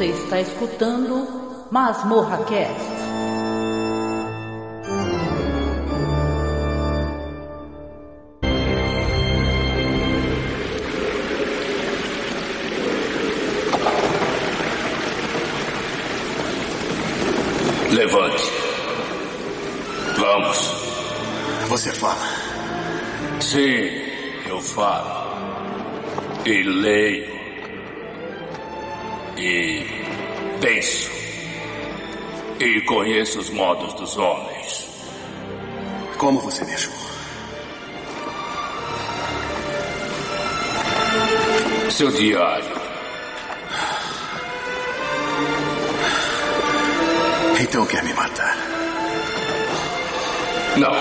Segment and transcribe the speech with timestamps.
[0.00, 1.28] Você está escutando
[1.70, 2.90] Masmorra Cast.
[17.92, 18.44] Levante.
[20.18, 20.58] Vamos.
[21.68, 22.16] Você fala.
[23.38, 23.90] Sim,
[24.48, 25.36] eu falo.
[26.46, 27.29] E leio.
[29.42, 29.86] E
[30.60, 31.10] penso.
[32.60, 34.86] E conheço os modos dos homens.
[36.18, 36.92] Como você me achou?
[41.90, 42.80] Seu diário.
[47.62, 48.56] Então quer me matar?
[50.76, 50.92] Não.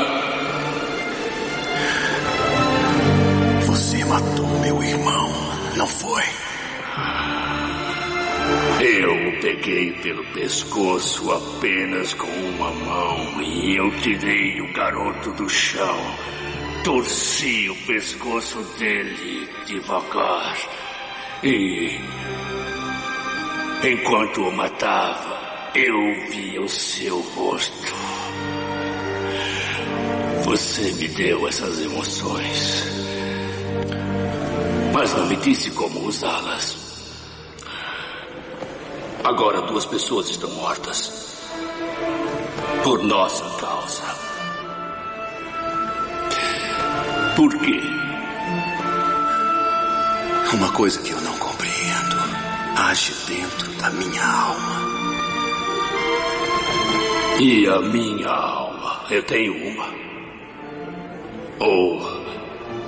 [3.68, 5.30] Você matou meu irmão,
[5.76, 6.39] não foi?
[8.82, 15.50] Eu o peguei pelo pescoço apenas com uma mão e eu tirei o garoto do
[15.50, 15.98] chão.
[16.86, 20.58] Torci o pescoço dele devagar.
[21.44, 22.00] E.
[23.84, 27.94] Enquanto o matava, eu vi o seu rosto.
[30.46, 32.86] Você me deu essas emoções.
[34.94, 36.79] Mas não me disse como usá-las.
[39.24, 41.12] Agora duas pessoas estão mortas.
[42.84, 44.04] Por nossa causa.
[47.36, 47.80] Por quê?
[50.54, 52.18] Uma coisa que eu não compreendo
[52.76, 54.80] age dentro da minha alma.
[57.40, 59.06] E a minha alma?
[59.12, 59.88] Eu tenho uma.
[61.60, 62.02] Ou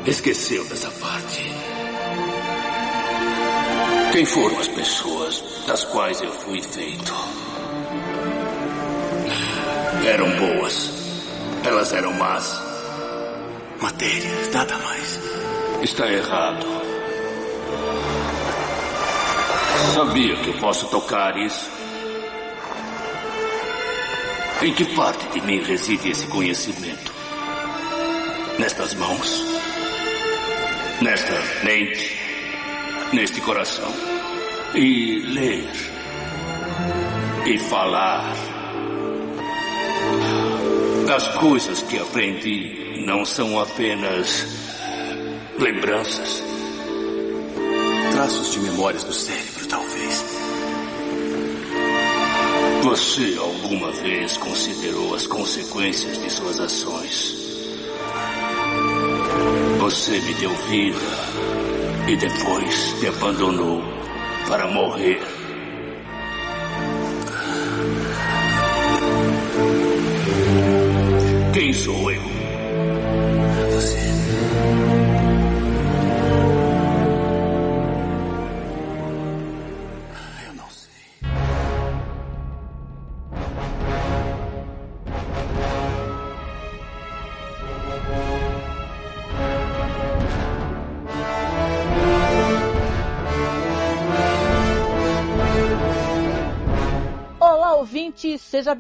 [0.06, 1.31] esqueceu dessa parte?
[4.12, 7.14] Quem foram as pessoas das quais eu fui feito?
[10.06, 10.92] Eram boas.
[11.64, 12.62] Elas eram más.
[13.80, 15.20] Matéria, nada mais.
[15.82, 16.66] Está errado.
[19.94, 21.72] Sabia que eu posso tocar isso?
[24.62, 27.14] Em que parte de mim reside esse conhecimento?
[28.60, 29.46] Nestas mãos?
[31.02, 31.34] Nesta
[31.64, 32.31] mente?
[33.14, 33.92] Neste coração?
[34.74, 35.70] E ler?
[37.46, 38.34] E falar?
[41.14, 44.48] As coisas que aprendi não são apenas
[45.60, 46.42] lembranças.
[48.14, 50.26] Traços de memórias do cérebro, talvez.
[52.84, 57.36] Você alguma vez considerou as consequências de suas ações?
[59.80, 61.71] Você me deu vida
[62.08, 63.82] e depois me abandonou
[64.48, 65.31] para morrer.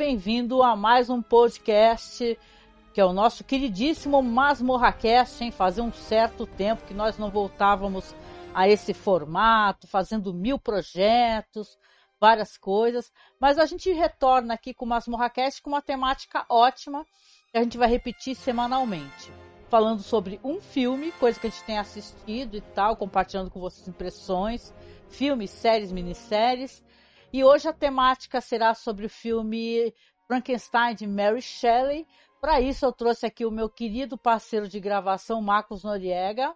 [0.01, 2.35] Bem-vindo a mais um podcast
[2.91, 5.51] que é o nosso queridíssimo MasmorraCast, hein?
[5.51, 8.15] Fazia um certo tempo que nós não voltávamos
[8.51, 11.77] a esse formato, fazendo mil projetos,
[12.19, 17.05] várias coisas, mas a gente retorna aqui com o MasmorraCast com uma temática ótima
[17.51, 19.31] que a gente vai repetir semanalmente.
[19.69, 23.87] Falando sobre um filme, coisa que a gente tem assistido e tal, compartilhando com vocês
[23.87, 24.73] impressões,
[25.09, 26.83] filmes, séries, minisséries.
[27.33, 29.93] E hoje a temática será sobre o filme
[30.27, 32.05] Frankenstein de Mary Shelley.
[32.41, 36.53] Para isso eu trouxe aqui o meu querido parceiro de gravação, Marcos Noriega.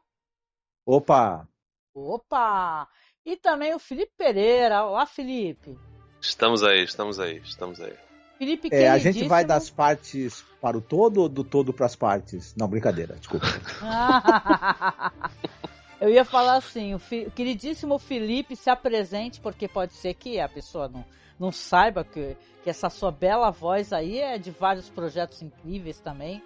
[0.85, 1.47] Opa!
[1.93, 2.87] Opa!
[3.25, 4.83] E também o Felipe Pereira.
[4.83, 5.77] Olá, Felipe.
[6.19, 7.93] Estamos aí, estamos aí, estamos aí.
[8.37, 11.95] Felipe, É, a gente vai das partes para o todo ou do todo para as
[11.95, 12.53] partes?
[12.55, 13.45] Não, brincadeira, desculpa.
[16.05, 20.39] Eu ia falar assim, o, fi- o queridíssimo Felipe se apresente, porque pode ser que
[20.39, 21.03] a pessoa não,
[21.39, 26.43] não saiba que, que essa sua bela voz aí é de vários projetos incríveis também,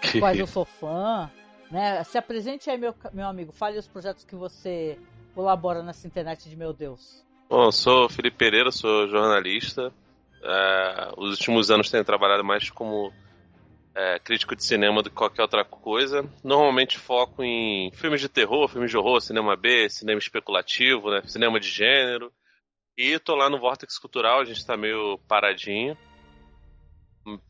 [0.00, 1.30] dos quais eu sou fã.
[1.70, 2.02] Né?
[2.04, 4.98] Se apresente aí, meu, meu amigo, fale os projetos que você
[5.34, 7.22] colabora nessa internet de meu Deus.
[7.50, 9.92] Bom, sou Felipe Pereira, sou jornalista.
[10.42, 13.12] É, os últimos anos tenho trabalhado mais como
[13.94, 16.24] é, crítico de cinema do que qualquer outra coisa.
[16.42, 21.60] Normalmente foco em filmes de terror, filmes de horror, cinema B, cinema especulativo, né, cinema
[21.60, 22.32] de gênero.
[22.96, 25.96] E tô lá no Vortex Cultural, a gente tá meio paradinho.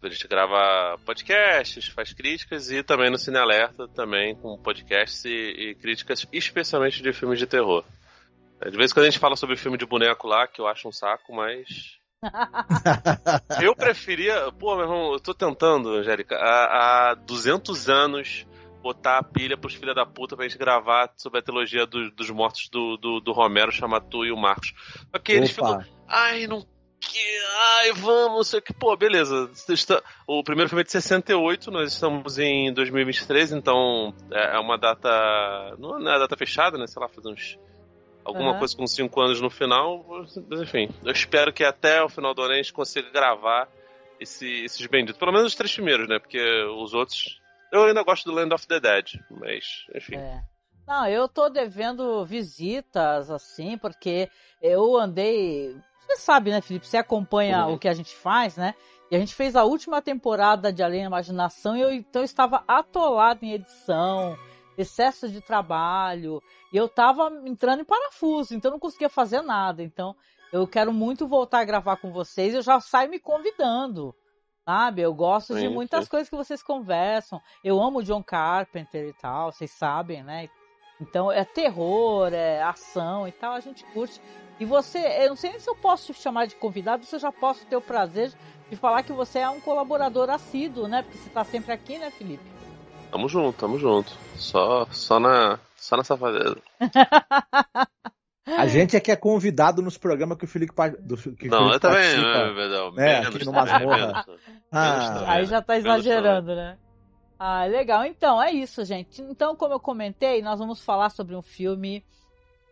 [0.02, 5.30] A gente grava podcasts, faz críticas e também no Cine Alerta, também com podcasts e,
[5.30, 7.82] e críticas, especialmente de filmes de terror.
[8.70, 10.86] De vez em quando a gente fala sobre filme de boneco lá, que eu acho
[10.86, 11.98] um saco, mas
[13.62, 14.52] eu preferia.
[14.52, 18.46] Pô, meu irmão, eu tô tentando, Angélica, há, há 200 anos
[18.82, 22.30] botar a pilha pros filha da puta pra gente gravar sobre a trilogia do, dos
[22.30, 24.74] mortos do, do, do Romero, chamar tu e o Marcos.
[25.10, 25.84] Porque eles ficam.
[26.08, 26.66] Ai, não
[27.02, 27.38] que.
[27.56, 28.72] Ai, vamos, sei que.
[28.72, 29.50] Pô, beleza.
[30.26, 35.08] O primeiro filme é de 68, nós estamos em 2023, então é, é uma data.
[35.78, 36.86] Não é data fechada, né?
[36.86, 37.58] Sei lá, faz uns
[38.24, 38.58] alguma uhum.
[38.58, 40.04] coisa com 5 anos no final.
[40.48, 43.68] Mas enfim, eu espero que até o final do ano a gente consiga gravar
[44.20, 45.18] esse, esses benditos.
[45.18, 46.18] Pelo menos os três primeiros, né?
[46.18, 46.40] Porque
[46.76, 47.40] os outros.
[47.72, 50.16] Eu ainda gosto do Land of the Dead, mas enfim.
[50.16, 50.42] É.
[50.86, 54.28] Não, eu tô devendo visitas, assim, porque
[54.60, 55.76] eu andei.
[56.00, 56.86] Você sabe, né, Felipe?
[56.86, 57.74] Você acompanha uhum.
[57.74, 58.74] o que a gente faz, né?
[59.10, 62.64] E a gente fez a última temporada de Além da Imaginação e eu então estava
[62.66, 64.38] atolado em edição,
[64.76, 66.42] excesso de trabalho.
[66.72, 69.82] E eu tava entrando em parafuso, então não conseguia fazer nada.
[69.82, 70.14] Então
[70.52, 72.54] eu quero muito voltar a gravar com vocês.
[72.54, 74.14] Eu já saio me convidando,
[74.64, 75.02] sabe?
[75.02, 77.40] Eu gosto de muitas coisas que vocês conversam.
[77.64, 80.48] Eu amo John Carpenter e tal, vocês sabem, né?
[81.00, 84.20] Então é terror, é ação e tal, a gente curte.
[84.60, 87.18] E você, eu não sei nem se eu posso te chamar de convidado, se eu
[87.18, 88.32] já posso ter o prazer
[88.70, 91.02] de falar que você é um colaborador assíduo, né?
[91.02, 92.44] Porque você está sempre aqui, né, Felipe?
[93.12, 94.10] Tamo junto, tamo junto.
[94.36, 96.56] Só, só na, só na safadeza.
[98.46, 101.74] A gente é que é convidado nos programas que o Felipe, do, que não, Felipe
[101.74, 102.16] eu também,
[102.96, 103.12] né?
[103.12, 104.24] É, aqui no Masmorra.
[104.72, 106.78] Ah, aí já tá exagerando, né?
[107.38, 108.06] Ah, legal.
[108.06, 109.20] Então, é isso, gente.
[109.20, 112.02] Então, como eu comentei, nós vamos falar sobre um filme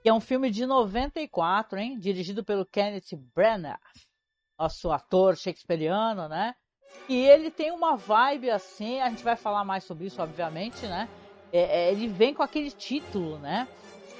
[0.02, 1.98] que é um filme de 94, hein?
[1.98, 3.78] Dirigido pelo Kenneth Branagh,
[4.58, 6.54] nosso ator shakespeariano, né?
[7.08, 11.08] E ele tem uma vibe assim, a gente vai falar mais sobre isso, obviamente, né?
[11.52, 13.66] É, é, ele vem com aquele título, né?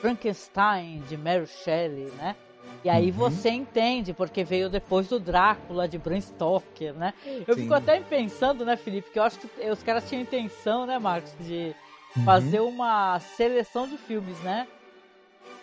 [0.01, 2.35] Frankenstein, de Mary Shelley, né?
[2.83, 3.17] E aí uhum.
[3.17, 7.13] você entende, porque veio depois do Drácula de Bram Stoker, né?
[7.47, 7.63] Eu Sim.
[7.63, 11.33] fico até pensando, né, Felipe, que eu acho que os caras tinham intenção, né, Marcos,
[11.41, 11.75] de
[12.17, 12.25] uhum.
[12.25, 14.67] fazer uma seleção de filmes, né?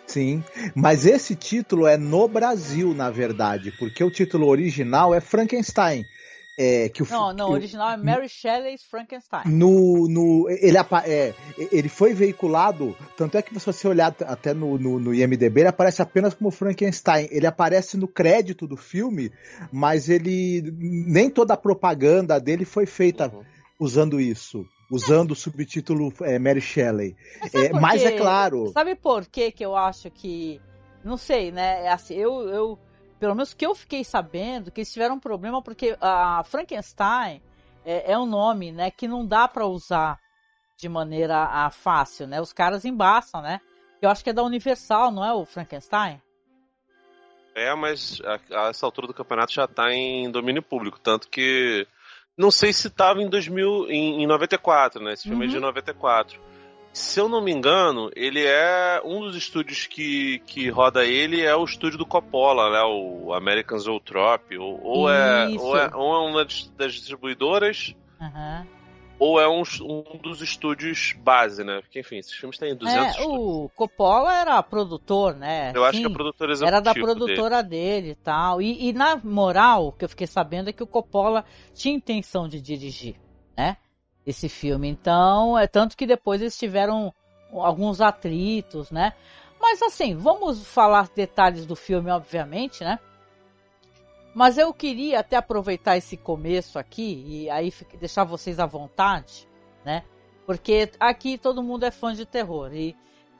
[0.06, 0.42] Sim,
[0.74, 6.06] mas esse título é no Brasil, na verdade, porque o título original é Frankenstein.
[6.60, 9.44] É, que o, não, não, o original é Mary Shelley's Frankenstein.
[9.46, 10.76] No, no, ele,
[11.06, 11.32] é,
[11.70, 15.68] ele foi veiculado, tanto é que se você olhar até no, no, no, IMDB, ele
[15.68, 17.28] aparece apenas como Frankenstein.
[17.30, 19.30] Ele aparece no crédito do filme,
[19.70, 23.44] mas ele nem toda a propaganda dele foi feita uhum.
[23.78, 24.66] usando isso.
[24.90, 27.14] Usando o subtítulo é, Mary Shelley.
[27.40, 28.72] Mas, é, mas é claro.
[28.72, 30.60] Sabe por que que eu acho que.
[31.04, 31.84] Não sei, né?
[31.84, 32.78] É assim, eu, eu
[33.18, 37.42] pelo menos que eu fiquei sabendo, que eles tiveram um problema porque a Frankenstein
[37.84, 40.18] é, é um nome, né, que não dá para usar
[40.76, 42.40] de maneira a, fácil, né?
[42.40, 43.60] Os caras embaçam, né?
[44.00, 46.22] Eu acho que é da Universal, não é o Frankenstein?
[47.52, 51.84] É, mas a, a essa altura do campeonato já tá em domínio público, tanto que
[52.36, 55.14] não sei se tava em 2000, em, em 94, né?
[55.14, 55.50] Esse filme uhum.
[55.50, 56.40] é de 94
[56.92, 61.54] se eu não me engano, ele é um dos estúdios que, que roda ele é
[61.54, 62.82] o estúdio do Coppola, né?
[62.82, 68.66] O American Zoetrope, ou, ou, é, ou, é, ou é uma das distribuidoras, uhum.
[69.18, 71.80] ou é um, um dos estúdios base, né?
[71.80, 73.38] Porque, enfim, esses filmes têm 200 é, estúdios.
[73.38, 75.70] O Coppola era produtor, né?
[75.74, 78.60] Eu Sim, acho que é produtor executivo Era da produtora dele e tal.
[78.60, 82.48] E, e na moral, o que eu fiquei sabendo é que o Coppola tinha intenção
[82.48, 83.16] de dirigir,
[83.56, 83.76] né?
[84.28, 84.86] Esse filme.
[84.86, 87.14] Então, é tanto que depois eles tiveram
[87.50, 89.14] alguns atritos, né?
[89.58, 92.98] Mas assim, vamos falar detalhes do filme, obviamente, né?
[94.34, 99.48] Mas eu queria até aproveitar esse começo aqui e aí deixar vocês à vontade,
[99.82, 100.04] né?
[100.44, 102.94] Porque aqui todo mundo é fã de terror e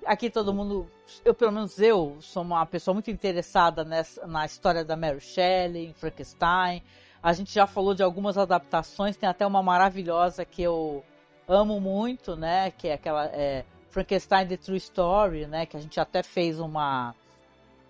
[0.06, 0.90] aqui todo mundo,
[1.22, 5.92] eu pelo menos eu sou uma pessoa muito interessada nessa, na história da Mary Shelley,
[5.92, 6.82] Frankenstein,
[7.22, 11.04] a gente já falou de algumas adaptações, tem até uma maravilhosa que eu
[11.46, 12.70] amo muito, né?
[12.70, 15.66] Que é aquela é, Frankenstein The True Story, né?
[15.66, 17.14] Que a gente até fez uma,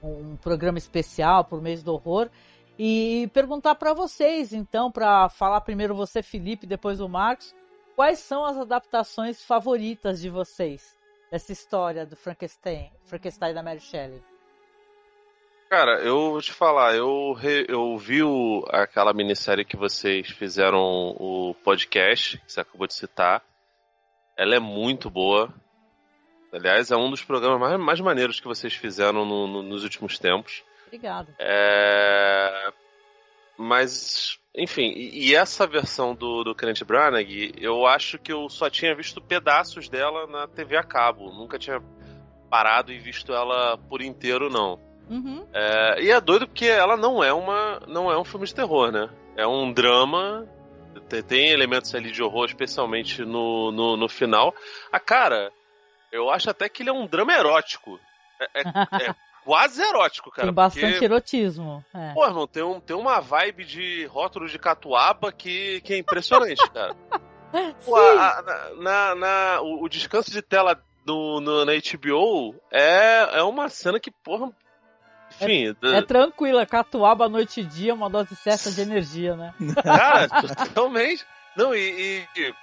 [0.02, 2.30] um programa especial por mês do horror.
[2.78, 7.54] E perguntar para vocês, então, para falar primeiro você, Felipe, depois o Marcos,
[7.96, 10.96] quais são as adaptações favoritas de vocês
[11.30, 14.22] dessa história do Frankenstein, Frankenstein da Mary Shelley?
[15.68, 20.80] Cara, eu vou te falar, eu, re, eu vi o, aquela minissérie que vocês fizeram
[20.80, 23.42] o podcast, que você acabou de citar.
[24.34, 25.52] Ela é muito boa.
[26.50, 30.18] Aliás, é um dos programas mais, mais maneiros que vocês fizeram no, no, nos últimos
[30.18, 30.64] tempos.
[30.86, 31.34] Obrigado.
[31.38, 32.72] É...
[33.58, 38.70] Mas, enfim, e, e essa versão do, do Kenneth Branagh, eu acho que eu só
[38.70, 41.30] tinha visto pedaços dela na TV a cabo.
[41.30, 41.82] Nunca tinha
[42.48, 44.87] parado e visto ela por inteiro, não.
[45.10, 45.46] Uhum.
[45.52, 48.92] É, e é doido porque ela não é uma não é um filme de terror,
[48.92, 49.08] né?
[49.36, 50.46] É um drama,
[51.08, 54.54] tem, tem elementos ali de horror, especialmente no, no, no, final.
[54.92, 55.50] A cara,
[56.12, 57.98] eu acho até que ele é um drama erótico.
[58.40, 60.48] É, é, é quase erótico, cara.
[60.48, 61.84] Tem bastante porque, erotismo.
[61.94, 62.12] É.
[62.12, 66.68] Pô, irmão, tem, um, tem uma vibe de rótulo de catuaba que, que é impressionante,
[66.70, 66.94] cara.
[67.84, 73.38] Pô, a, a, na, na, o, o, descanso de tela no, no, na HBO é,
[73.38, 74.52] é uma cena que, porra,
[75.40, 75.76] enfim.
[75.82, 79.54] É, é tranquila, catuaba noite e dia, uma dose certa de energia, né?
[79.82, 81.24] Cara, totalmente.
[81.56, 82.26] Não, e.
[82.36, 82.54] e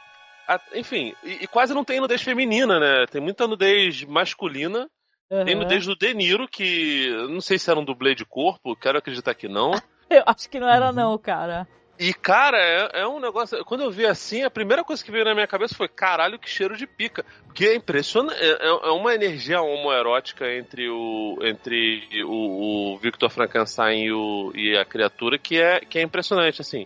[0.48, 3.06] a, enfim, e, e, quase não tem nudez feminina, né?
[3.08, 4.88] Tem muita nudez masculina.
[5.30, 5.44] Uhum.
[5.44, 9.00] Tem nudez do De Niro, que não sei se era um dublê de corpo, quero
[9.00, 9.72] acreditar que não.
[10.08, 11.68] Eu acho que não era, não, cara.
[11.98, 13.64] E, cara, é, é, um negócio.
[13.64, 16.50] Quando eu vi assim, a primeira coisa que veio na minha cabeça foi: caralho, que
[16.50, 17.26] cheiro de pica.
[17.46, 18.38] Porque é impressionante.
[18.38, 24.52] É, é, é uma energia homoerótica entre o entre o, o Victor Frankenstein e, o,
[24.54, 26.86] e, a criatura que é, que é impressionante, assim.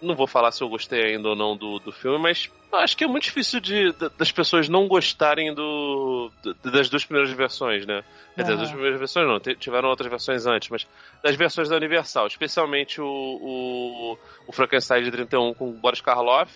[0.00, 3.04] Não vou falar se eu gostei ainda ou não do, do filme, mas acho que
[3.04, 6.30] é muito difícil de, das pessoas não gostarem do,
[6.62, 8.02] das duas primeiras versões, né?
[8.34, 10.86] Quer dizer, das duas primeiras versões não, tiveram outras versões antes, mas
[11.22, 16.52] das versões da Universal, especialmente o, o, o Frankenstein de 31 com Boris Karloff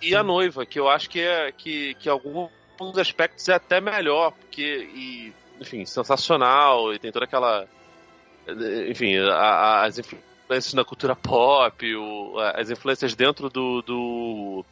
[0.00, 2.50] e a noiva, que eu acho que é que, que alguns
[2.98, 7.66] aspectos é até melhor, porque, e, enfim, sensacional, e tem toda aquela.
[8.88, 10.29] Enfim, a, a, as influências
[10.74, 14.64] na cultura pop, o, as influências dentro do, do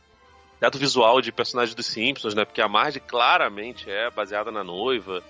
[0.58, 2.44] teatro visual de personagens dos Simpsons, né?
[2.44, 5.22] Porque a Marge claramente é baseada na noiva.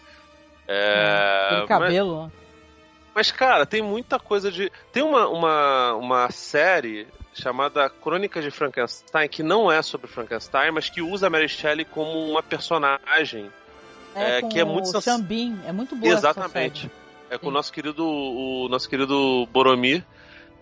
[0.67, 2.23] É, hum, cabelo.
[2.23, 2.33] Mas,
[3.15, 4.71] mas, cara, tem muita coisa de.
[4.93, 10.91] Tem uma, uma, uma série chamada Crônicas de Frankenstein, que não é sobre Frankenstein, mas
[10.91, 13.51] que usa a Mary Shelley como uma personagem.
[14.15, 16.91] É, é que é muito o Xambin, é muito boa Exatamente.
[17.31, 17.51] É com Sim.
[17.51, 20.05] o nosso querido o nosso querido Boromir.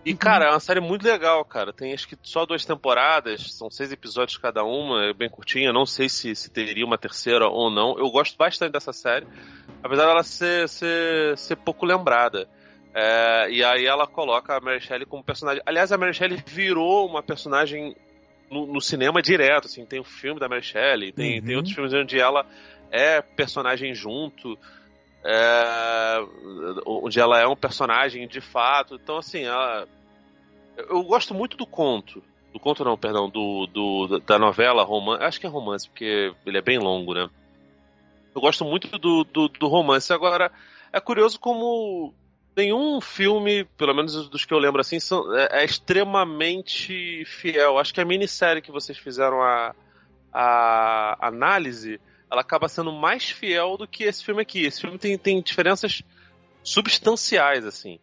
[0.07, 0.17] E, uhum.
[0.17, 1.73] cara, é uma série muito legal, cara.
[1.73, 5.73] Tem acho que só duas temporadas, são seis episódios cada uma, é bem curtinha.
[5.73, 7.99] Não sei se, se teria uma terceira ou não.
[7.99, 9.27] Eu gosto bastante dessa série,
[9.83, 12.47] apesar dela ser, ser, ser pouco lembrada.
[12.95, 15.61] É, e aí ela coloca a Mary Shelley como personagem.
[15.65, 17.93] Aliás, a Mary Shelley virou uma personagem
[18.49, 19.85] no, no cinema direto, assim.
[19.85, 21.45] Tem o filme da Mary Shelley, tem, uhum.
[21.45, 22.45] tem outros filmes onde ela
[22.89, 24.57] é personagem junto.
[25.25, 26.19] É,
[26.85, 28.95] onde ela é um personagem de fato.
[28.95, 29.85] Então, assim, ela,
[30.77, 32.23] eu gosto muito do conto.
[32.53, 35.23] Do conto não, perdão, do, do da novela romance.
[35.23, 37.29] Acho que é romance, porque ele é bem longo, né?
[38.33, 40.13] Eu gosto muito do, do, do romance.
[40.13, 40.51] Agora,
[40.93, 42.13] é curioso como
[42.55, 47.77] nenhum filme, pelo menos dos que eu lembro assim, são, é, é, extremamente fiel.
[47.77, 49.75] Acho que a minissérie que vocês fizeram a,
[50.33, 51.99] a análise,
[52.31, 54.65] ela acaba sendo mais fiel do que esse filme aqui.
[54.65, 56.01] Esse filme tem, tem diferenças
[56.63, 57.99] substanciais, assim.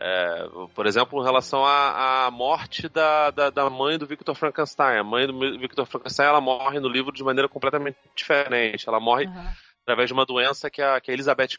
[0.00, 4.98] É, por exemplo, em relação à, à morte da, da, da, mãe do Victor Frankenstein.
[4.98, 8.88] A mãe do Victor Frankenstein ela morre no livro de maneira completamente diferente.
[8.88, 9.48] Ela morre uhum.
[9.82, 11.58] através de uma doença que a, que a Elizabeth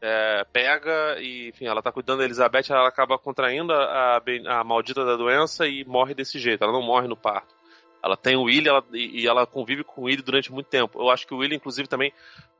[0.00, 4.64] é, pega e, enfim, ela está cuidando da Elizabeth, ela acaba contraindo a, a, a,
[4.64, 6.62] maldita da doença e morre desse jeito.
[6.62, 7.52] Ela não morre no parto.
[8.00, 11.00] Ela tem o Willy ela, e, e ela convive com o Willy durante muito tempo.
[11.00, 12.12] Eu acho que o Willy, inclusive, também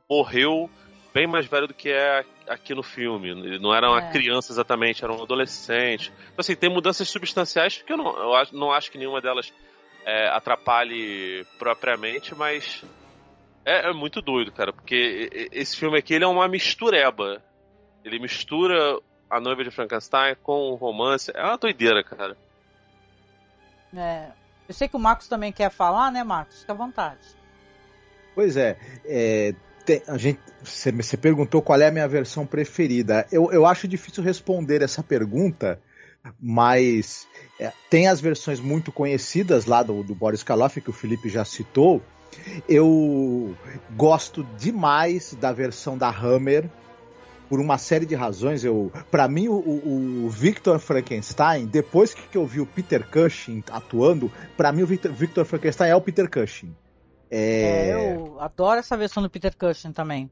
[0.09, 0.69] morreu
[1.17, 3.29] bem mais velho do que é aqui no filme.
[3.29, 4.11] Ele não era uma é.
[4.11, 6.13] criança exatamente, era um adolescente.
[6.27, 9.51] Então, assim, tem mudanças substanciais que eu não, eu não acho que nenhuma delas
[10.05, 12.85] é, atrapalhe propriamente, mas
[13.65, 17.41] é, é, muito doido, cara, porque esse filme aqui ele é uma mistureba.
[18.05, 21.31] Ele mistura a noiva de Frankenstein com o romance.
[21.33, 22.37] É uma doideira, cara.
[23.95, 24.27] É.
[24.67, 26.59] Eu sei que o Marcos também quer falar, né, Marcos?
[26.61, 27.35] Fica à vontade.
[28.35, 29.55] Pois é, é
[29.87, 33.25] tem, a gente, você, você perguntou qual é a minha versão preferida.
[33.31, 35.79] Eu, eu acho difícil responder essa pergunta,
[36.37, 37.25] mas
[37.57, 41.45] é, tem as versões muito conhecidas lá do, do Boris Karloff, que o Felipe já
[41.45, 42.01] citou.
[42.67, 43.55] Eu
[43.95, 46.69] gosto demais da versão da Hammer,
[47.47, 48.65] por uma série de razões.
[48.65, 49.53] Eu, para mim, o,
[50.25, 55.13] o, Victor Frankenstein, depois que eu vi o Peter Cushing atuando, para mim o Victor,
[55.13, 56.75] Victor Frankenstein é o Peter Cushing.
[57.29, 57.89] É...
[57.89, 58.15] é...
[58.15, 60.29] eu adoro essa versão do Peter Cushing também.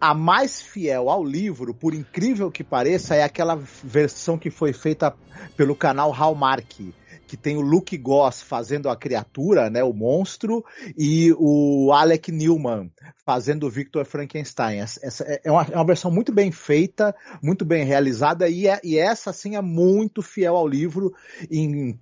[0.00, 5.14] A mais fiel ao livro, por incrível que pareça, é aquela versão que foi feita
[5.56, 6.92] pelo canal Hallmark,
[7.26, 10.64] que tem o Luke Goss fazendo a criatura, né, o monstro,
[10.96, 12.90] e o Alec Newman
[13.24, 14.80] fazendo o Victor Frankenstein.
[14.80, 18.80] Essa é, é uma, é uma versão muito bem feita, muito bem realizada, e, é,
[18.82, 21.14] e essa, sim, é muito fiel ao livro
[21.50, 21.98] em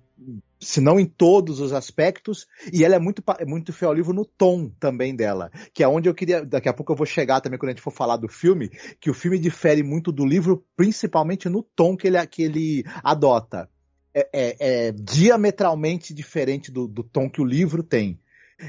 [0.59, 4.25] se não em todos os aspectos, e ela é muito, muito fiel ao livro no
[4.25, 7.59] tom também dela, que é onde eu queria, daqui a pouco eu vou chegar também
[7.59, 8.69] quando a gente for falar do filme,
[8.99, 13.69] que o filme difere muito do livro, principalmente no tom que ele, que ele adota.
[14.13, 18.19] É, é, é diametralmente diferente do, do, tom que o livro tem.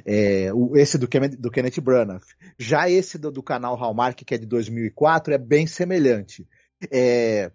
[0.05, 2.21] É, o, esse do, do Kenneth Branagh.
[2.59, 6.47] Já esse do, do, canal Hallmark, que é de 2004, é bem semelhante.
[6.93, 7.51] É,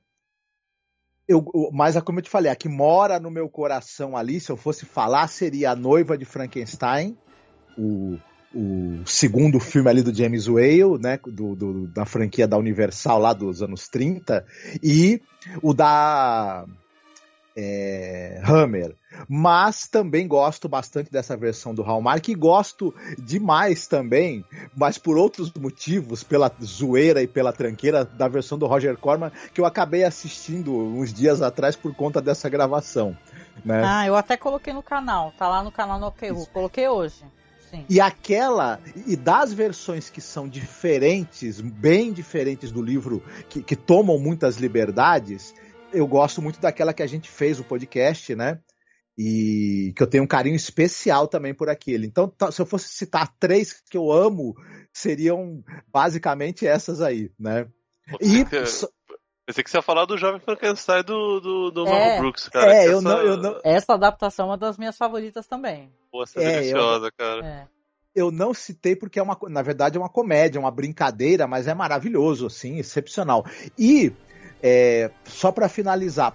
[1.28, 4.58] eu, mas como eu te falei, a que mora no meu coração ali, se eu
[4.58, 7.18] fosse falar, seria a noiva de Frankenstein,
[7.78, 8.18] o,
[8.54, 13.34] o segundo filme ali do James Whale, né, do, do, da franquia da Universal lá
[13.34, 14.46] dos anos 30,
[14.82, 15.22] e
[15.62, 16.66] o da
[17.56, 18.96] é, Hammer.
[19.30, 24.44] Mas também gosto bastante dessa versão do Hallmark e gosto demais também,
[24.76, 29.62] mas por outros motivos, pela zoeira e pela tranqueira da versão do Roger Corman, que
[29.62, 33.16] eu acabei assistindo uns dias atrás por conta dessa gravação.
[33.64, 33.84] Né?
[33.86, 37.24] Ah, eu até coloquei no canal, tá lá no canal no OKU, coloquei hoje.
[37.70, 37.86] Sim.
[37.90, 44.20] E aquela, e das versões que são diferentes, bem diferentes do livro, que, que tomam
[44.20, 45.56] muitas liberdades,
[45.94, 48.60] eu gosto muito daquela que a gente fez o podcast, né?
[49.18, 52.08] E que eu tenho um carinho especial também por aquele.
[52.08, 54.56] Então, tá, se eu fosse citar três que eu amo,
[54.92, 57.68] seriam basicamente essas aí, né?
[58.20, 58.44] E.
[59.46, 62.74] Pensei que você ia falar do Jovem Frankenstein do, do, do é, Brooks, cara.
[62.74, 63.02] É, eu essa...
[63.02, 63.60] não, eu não...
[63.62, 65.92] Essa adaptação é uma das minhas favoritas também.
[66.10, 67.12] Pô, essa é, é deliciosa, eu...
[67.12, 67.46] cara.
[67.46, 67.68] É.
[68.16, 71.74] Eu não citei porque é uma, na verdade é uma comédia, uma brincadeira, mas é
[71.74, 73.44] maravilhoso, assim, excepcional.
[73.78, 74.14] E
[74.64, 76.34] é, só para finalizar,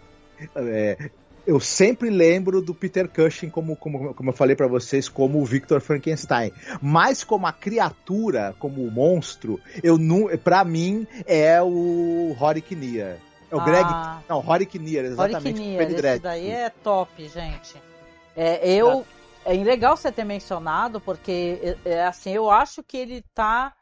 [0.55, 1.11] é,
[1.47, 5.47] eu sempre lembro do Peter Cushing, como, como, como eu falei para vocês, como o
[5.47, 6.53] Victor Frankenstein.
[6.83, 13.17] Mas como a criatura, como o monstro, eu não, para mim é o Rory Kinnear.
[13.51, 13.65] É o ah.
[13.65, 13.89] Greg.
[14.29, 15.63] Não, Rory Kinnear, exatamente.
[15.63, 17.77] Rory Kinnear, esse daí é top, gente.
[18.37, 19.07] É, eu.
[19.45, 23.73] É legal você ter mencionado, porque é, é, assim, eu acho que ele tá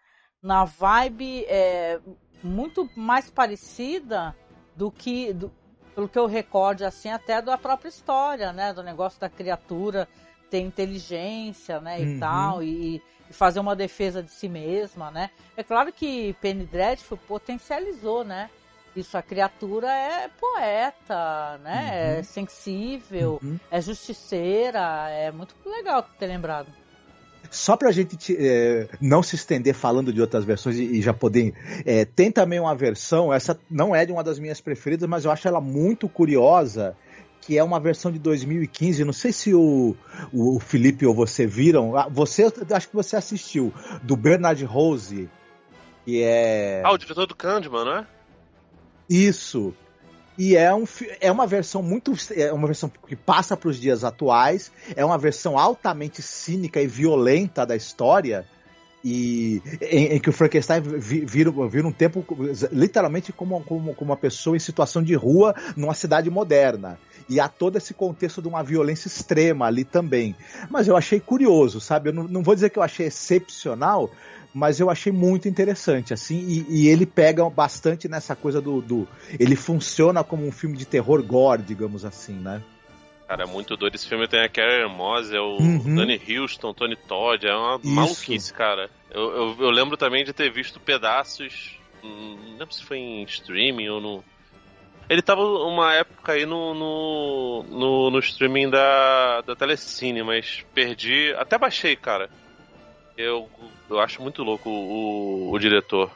[0.41, 1.99] na vibe é,
[2.43, 4.35] muito mais parecida
[4.75, 5.53] do que, do,
[5.95, 8.73] pelo que eu recorde, assim, até da própria história, né?
[8.73, 10.09] Do negócio da criatura
[10.51, 12.01] ter inteligência, né?
[12.01, 12.21] E uhum.
[12.21, 15.31] tal, e, e, fazer uma defesa de si mesma, né?
[15.57, 18.51] É claro que Penny Dreadful potencializou, né?
[18.95, 21.91] Isso, a criatura é poeta, né?
[21.93, 22.19] É uhum.
[22.19, 23.59] É sensível, uhum.
[23.71, 26.69] é justiceira, é muito legal ter lembrado.
[27.51, 31.55] Só pra gente é, não se estender falando de outras versões e, e já poder.
[31.85, 35.31] É, tem também uma versão, essa não é de uma das minhas preferidas, mas eu
[35.31, 36.97] acho ela muito curiosa.
[37.41, 39.05] Que é uma versão de 2015.
[39.05, 39.95] Não sei se o,
[40.33, 41.97] o Felipe ou você viram.
[41.97, 43.73] Ah, você, acho que você assistiu.
[44.03, 45.29] Do Bernard Rose.
[46.05, 46.83] Que é.
[46.85, 48.07] Ah, o diretor do Candyman, não é?
[49.09, 49.73] Isso.
[50.39, 50.85] E é, um,
[51.21, 52.13] é uma versão muito.
[52.35, 54.71] É uma versão que passa para os dias atuais.
[54.95, 58.47] É uma versão altamente cínica e violenta da história.
[59.05, 62.25] E em, em que o Frankenstein vira, vira um tempo
[62.73, 66.99] literalmente como, como, como uma pessoa em situação de rua numa cidade moderna.
[67.29, 70.35] E há todo esse contexto de uma violência extrema ali também.
[70.69, 72.11] Mas eu achei curioso, sabe?
[72.11, 74.11] Eu não, não vou dizer que eu achei excepcional,
[74.57, 79.07] mas eu achei muito interessante, assim, e, e, ele pega bastante nessa coisa do, do,
[79.39, 82.63] Ele funciona como um filme de terror gore, digamos assim, né?
[83.29, 83.95] Cara, é muito doido.
[83.95, 85.97] Esse filme tem a Carrie Moss, é o uhum.
[85.97, 87.95] Danny Houston, Tony Todd, é uma Isso.
[87.95, 88.89] maluquice, cara.
[89.11, 91.79] Eu, eu, eu, lembro também de ter visto pedaços.
[92.03, 94.25] Hum, não lembro se foi em streaming ou no.
[95.07, 101.35] Ele tava uma época aí no, no, no, no streaming da, da Telecine, mas perdi.
[101.37, 102.31] Até baixei, cara.
[103.19, 103.51] Eu,
[103.89, 106.11] eu acho muito louco o, o, o diretor.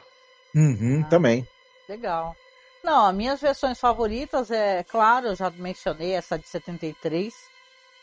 [0.55, 1.47] Uhum, ah, também.
[1.87, 2.35] Legal.
[2.83, 7.33] Não, as minhas versões favoritas é, claro, eu já mencionei essa de 73,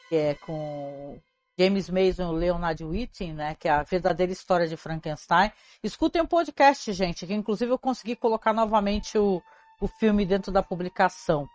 [0.08, 1.18] que é com
[1.58, 5.50] James Mason e Leonard Whiting, né, que é a verdadeira história de Frankenstein.
[5.82, 9.42] Escutem o um podcast, gente, que inclusive eu consegui colocar novamente o,
[9.80, 11.48] o filme dentro da publicação.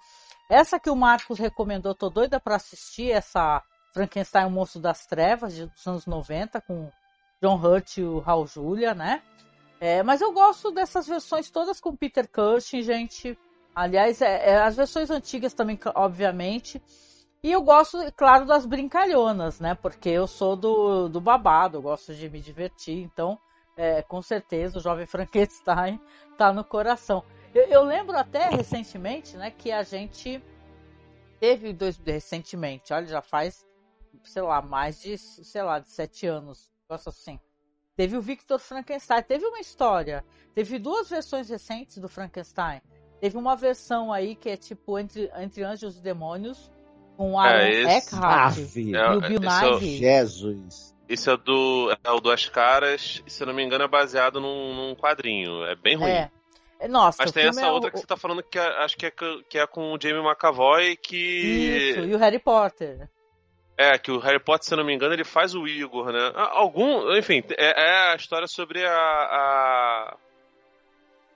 [0.50, 5.58] Essa que o Marcos recomendou, tô doida para assistir, essa Frankenstein, o Monstro das Trevas,
[5.58, 6.92] dos anos 90, com
[7.44, 9.22] John Hurt e o Raul Julia, né?
[9.78, 13.38] É, mas eu gosto dessas versões todas com Peter Cushing, gente.
[13.76, 16.82] Aliás, é, é, as versões antigas também, obviamente.
[17.44, 19.76] E eu gosto, claro, das brincalhonas, né?
[19.76, 23.04] Porque eu sou do, do babado, eu gosto de me divertir.
[23.04, 23.38] Então,
[23.76, 26.00] é, com certeza, o Jovem Frankenstein
[26.38, 27.26] tá no coração.
[27.54, 30.42] Eu, eu lembro até recentemente, né, que a gente
[31.42, 33.68] teve dois, recentemente, olha, já faz,
[34.24, 37.40] sei lá, mais de, sei lá, de sete anos, negócio assim.
[37.96, 40.24] Teve o Victor Frankenstein, teve uma história,
[40.56, 42.82] teve duas versões recentes do Frankenstein.
[43.20, 46.72] Teve uma versão aí que é tipo Entre, entre Anjos e Demônios,
[47.16, 49.98] com Aaron é Eckhart e o Bill Nighy.
[49.98, 50.94] Jesus.
[51.08, 54.42] Isso é do é o Duas Caras, e se eu não me engano é baseado
[54.42, 55.64] num, num quadrinho.
[55.66, 56.10] É bem ruim.
[56.10, 56.32] É.
[56.90, 57.92] Nossa, Mas tem essa é outra o...
[57.94, 59.12] que você tá falando que é, acho que é,
[59.48, 61.16] que é com o Jamie McAvoy que.
[61.16, 63.08] Isso, e o Harry Potter.
[63.78, 66.32] É, que o Harry Potter, se eu não me engano, ele faz o Igor, né?
[66.36, 67.16] Algum.
[67.18, 70.18] Enfim, é, é a história sobre a, a.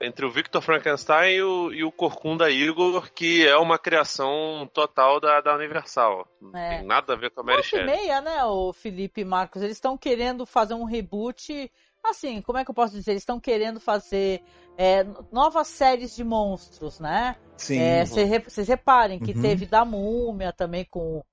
[0.00, 5.18] Entre o Victor Frankenstein e o, e o Corcunda Igor, que é uma criação total
[5.18, 6.28] da, da Universal.
[6.40, 6.78] Não É.
[6.78, 7.86] tem nada a ver com a Mary Shelley.
[7.86, 9.60] meia, né, o Felipe e Marcos?
[9.60, 11.68] Eles estão querendo fazer um reboot.
[12.04, 13.10] Assim, como é que eu posso dizer?
[13.10, 14.40] Eles estão querendo fazer
[14.78, 17.34] é, novas séries de monstros, né?
[17.56, 17.80] Sim.
[17.80, 19.42] É, Vocês reparem que Uhum.
[19.42, 21.24] teve da Múmia também com.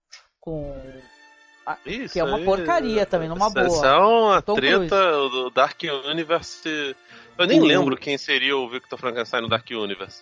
[0.45, 0.79] Com
[1.85, 3.65] Isso que é uma aí, porcaria também, numa boa.
[3.65, 6.95] Essa é uma Tom treta do Dark Universe.
[7.37, 10.21] Eu nem O- lembro quem seria o Victor Frankenstein no Dark Universe.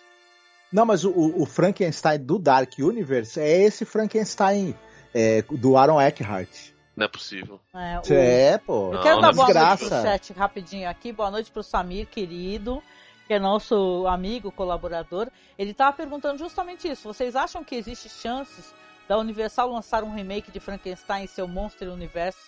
[0.72, 4.74] Não, mas o, o Frankenstein do Dark Universe é esse Frankenstein
[5.14, 6.48] é, do Aaron Eckhart.
[6.96, 7.60] Não é possível.
[7.74, 8.88] é, o- É, pô.
[8.88, 10.02] Eu Não, quero não dar é boa noite pro desgraça.
[10.02, 11.12] chat rapidinho aqui.
[11.12, 12.82] Boa noite pro Samir, querido,
[13.26, 15.28] que é nosso amigo, colaborador.
[15.58, 17.02] Ele tava perguntando justamente isso.
[17.12, 18.74] Vocês acham que existe chances
[19.08, 22.38] da Universal lançar um remake de Frankenstein e seu Monster Universe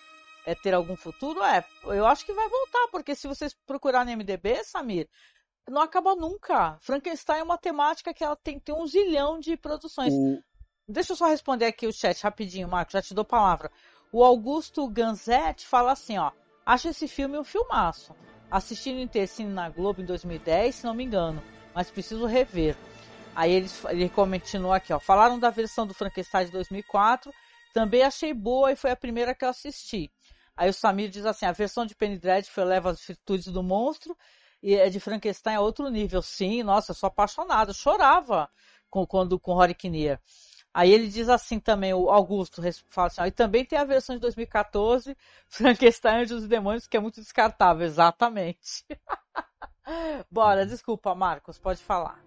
[0.45, 1.43] é, ter algum futuro?
[1.43, 5.07] É, eu acho que vai voltar, porque se vocês procurarem no MDB, Samir,
[5.69, 6.77] não acaba nunca.
[6.81, 10.13] Frankenstein é uma temática que ela tem, tem um zilhão de produções.
[10.13, 10.41] O-
[10.89, 13.69] Deixa eu só responder aqui o chat rapidinho, Marcos, já te dou a palavra.
[14.09, 16.31] O Augusto Ganzetti fala assim, ó.
[16.65, 18.15] Acho esse filme um filmaço.
[18.49, 21.43] Assisti no Intercine na Globo em 2010, se não me engano,
[21.75, 22.77] mas preciso rever.
[23.37, 24.99] Aí ele, ele continua aqui, ó.
[24.99, 27.31] Falaram da versão do Frankenstein de 2004,
[27.71, 30.11] também achei boa e foi a primeira que eu assisti.
[30.55, 34.17] Aí o Samir diz assim, a versão de Penny Dreadful leva as virtudes do monstro
[34.59, 36.19] e é de Frankenstein a outro nível.
[36.23, 38.49] Sim, nossa, eu sou apaixonado, chorava
[38.89, 40.19] com, quando, com Kinnear.
[40.73, 44.15] Aí ele diz assim também, o Augusto fala assim, ó, e também tem a versão
[44.15, 45.15] de 2014,
[45.47, 48.83] Frankenstein Anjos e Demônios, que é muito descartável, exatamente.
[50.31, 52.26] Bora, desculpa, Marcos, pode falar.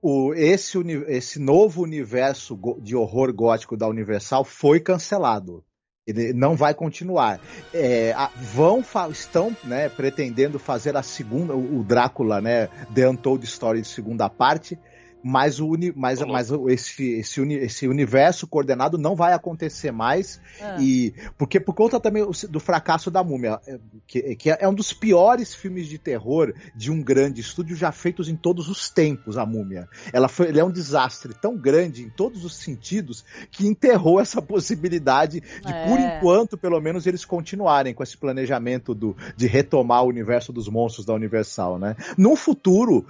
[0.00, 5.64] O- esse, esse novo universo de horror gótico da Universal foi cancelado.
[6.06, 7.38] Ele não vai continuar.
[7.74, 8.14] É,
[8.54, 14.30] vão estão né, pretendendo fazer a segunda, o Drácula, né, The Untold Story de segunda
[14.30, 14.78] parte,
[15.22, 20.40] mas, o uni, mas, mas esse, esse, uni- esse universo coordenado não vai acontecer mais
[20.60, 24.74] Ah, e porque por conta também do fracasso da Múmia, é, que, que é um
[24.74, 29.36] dos piores filmes de terror de um grande estúdio já feitos em todos os tempos,
[29.36, 29.88] a Múmia.
[30.12, 34.40] Ela foi, ele é um desastre tão grande em todos os sentidos que enterrou essa
[34.40, 35.86] possibilidade de, É.
[35.88, 40.68] por enquanto, pelo menos, eles continuarem com esse planejamento do, de retomar o universo dos
[40.68, 41.96] monstros da Universal, né?
[42.16, 43.04] No futuro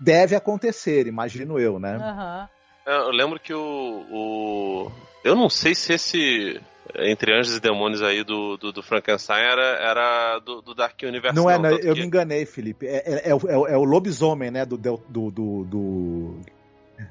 [0.00, 1.98] deve acontecer, imagino eu, né?
[2.86, 4.92] É, Eu lembro que o, o.
[5.24, 6.60] Eu não sei se esse.
[6.96, 11.34] Entre Anjos e Demônios aí do, do, do Frankenstein era, era do, do Dark Universe.
[11.34, 12.86] Não é, não, eu que- me enganei, Felipe.
[12.86, 14.66] É, é- é o- é o, é o lobisomem, né?
[14.66, 15.30] Do, do, do,
[15.64, 16.40] do,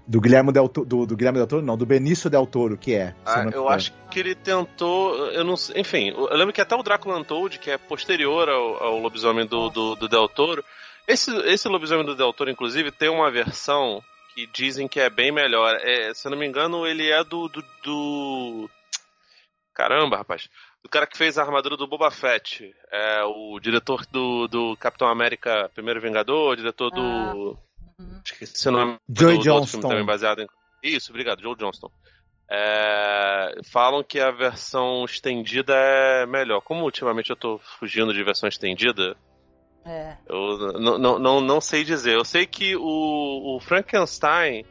[0.07, 2.93] do Guilherme Del Toro, do, do Guilherme Del Toro, não, do Benício Del Toro, que
[2.93, 3.15] é.
[3.25, 5.15] Ah, não eu acho que ele tentou.
[5.31, 5.81] Eu não sei.
[5.81, 9.69] Enfim, eu lembro que até o Drácula Untold, que é posterior ao, ao lobisomem do,
[9.69, 10.63] do, do Del Toro.
[11.07, 14.01] Esse, esse lobisomem do Del Toro, inclusive, tem uma versão
[14.33, 15.75] que dizem que é bem melhor.
[15.81, 17.47] É, se eu não me engano, ele é do.
[17.49, 18.69] do, do-
[19.73, 20.47] Caramba, rapaz.
[20.85, 22.73] O cara que fez a armadura do Boba Fett.
[22.91, 27.57] É o diretor do, do Capitão América Primeiro Vingador, diretor do.
[27.99, 28.03] Ah.
[28.25, 29.67] Esqueci o nome Joy do, do outro Johnston.
[29.79, 30.47] filme também baseado em.
[30.83, 31.89] Isso, obrigado, Joe Johnston.
[32.51, 36.61] É, falam que a versão estendida é melhor.
[36.61, 39.15] Como ultimamente eu tô fugindo de versão estendida,
[39.85, 40.15] É.
[40.27, 42.15] eu não, não, não, sei dizer.
[42.15, 44.65] Eu sei que o, o Frankenstein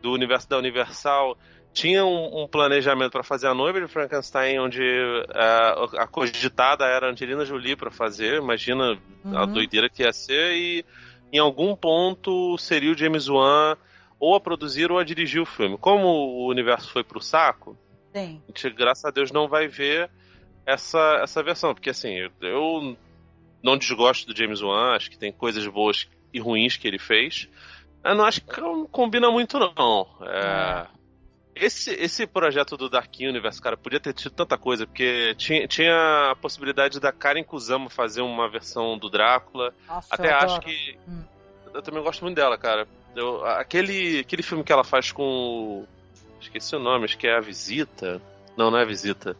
[0.00, 1.36] do universo da Universal
[1.72, 7.08] tinha um, um planejamento para fazer a noiva de Frankenstein, onde é, a cogitada era
[7.08, 8.38] a Angelina Jolie para fazer.
[8.38, 9.52] Imagina a Uhum.
[9.52, 10.52] doideira que ia ser.
[10.54, 10.84] E
[11.32, 13.76] em algum ponto seria o James Wan
[14.20, 15.76] ou a produzir ou a dirigir o filme.
[15.76, 17.76] Como o universo foi pro saco,
[18.12, 18.40] Tem.
[18.44, 20.08] a gente, graças a Deus, não vai ver
[20.64, 21.74] essa, essa versão.
[21.74, 22.96] Porque, assim, eu
[23.64, 27.48] não desgosto do James Wan, acho que tem coisas boas e ruins que ele fez.
[28.04, 28.60] Eu não acho que
[28.92, 30.06] combina muito, não.
[30.20, 30.86] É,
[31.54, 36.30] esse, esse projeto do Dark Universe, cara, podia ter tido tanta coisa, porque tinha, tinha
[36.32, 39.72] a possibilidade da Karen Kusama fazer uma versão do Drácula.
[39.88, 40.98] Nossa, Até acho que.
[41.08, 41.22] Hum.
[41.72, 42.86] Eu também gosto muito dela, cara.
[43.16, 45.86] Eu- aquele, aquele filme que ela faz com.
[46.38, 48.20] Esqueci o nome, acho que é A Visita.
[48.56, 49.34] Não, não é A Visita.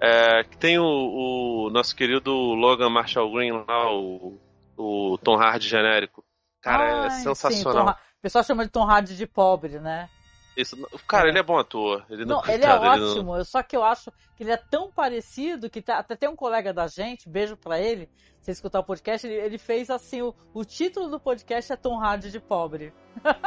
[0.00, 4.38] É, que tem o, o, nosso querido Logan Marshall Green lá, o,
[4.76, 6.24] o Tom Hardy genérico.
[6.60, 7.88] Cara, Ai, é sensacional.
[7.88, 10.08] Sim, o pessoal chama de Tom Hardy de pobre, né?
[10.56, 11.30] Isso, cara, é.
[11.30, 12.04] ele é bom ator.
[12.08, 13.32] Ele não, não ele é ótimo.
[13.32, 13.44] Ele não...
[13.44, 16.72] Só que eu acho que ele é tão parecido que tá, até tem um colega
[16.72, 18.08] da gente, beijo para ele,
[18.40, 22.00] se escutar o podcast, ele, ele fez assim: o, o, título do podcast é Tom
[22.00, 22.92] Hardy de pobre.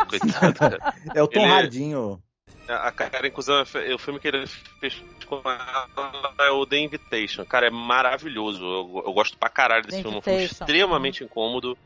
[0.10, 0.94] Coitado, cara.
[1.16, 1.50] É o Tom ele...
[1.50, 2.22] Hardinho.
[2.68, 4.46] A Karen Kuzama, o filme que ele
[4.80, 7.44] fez com ela é o The Invitation.
[7.46, 8.64] Cara, é maravilhoso.
[8.64, 10.18] Eu, eu gosto pra caralho desse The filme.
[10.18, 11.78] É um filme extremamente incômodo.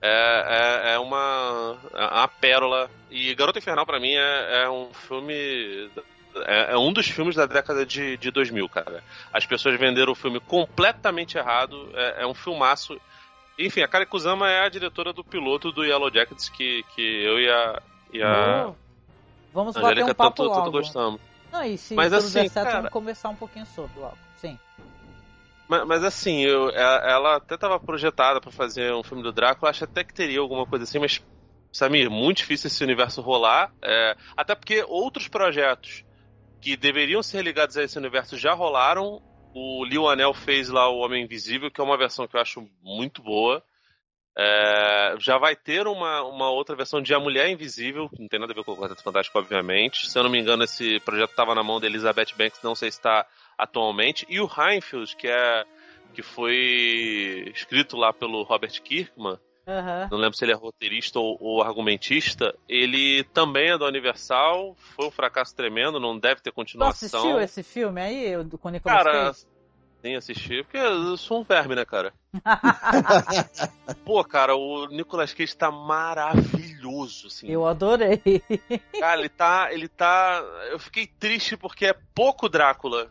[0.00, 2.90] É, é, é, uma, é uma pérola.
[3.10, 5.90] E Garota Infernal, para mim, é, é, um filme.
[6.46, 9.02] É, é, um dos filmes da década de, de 2000, cara.
[9.32, 11.90] As pessoas venderam o filme completamente errado.
[11.94, 13.00] É, é um filmaço.
[13.58, 17.38] Enfim, a Kari Kusama é a diretora do piloto do Yellow Jackets que, que eu
[17.38, 17.82] e a.
[18.12, 18.72] E a
[19.52, 20.54] vamos bater um papo tanto, logo.
[20.54, 21.20] tanto gostamos.
[21.52, 22.76] Não, e se Mas, assim, der certo, cara...
[22.78, 24.16] vamos conversar um pouquinho sobre logo.
[24.38, 24.58] Sim.
[25.68, 29.84] Mas, mas, assim, eu, ela até estava projetada para fazer um filme do Drácula, acho
[29.84, 31.22] até que teria alguma coisa assim, mas,
[31.70, 33.72] Samir, muito difícil esse universo rolar.
[33.82, 36.04] É, até porque outros projetos
[36.60, 39.20] que deveriam ser ligados a esse universo já rolaram.
[39.54, 42.66] O Lil Anel fez lá o Homem Invisível, que é uma versão que eu acho
[42.82, 43.62] muito boa.
[44.36, 48.40] É, já vai ter uma, uma outra versão de A Mulher Invisível, que não tem
[48.40, 50.08] nada a ver com o Quarteto Fantástico, obviamente.
[50.08, 52.90] Se eu não me engano, esse projeto estava na mão de Elizabeth Banks, não sei
[52.90, 53.26] se está
[53.58, 54.26] atualmente.
[54.28, 55.64] E o Heinfeld, que é
[56.12, 60.08] que foi escrito lá pelo Robert Kirkman, uhum.
[60.10, 65.06] não lembro se ele é roteirista ou, ou, argumentista, ele também é do Universal, foi
[65.06, 67.08] um fracasso tremendo, não deve ter continuação.
[67.08, 69.46] Você assistiu esse filme aí, com o Nicolas Cara, Cage?
[70.02, 72.12] Nem assisti, porque eu sou um verme, né, cara?
[74.04, 77.48] Pô, cara, o Nicolas Cage tá maravilhoso, assim.
[77.48, 78.20] Eu adorei.
[78.98, 79.68] Cara, ele tá.
[79.72, 80.42] Ele tá.
[80.70, 83.08] Eu fiquei triste porque é pouco Drácula.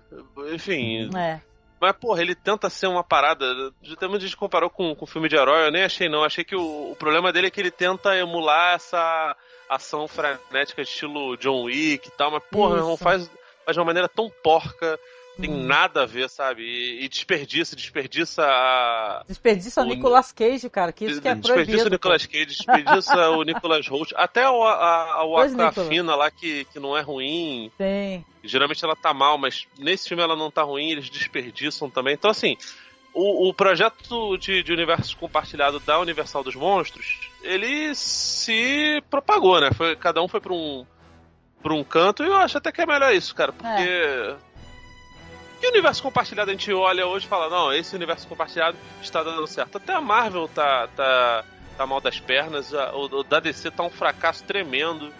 [0.53, 1.09] Enfim.
[1.15, 1.39] É.
[1.79, 3.45] Mas, porra, ele tenta ser uma parada.
[3.91, 6.23] Até muita gente comparou com, com filme de herói, eu nem achei, não.
[6.23, 9.35] Achei que o, o problema dele é que ele tenta emular essa
[9.69, 13.31] ação frenética estilo John Wick e tal, mas, porra, não faz,
[13.65, 14.99] faz de uma maneira tão porca
[15.41, 15.63] tem hum.
[15.63, 16.63] nada a ver, sabe?
[16.63, 19.23] E, e desperdiça, desperdiça a.
[19.27, 21.55] Desperdiça o Nicolas Cage, cara, que isso que é proibido.
[21.55, 26.65] Desperdiça o Nicolas Cage, desperdiça o Nicolas Holt, até a, a, a Aquafina lá que,
[26.65, 27.71] que não é ruim.
[27.77, 28.25] Tem.
[28.43, 32.13] Geralmente ela tá mal, mas nesse filme ela não tá ruim, eles desperdiçam também.
[32.13, 32.55] Então, assim,
[33.13, 39.71] o, o projeto de, de, universo compartilhado da Universal dos Monstros, ele se propagou, né?
[39.73, 40.85] Foi, cada um foi pra um,
[41.61, 43.67] pra um canto e eu acho até que é melhor isso, cara, porque.
[43.67, 44.50] É
[45.61, 49.45] que universo compartilhado a gente olha hoje e fala, não, esse universo compartilhado está dando
[49.45, 49.77] certo.
[49.77, 51.45] Até a Marvel tá, tá,
[51.77, 55.13] tá mal das pernas, o, o da DC tá um fracasso tremendo.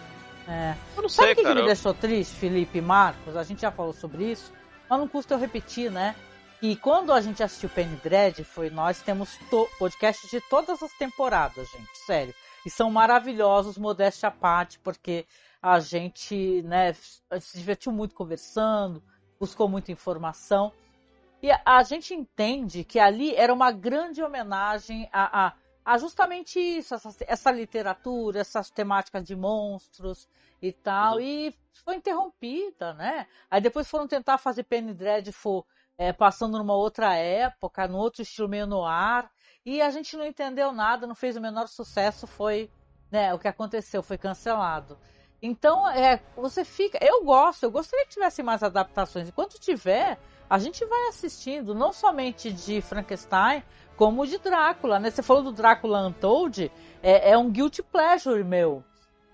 [0.48, 0.74] É.
[0.98, 1.56] Eu não Sabe sei, o que, cara.
[1.56, 3.38] que me deixou triste, Felipe e Marcos?
[3.38, 4.52] A gente já falou sobre isso,
[4.90, 6.16] mas não custa eu repetir, né?
[6.60, 9.38] E quando a gente assistiu Penny Dread, foi nós temos
[9.78, 12.34] podcasts de todas as temporadas, gente, sério.
[12.66, 15.26] E são maravilhosos, modéstia à parte, porque
[15.62, 19.02] a gente, né, se divertiu muito conversando,
[19.42, 20.72] buscou muita informação.
[21.42, 26.60] E a, a gente entende que ali era uma grande homenagem a, a, a justamente
[26.60, 30.30] isso, essa, essa, literatura, essas temáticas de monstros
[30.62, 31.16] e tal.
[31.16, 31.22] Uhum.
[31.22, 33.26] E foi interrompida, né?
[33.50, 35.66] Aí depois foram tentar fazer Penny Dreadful
[35.98, 39.32] é, passando numa outra época, no outro estilo meio no ar.
[39.66, 42.70] E a gente não entendeu nada, não fez o menor sucesso, foi
[43.12, 45.00] né, o que aconteceu, foi cancelado.
[45.42, 47.00] Então, é, você fica.
[47.02, 49.28] Eu gosto, eu gostaria que tivesse mais adaptações.
[49.28, 53.64] Enquanto tiver, a gente vai assistindo, não somente de Frankenstein,
[53.96, 55.10] como de Drácula, né?
[55.10, 58.84] Você falou do Drácula Untold, é, é um guilty pleasure meu.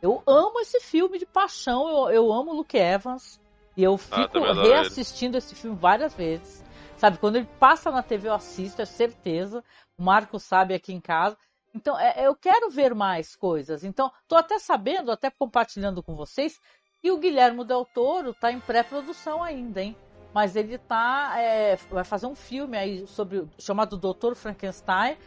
[0.02, 3.39] Eu amo esse filme de paixão, eu, eu amo Luke Evans.
[3.76, 6.63] E eu ah, fico ah, reassistindo esse filme várias vezes.
[6.98, 9.63] Sabe, quando ele passa na TV eu assisto, é certeza.
[9.98, 11.38] O Marco sabe aqui em casa.
[11.77, 13.83] Então, é, eu quero ver mais coisas.
[13.83, 16.59] Então, estou até sabendo, até compartilhando com vocês,
[16.99, 19.95] que o Guilherme Del Toro está em pré-produção ainda, hein?
[20.33, 25.17] Mas ele tá, é, vai fazer um filme aí sobre chamado Doutor Frankenstein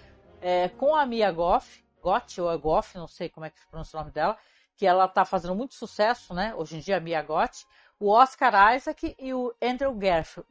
[0.41, 3.69] é, com a Mia Goff, Gotti ou a Goff, não sei como é que se
[3.69, 4.37] pronuncia o nome dela,
[4.77, 6.53] que ela está fazendo muito sucesso, né?
[6.57, 7.65] Hoje em dia a Mia Gotti,
[7.99, 9.97] o Oscar Isaac e o Andrew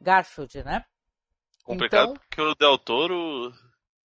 [0.00, 0.84] Garfield, né?
[1.62, 3.52] Complicado então, porque o Del Toro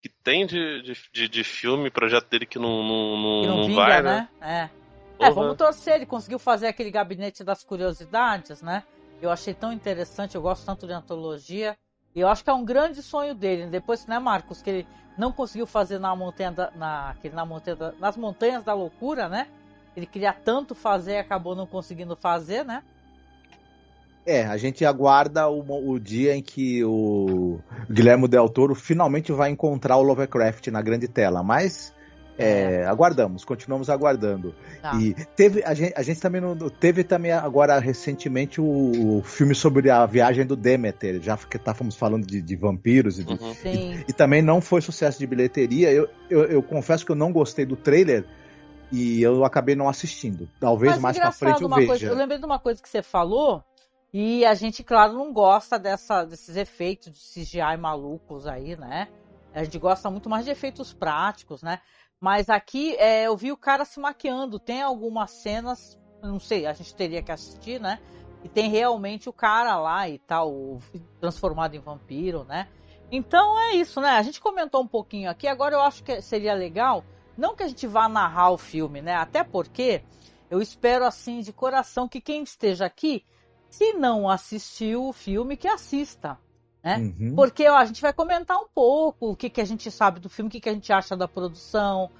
[0.06, 3.66] que tem de, de, de, filme, projeto dele que não, não, não, que não, não
[3.66, 4.28] vinga, vai, né?
[4.40, 4.70] né?
[5.18, 5.26] É.
[5.26, 8.84] é, vamos torcer, ele conseguiu fazer aquele gabinete das curiosidades, né?
[9.20, 11.76] Eu achei tão interessante, eu gosto tanto de antologia.
[12.14, 13.66] E eu acho que é um grande sonho dele.
[13.66, 14.88] Depois, né, Marcos, que ele
[15.18, 19.48] não conseguiu fazer na montanha da, na, na montanha da, nas montanhas da loucura, né?
[19.96, 22.82] Ele queria tanto fazer e acabou não conseguindo fazer, né?
[24.26, 29.50] É, a gente aguarda o, o, dia em que o Guilherme Del Toro finalmente vai
[29.50, 31.94] encontrar o Lovecraft na grande tela, mas
[32.36, 32.86] é, é.
[32.86, 34.52] aguardamos, continuamos aguardando.
[34.82, 34.96] Tá.
[34.96, 38.64] E teve a gente, a gente também não, teve também agora recentemente o,
[39.18, 43.24] o, filme sobre a viagem do Demeter, já que estávamos falando de, de vampiros e,
[43.24, 43.54] de, uhum.
[43.64, 45.92] e, e, também não foi sucesso de bilheteria.
[45.92, 48.24] Eu, eu, eu, confesso que eu não gostei do trailer
[48.90, 50.48] e eu acabei não assistindo.
[50.60, 51.86] Talvez Mas, mais para frente eu veja.
[51.86, 53.62] Coisa, eu lembrei de uma coisa que você falou
[54.12, 59.08] e a gente, claro, não gosta dessa, desses efeitos de CGI malucos aí, né?
[59.52, 61.80] A gente gosta muito mais de efeitos práticos, né?
[62.20, 64.58] Mas aqui é, eu vi o cara se maquiando.
[64.58, 68.00] Tem algumas cenas, não sei, a gente teria que assistir, né?
[68.44, 70.78] E tem realmente o cara lá e tal,
[71.20, 72.68] transformado em vampiro, né?
[73.10, 74.10] Então é isso, né?
[74.10, 75.46] A gente comentou um pouquinho aqui.
[75.46, 77.04] Agora eu acho que seria legal,
[77.36, 79.14] não que a gente vá narrar o filme, né?
[79.14, 80.02] Até porque
[80.50, 83.24] eu espero assim de coração que quem esteja aqui
[83.70, 86.38] se não assistiu o filme, que assista.
[86.82, 86.98] Né?
[86.98, 87.34] Uhum.
[87.34, 90.28] Porque ó, a gente vai comentar um pouco o que, que a gente sabe do
[90.28, 92.10] filme, o que, que a gente acha da produção,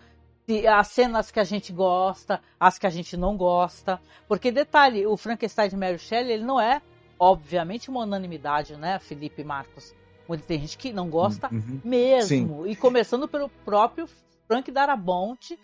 [0.68, 4.00] as cenas que a gente gosta, as que a gente não gosta.
[4.28, 6.80] Porque, detalhe, o Frankenstein de Mary Shelley, ele não é,
[7.18, 9.94] obviamente, uma unanimidade, né, Felipe Marcos?
[10.28, 11.80] Onde tem gente que não gosta uhum.
[11.85, 12.64] mesmo.
[12.64, 12.70] Sim.
[12.70, 14.09] E começando pelo próprio
[14.46, 15.56] Frank Darabont,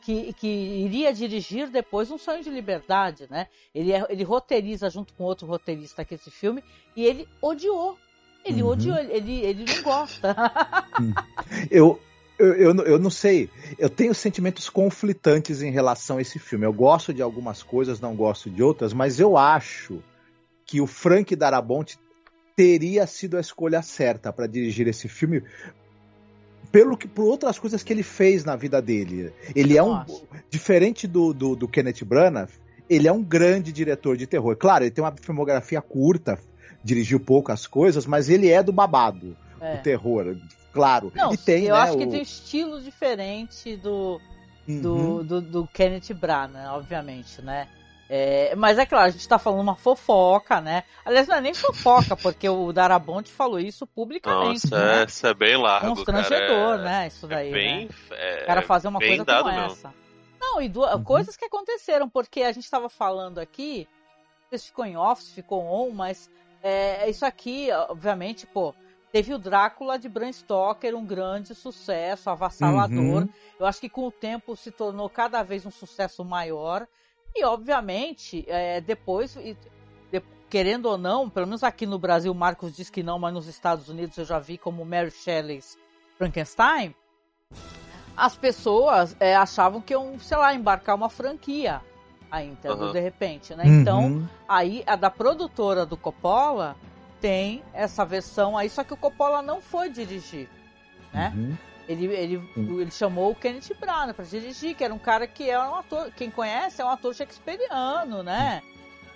[0.00, 3.46] que, que iria dirigir depois Um Sonho de Liberdade, né?
[3.74, 6.62] Ele, é, ele roteiriza junto com outro roteirista aqui esse filme
[6.96, 7.98] e ele odiou.
[8.44, 8.70] Ele uhum.
[8.70, 10.34] odiou, ele, ele não gosta.
[11.00, 11.12] Hum.
[11.70, 12.00] eu,
[12.38, 13.50] eu, eu, eu, não sei.
[13.78, 16.64] Eu tenho sentimentos conflitantes em relação a esse filme.
[16.64, 20.02] Eu gosto de algumas coisas, não gosto de outras, mas eu acho
[20.64, 21.98] que o Frank Darabont
[22.56, 25.42] teria sido a escolha certa para dirigir esse filme
[26.70, 29.32] pelo que por outras coisas que ele fez na vida dele.
[29.54, 30.04] Ele é um
[30.48, 32.48] diferente do, do, do, Kenneth Branagh,
[32.88, 34.56] ele é um grande diretor de terror.
[34.56, 36.38] Claro, ele tem uma filmografia curta,
[36.82, 39.76] dirigiu poucas coisas, mas ele é do babado, é.
[39.76, 40.36] do terror,
[40.72, 41.12] claro.
[41.14, 41.98] Não, e tem, eu né, acho o...
[41.98, 44.20] que tem um estilo diferente do
[44.68, 44.80] uhum.
[44.80, 47.68] do, do, do, Kenneth Branagh, obviamente, né?
[48.12, 50.82] É, mas é claro, a gente tá falando uma fofoca, né?
[51.04, 54.68] Aliás, não é nem fofoca, porque o Darabont falou isso publicamente.
[54.68, 55.04] Nossa, né?
[55.04, 56.80] isso é bem largo, Constrangedor, cara.
[56.80, 57.06] É, né?
[57.06, 57.94] Isso daí, é bem, né?
[58.10, 59.66] É, o cara fazer uma coisa como não.
[59.66, 59.94] essa.
[60.40, 61.04] Não, e duas, uhum.
[61.04, 63.86] coisas que aconteceram, porque a gente estava falando aqui,
[64.42, 66.28] não sei se ficou em off, se ficou on, mas
[66.64, 68.74] é, isso aqui, obviamente, pô,
[69.12, 72.96] teve o Drácula de Bram Stoker, um grande sucesso, avassalador.
[72.96, 73.28] Uhum.
[73.58, 76.88] Eu acho que com o tempo se tornou cada vez um sucesso maior.
[77.34, 79.56] E, obviamente, é, depois, de,
[80.48, 83.46] querendo ou não, pelo menos aqui no Brasil, o Marcos diz que não, mas nos
[83.46, 85.78] Estados Unidos eu já vi como Mary Shelley's
[86.18, 86.94] Frankenstein.
[88.16, 91.80] As pessoas é, achavam que iam, sei lá, embarcar uma franquia
[92.30, 92.92] ainda, uhum.
[92.92, 93.64] de repente, né?
[93.64, 93.80] Uhum.
[93.80, 96.76] Então, aí a da produtora do Coppola
[97.20, 100.48] tem essa versão aí, só que o Coppola não foi dirigir,
[101.12, 101.32] né?
[101.34, 101.56] Uhum.
[101.90, 105.58] Ele, ele, ele chamou o Kenneth Branagh para dirigir, que era um cara que é
[105.58, 108.62] um ator, quem conhece, é um ator shakespeariano, né?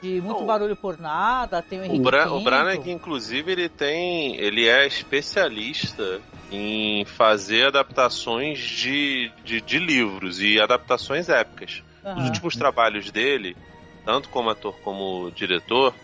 [0.03, 3.69] De muito oh, barulho por nada, tem o Henrique O, Bra o Branagh, inclusive, ele
[3.69, 4.35] tem.
[4.41, 11.85] ele é especialista em fazer adaptações de, de, de livros e adaptações épicas.
[12.05, 12.19] Uhum.
[12.19, 13.57] Os últimos trabalhos dele,
[14.05, 15.95] tanto como ator como diretor,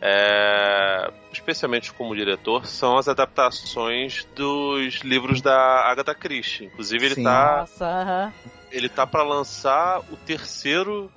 [0.00, 5.56] é, especialmente como diretor, são as adaptações dos livros da
[5.90, 6.66] Agatha Christie.
[6.66, 7.24] Inclusive, ele Sim.
[7.24, 7.58] tá.
[7.60, 8.32] Nossa,
[8.70, 11.10] Ele tá para lançar o terceiro.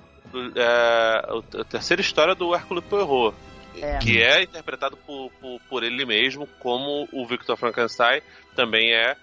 [0.54, 3.36] É, a terceira história do Hércules Poirot.
[3.80, 3.98] É.
[3.98, 8.20] Que é interpretado por, por, por ele mesmo, como o Victor Frankenstein
[8.54, 9.16] também é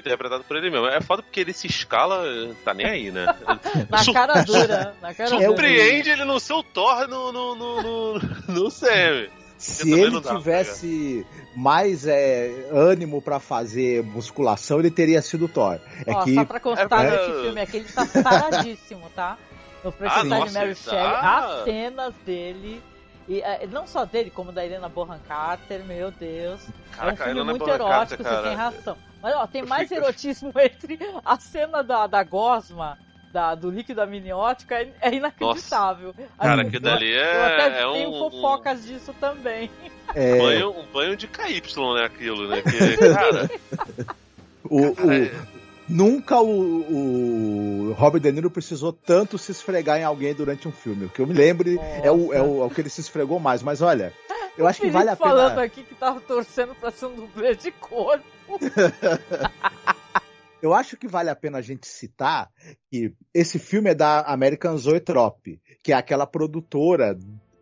[0.00, 0.86] interpretado por ele mesmo.
[0.86, 2.24] É foda porque ele se escala,
[2.64, 3.26] tá nem aí, né?
[3.88, 4.94] na Sur cara dura.
[5.00, 6.12] Na cara surpreende dura.
[6.12, 9.28] ele no seu Thor no, no, no, no, no Sam.
[9.56, 15.80] Se ele tivesse mais é, ânimo para fazer musculação, ele teria sido Thor.
[16.06, 16.34] É Ó, que...
[16.34, 19.36] Só pra constar é, nesse filme aqui, ele tá paradíssimo, tá?
[19.82, 22.82] No Frankenstein ah, de Mary Shelley, as cenas dele
[23.28, 26.66] e é, não só dele, como da Helena Bonham Carter, meu Deus.
[26.92, 28.96] Caraca, é um filme muito Bonham erótico, Carter, você tem razão.
[29.22, 32.98] Mas ó, tem mais erotismo entre a cena da, da gosma
[33.32, 36.14] da, do líquido amniótico é, é inacreditável.
[36.38, 37.36] Cara, que dali é.
[37.36, 38.82] Eu até é tenho um, fofocas um...
[38.82, 39.70] disso também.
[40.14, 40.34] É...
[40.34, 41.62] Um, banho, um banho de KY,
[41.94, 42.04] né?
[42.04, 42.62] Aquilo, né?
[42.62, 43.50] Que, cara.
[44.64, 45.30] o, cara, o, é...
[45.88, 51.06] Nunca o, o Robert De Niro precisou tanto se esfregar em alguém durante um filme.
[51.06, 53.40] O que eu me lembre é o, é, o, é o que ele se esfregou
[53.40, 53.62] mais.
[53.62, 54.12] Mas olha,
[54.56, 55.30] eu acho que vale a pena.
[55.30, 58.37] falando aqui que tava torcendo pra ser um dublê de corpo.
[60.60, 62.50] Eu acho que vale a pena a gente citar
[62.90, 67.16] que esse filme é da American Zoetrope, que é aquela produtora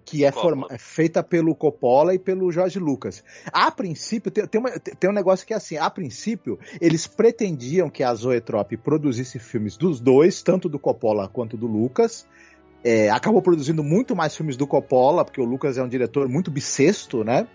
[0.07, 3.25] que é, forma, é feita pelo Coppola e pelo George Lucas.
[3.53, 7.91] A princípio, tem, tem, uma, tem, um negócio que é assim, a princípio, eles pretendiam
[7.91, 12.27] que a Zoetrope produzisse filmes dos dois, tanto do Coppola quanto do Lucas.
[12.85, 16.53] É, acabou produzindo muito mais filmes do Coppola, porque o Lucas é um diretor muito
[16.53, 17.49] bissexto, né?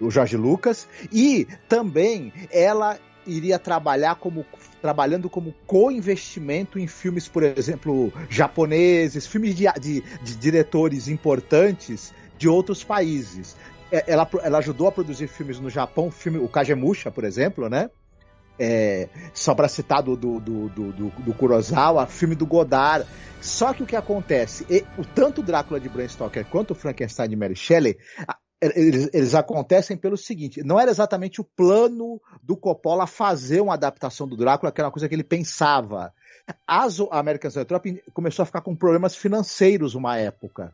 [0.00, 0.88] O Jorge Lucas.
[1.12, 4.46] E também ela iria trabalhar como
[4.80, 12.48] trabalhando como co-investimento em filmes, por exemplo, japoneses, filmes de, de, de diretores importantes de
[12.48, 13.56] outros países.
[13.90, 17.90] É, ela, ela ajudou a produzir filmes no Japão, filme, o Kagemusha, por exemplo, né?
[18.58, 23.06] É, só para citar do, do, do, do, do Kurosawa, filme do Godard.
[23.40, 27.28] Só que o que acontece, e, o tanto Drácula de Bram Stoker quanto o Frankenstein
[27.28, 27.98] de Mary Shelley,
[28.60, 34.26] eles, eles, acontecem pelo seguinte: não era exatamente o plano do Coppola fazer uma adaptação
[34.26, 36.12] do Drácula, que era uma coisa que ele pensava.
[36.66, 40.72] A American Zoetrope começou a ficar com problemas financeiros uma época.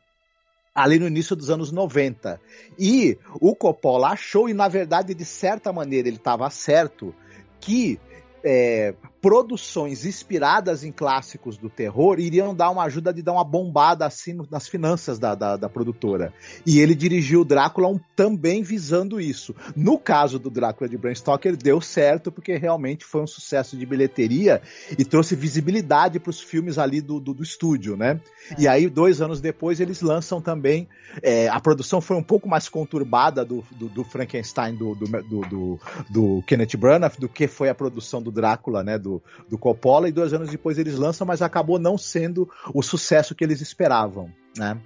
[0.75, 2.41] Ali no início dos anos 90.
[2.79, 7.15] E o Coppola achou, e na verdade, de certa maneira, ele estava certo,
[7.61, 7.99] que
[8.45, 14.05] é, produções inspiradas em clássicos do terror iriam dar uma ajuda de dar uma bombada
[14.05, 16.35] assim nas finanças da, da, da produtora.
[16.67, 19.55] E ele dirigiu o Drácula um, também visando isso.
[19.77, 23.87] No caso do Drácula de Bram Stoker, deu certo porque realmente foi um sucesso de
[23.87, 24.61] bilheteria
[24.99, 28.21] e trouxe visibilidade para os filmes ali do, do, do estúdio, né?
[28.51, 28.63] É.
[28.63, 30.89] E aí, dois anos depois, eles lançam também.
[31.23, 35.81] É, a produção foi um pouco mais conturbada do, do, do Frankenstein do, do, do,
[36.11, 38.99] do, Kenneth Branagh do que foi a produção do Drácula, né?
[38.99, 43.35] Do, do, Coppola, e dois anos depois eles lançam, mas acabou não sendo o sucesso
[43.35, 44.81] que eles esperavam, né?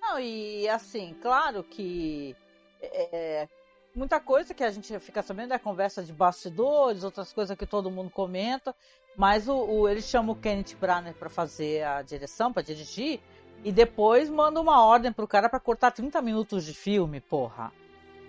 [0.00, 2.36] Não, e assim, claro que
[2.80, 3.48] é,
[3.94, 7.90] muita coisa que a gente fica sabendo é conversa de bastidores, outras coisas que todo
[7.90, 8.74] mundo comenta,
[9.16, 13.20] mas o, o ele chama o Kenneth Branagh para fazer a direção, para dirigir,
[13.64, 17.72] e depois manda uma ordem pro cara para cortar 30 minutos de filme, porra.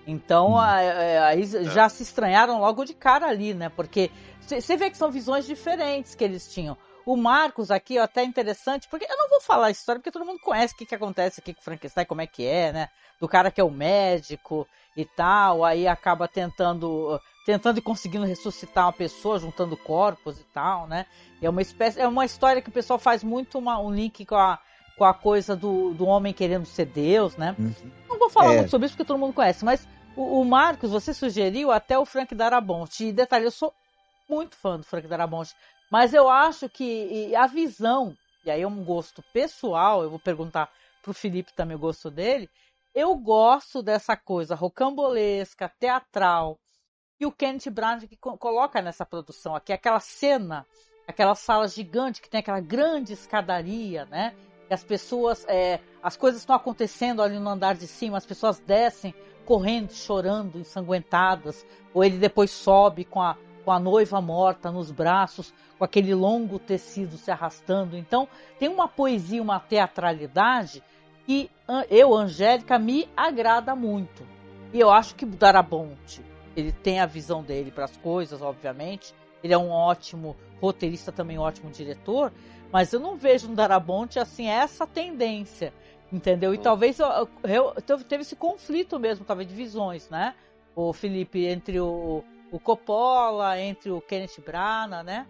[0.08, 0.58] Então, hum.
[0.58, 1.64] aí é.
[1.66, 3.68] já se estranharam logo de cara ali, né?
[3.68, 4.10] Porque
[4.41, 6.78] você vê que são visões diferentes que eles tinham.
[7.05, 10.26] O Marcos aqui, ó, até interessante, porque eu não vou falar a história, porque todo
[10.26, 12.89] mundo conhece o que, que acontece aqui com o Frankenstein, como é que é, né?
[13.20, 18.88] Do cara que é o médico e tal, aí acaba tentando tentando e conseguindo ressuscitar
[18.88, 21.05] uma pessoa, juntando corpos e tal, né?
[21.41, 24.36] É uma espécie, é uma história que o pessoal faz muito uma, um link com
[24.36, 24.60] a,
[24.97, 27.55] com a coisa do, do homem querendo ser Deus, né?
[27.58, 27.74] Uhum.
[28.10, 28.58] Não vou falar é.
[28.58, 29.88] muito sobre isso porque todo mundo conhece, mas
[30.18, 33.05] o, o, Marcos, você sugeriu até o Frank Darabont.
[33.05, 33.72] E detalhe, eu sou
[34.28, 35.53] muito fã do Frank Darabont,
[35.91, 40.70] mas eu acho que a visão, e aí é um gosto pessoal, eu vou perguntar
[41.03, 42.49] pro Felipe também o gosto dele.
[42.95, 46.59] Eu gosto dessa coisa rocambolesca, teatral,
[47.20, 50.65] e o Kenneth Branagh que coloca nessa produção aqui, aquela cena,
[51.07, 54.36] aquela sala gigante que tem aquela grande escadaria, né?
[54.70, 58.59] E as pessoas, é, as coisas estão acontecendo ali no andar de cima, as pessoas
[58.59, 59.13] descem
[59.48, 65.54] correndo, chorando, ensanguentadas, ou ele depois sobe com a, com a noiva morta nos braços,
[65.80, 67.95] com aquele longo tecido se arrastando.
[67.95, 68.28] Então,
[68.60, 70.84] tem uma poesia, uma teatralidade
[71.26, 71.50] que
[71.89, 74.22] eu, Angélica, me agrada muito.
[74.74, 76.22] E eu acho que Darabonte,
[76.54, 79.16] ele tem a visão dele para as coisas, obviamente.
[79.41, 82.34] Ele é um ótimo roteirista, também um ótimo diretor,
[82.70, 85.74] mas eu não vejo no Darabonte assim essa tendência
[86.12, 86.53] Entendeu?
[86.53, 87.28] E talvez eu,
[88.08, 90.34] teve esse conflito mesmo, talvez, de visões, né?
[90.76, 95.28] O Felipe, entre o, o Coppola, entre o Kenneth Branagh, né?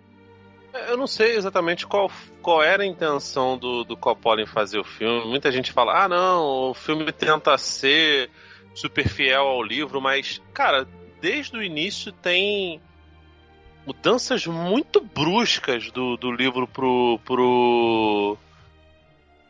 [0.87, 2.11] Eu não sei exatamente qual,
[2.41, 5.25] qual era a intenção do, do Coppola em fazer o filme.
[5.25, 8.29] Muita gente fala, ah, não, o filme tenta ser
[8.75, 10.87] super fiel ao livro, mas, cara,
[11.19, 12.79] desde o início tem
[13.85, 18.37] mudanças muito bruscas do, do livro pro, pro,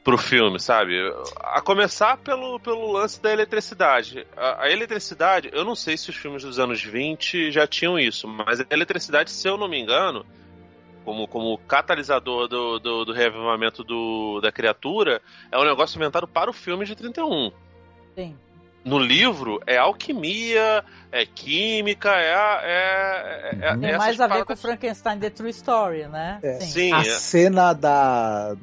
[0.07, 0.93] pro filme, sabe?
[1.41, 4.25] A começar pelo, pelo lance da eletricidade.
[4.37, 8.25] A, a, eletricidade, eu não sei se os filmes dos anos 20 já tinham isso,
[8.25, 10.25] mas a eletricidade, se eu não me engano,
[11.03, 16.49] como, como catalisador do, do, do reavivamento do, da criatura, é um negócio inventado para
[16.49, 17.51] o filme de 31.
[18.15, 18.33] Sim.
[18.85, 22.31] No livro é alquimia, é química, é.
[22.63, 26.39] é, é, é, é mais a ver com Frankenstein The True Story, né?
[26.41, 26.61] É.
[26.61, 26.67] Sim.
[26.69, 26.93] Sim.
[26.93, 28.55] A cena da,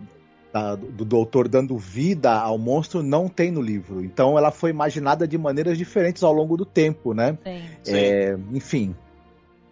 [0.54, 4.04] da, do doutor dando vida ao monstro não tem no livro.
[4.04, 7.36] Então ela foi imaginada de maneiras diferentes ao longo do tempo, né?
[7.82, 7.92] Sim.
[7.92, 8.94] É, enfim.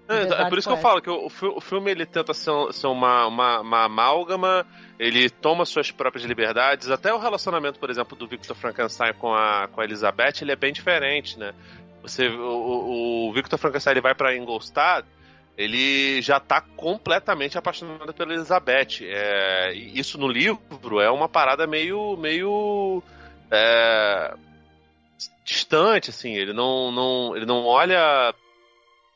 [0.09, 1.27] É, é, por isso que eu falo que o,
[1.57, 4.67] o filme ele tenta ser, ser uma, uma, uma, amálgama,
[4.99, 9.69] ele toma suas próprias liberdades, até o relacionamento, por exemplo, do Victor Frankenstein com a,
[9.69, 11.55] com a Elizabeth, ele é bem diferente, né?
[12.03, 15.07] Você, o, o Victor Frankenstein ele vai para Ingolstadt
[15.57, 19.03] ele já tá completamente apaixonado pela Elizabeth.
[19.03, 22.17] É, isso no livro é uma parada meio.
[22.17, 23.03] meio.
[23.51, 24.35] É,
[25.45, 26.35] distante, assim.
[26.35, 28.35] Ele não, não, ele não olha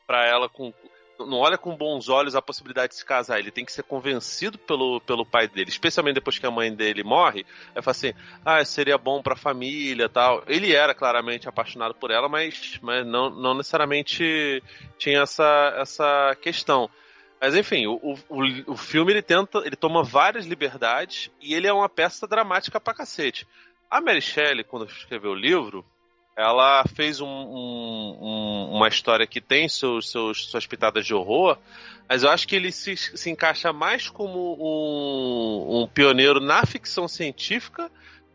[0.05, 0.73] para ela com.
[1.19, 3.39] Não olha com bons olhos a possibilidade de se casar.
[3.39, 7.03] Ele tem que ser convencido pelo, pelo pai dele, especialmente depois que a mãe dele
[7.03, 7.45] morre.
[7.75, 8.13] Aí fala assim:
[8.45, 10.43] ah, seria bom pra família tal.
[10.47, 14.63] Ele era claramente apaixonado por ela, mas, mas não, não necessariamente
[14.97, 16.89] tinha essa, essa questão.
[17.39, 21.73] Mas enfim, o, o, o filme ele tenta, ele toma várias liberdades e ele é
[21.73, 23.47] uma peça dramática pra cacete.
[23.89, 25.85] A Mary Shelley, quando escreveu o livro,
[26.37, 31.57] ela fez um, um, uma história que tem seus, seus, suas pitadas de horror,
[32.07, 37.07] mas eu acho que ele se, se encaixa mais como um, um pioneiro na ficção
[37.07, 37.89] científica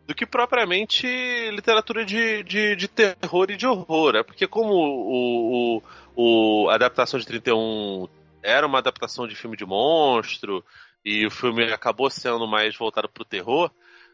[0.05, 1.07] do que propriamente
[1.51, 4.17] literatura de, de, de, terror e de horror.
[4.17, 5.83] É porque como o, o,
[6.65, 8.09] o, a adaptação de 31
[8.43, 10.61] era uma adaptação de filme de monstro,
[11.05, 13.71] e o filme acabou sendo mais voltado para o terror,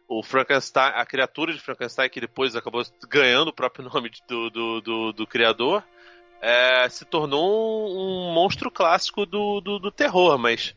[0.10, 4.82] o Frankenstein, a criatura de Frankenstein, que depois acabou ganhando o próprio nome do, do,
[4.82, 5.84] do, do criador,
[6.42, 10.76] é, se tornou um, monstro clássico do, do, do, terror, mas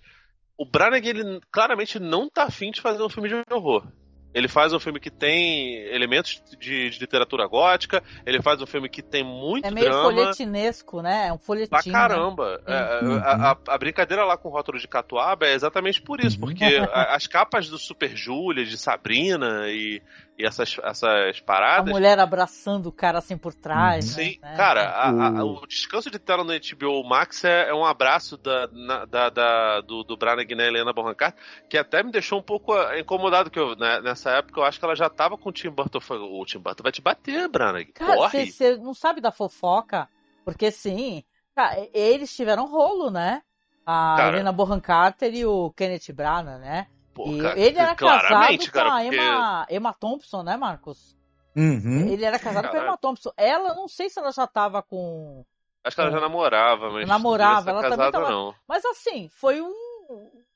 [0.58, 3.86] o Branagh ele claramente não tá afim de fazer um filme de horror.
[4.34, 8.88] Ele faz um filme que tem elementos de, de, literatura gótica, ele faz um filme
[8.88, 10.02] que tem muito É meio drama.
[10.02, 11.28] folhetinesco, né?
[11.28, 11.70] É um folhetim.
[11.70, 12.60] Pra caramba.
[12.66, 12.98] Né?
[13.00, 13.16] É, uhum.
[13.16, 16.46] a, a, a, brincadeira lá com o rótulo de Catuaba é exatamente por isso, uhum.
[16.46, 20.00] porque as capas do Super Júlia, de Sabrina e,
[20.38, 21.88] e essas, essas paradas.
[21.88, 24.06] A mulher abraçando o cara assim por trás.
[24.06, 24.24] Uhum.
[24.24, 24.56] Sim, né?
[24.56, 28.66] cara, a, a, o descanso de tela no HBO Max é, é um abraço da,
[28.72, 32.42] na, da, da, do, do Branagh na Helena Bonham Carter, que até me deixou um
[32.42, 35.50] pouco eh, incomodado, que eu, né, nessa época eu acho que ela já tava com
[35.50, 35.98] o Tim Burton.
[36.10, 37.92] O Tim Burton vai te bater, Branagh.
[37.94, 40.08] Cara, você não sabe da fofoca?
[40.44, 41.22] Porque sim,
[41.54, 43.42] cara, eles tiveram rolo, né?
[43.84, 46.86] A cara, Helena Bonham Carter e o Kenneth Branagh, né?
[47.14, 49.74] Pô, cara, ele era casado com a Emma, porque...
[49.74, 51.16] Emma Thompson, né, Marcos?
[51.54, 52.08] Uhum.
[52.08, 52.72] Ele era casado Caralho.
[52.72, 53.32] com a Emma Thompson.
[53.36, 55.44] Ela, não sei se ela já tava com.
[55.84, 57.06] Acho que ela já namorava, mas.
[57.06, 58.30] Namorava, ela casada, também tava.
[58.30, 58.54] Não.
[58.66, 59.74] Mas assim, foi um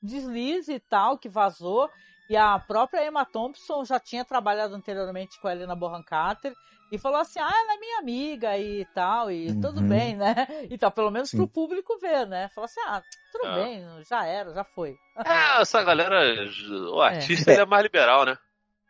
[0.01, 1.89] deslize e tal que vazou.
[2.29, 6.53] E a própria Emma Thompson já tinha trabalhado anteriormente com a Helena Bonham Carter
[6.91, 9.61] e falou assim: ah, ela é minha amiga e tal, e uhum.
[9.61, 10.35] tudo bem, né?
[10.69, 11.37] Então, pelo menos Sim.
[11.37, 12.49] pro público ver, né?
[12.53, 13.55] Falou assim: ah, tudo ah.
[13.55, 14.95] bem, já era, já foi.
[15.25, 16.21] É, essa galera,
[16.93, 18.37] o artista é, é mais liberal, né?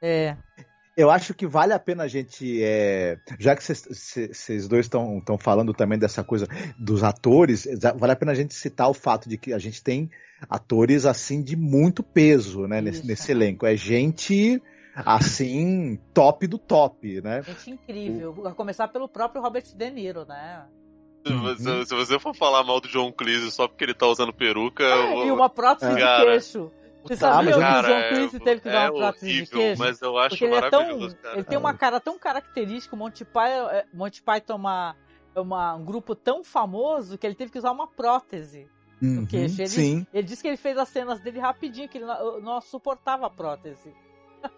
[0.02, 0.38] É.
[0.96, 5.72] Eu acho que vale a pena a gente, é, já que vocês dois estão falando
[5.72, 9.54] também dessa coisa dos atores, vale a pena a gente citar o fato de que
[9.54, 10.10] a gente tem
[10.50, 13.68] atores assim de muito peso né, nesse, nesse elenco.
[13.68, 14.60] É gente
[15.06, 17.42] assim, top do top, né?
[17.44, 18.48] Gente incrível.
[18.48, 20.66] A começar pelo próprio Robert De Niro, né?
[21.26, 21.86] Se você, uhum.
[21.86, 24.84] se você for falar mal do John Cleese só porque ele tá usando peruca.
[24.84, 25.28] É, eu...
[25.28, 26.72] E uma prótese de queixo.
[27.04, 29.80] Você sabia que o John Cleese teve que é dar uma prótese horrível, de queixo?
[29.80, 31.36] Mas eu acho porque ele é tão, cara.
[31.36, 34.96] Ele tem uma cara tão característica, o Monty Python, é, Monty Python é uma,
[35.36, 38.68] é uma, um grupo tão famoso que ele teve que usar uma prótese.
[39.02, 39.62] Uhum, no queixo.
[39.62, 40.08] Ele, sim.
[40.14, 43.30] ele disse que ele fez as cenas dele rapidinho, que ele não, não suportava a
[43.30, 43.94] prótese.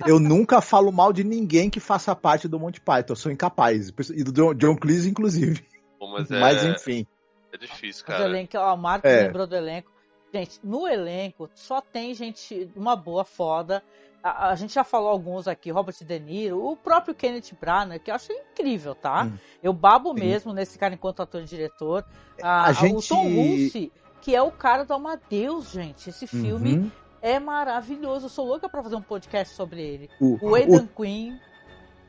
[0.06, 3.90] Eu nunca falo mal de ninguém que faça parte do Monty Python, eu sou incapaz.
[4.14, 5.66] E do John Cleese, inclusive.
[5.98, 6.40] Pô, mas, é...
[6.40, 7.06] mas, enfim.
[7.52, 8.24] É difícil, cara.
[8.24, 9.24] O elenco, ó, o Marcos é.
[9.24, 9.92] lembrou do elenco.
[10.34, 13.84] Gente, no elenco só tem gente, uma boa foda.
[14.22, 18.12] A, a, gente já falou alguns aqui, Robert De Niro, o próprio Kenneth Branagh, que
[18.12, 19.24] eu acho incrível, tá?
[19.24, 19.38] Hum.
[19.64, 20.20] Eu babo Sim.
[20.20, 22.06] mesmo nesse cara enquanto ator e diretor.
[22.42, 23.12] A, a gente...
[23.12, 26.10] O Tom Hulce, que é o cara do Amadeus, gente.
[26.10, 28.26] Esse filme uhum é maravilhoso.
[28.26, 30.09] Eu sou louca pra fazer um podcast sobre ele.
[30.20, 31.38] O, o Aidan o, Quinn.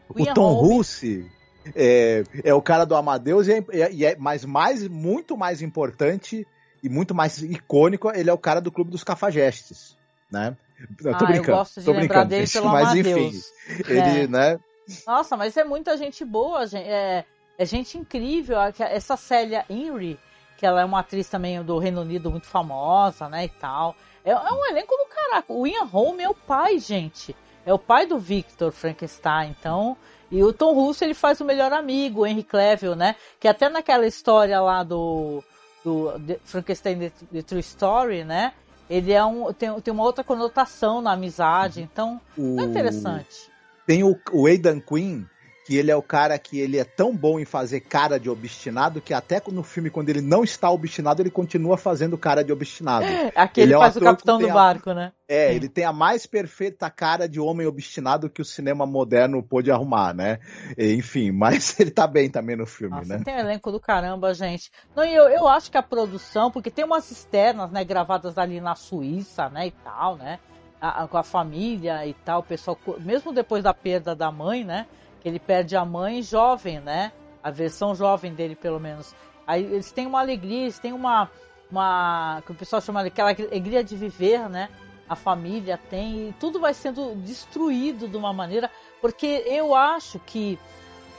[0.08, 1.30] O, o Tom Russe
[1.74, 6.46] é, é o cara do Amadeus, e é, e é, mas mais, muito mais importante
[6.82, 9.96] e muito mais icônico, ele é o cara do Clube dos Cafajestes,
[10.30, 10.56] né?
[11.04, 11.50] Eu tô ah, brincando.
[11.50, 13.34] Eu gosto de tô lembrar dele pelo mas, Amadeus.
[13.68, 14.26] enfim, ele, é.
[14.26, 14.61] né?
[15.06, 16.88] Nossa, mas é muita gente boa, gente.
[16.88, 17.24] É,
[17.58, 18.56] é gente incrível.
[18.78, 20.18] Essa Célia Inri,
[20.56, 23.94] que ela é uma atriz também do Reino Unido muito famosa, né, e tal.
[24.25, 25.53] É, é um elenco do caraca.
[25.53, 27.35] O Ian Holm é o pai, gente.
[27.64, 29.97] É o pai do Victor Frankenstein, então...
[30.31, 33.16] E o Tom Russo, ele faz o melhor amigo, o Henry Clevel, né?
[33.41, 35.43] Que até naquela história lá do,
[35.85, 36.12] do
[36.45, 38.53] Frankenstein The, The, True Story, né?
[38.89, 42.61] Ele é um, tem, tem uma outra conotação na amizade, então o...
[42.61, 43.51] é interessante.
[43.85, 45.25] Tem o, o Aidan Quinn,
[45.71, 49.01] que ele é o cara que ele é tão bom em fazer cara de obstinado
[49.01, 53.07] que até no filme, quando ele não está obstinado, ele continua fazendo cara de obstinado.
[53.37, 55.12] Aqui ele, ele é faz o capitão do barco, né?
[55.29, 59.71] É, ele tem a mais perfeita cara de homem obstinado que o cinema moderno pôde
[59.71, 60.41] arrumar, né?
[60.77, 63.23] Enfim, mas ele tá bem também no filme, Nossa, né?
[63.25, 64.73] Tem um elenco do caramba, gente.
[64.97, 68.75] Não, eu, eu acho que a produção, porque tem umas externas, né, gravadas ali na
[68.75, 70.41] Suíça, né, e tal, né?
[70.81, 74.64] A, a, com a família e tal, o pessoal, mesmo depois da perda da mãe,
[74.64, 74.89] né?
[75.21, 77.12] Que ele perde a mãe jovem, né?
[77.43, 79.14] A versão jovem dele, pelo menos.
[79.47, 81.31] Aí eles têm uma alegria, eles têm uma.
[81.71, 84.68] uma que o pessoal chama de aquela alegria de viver, né?
[85.11, 90.57] a família tem, e tudo vai sendo destruído de uma maneira, porque eu acho que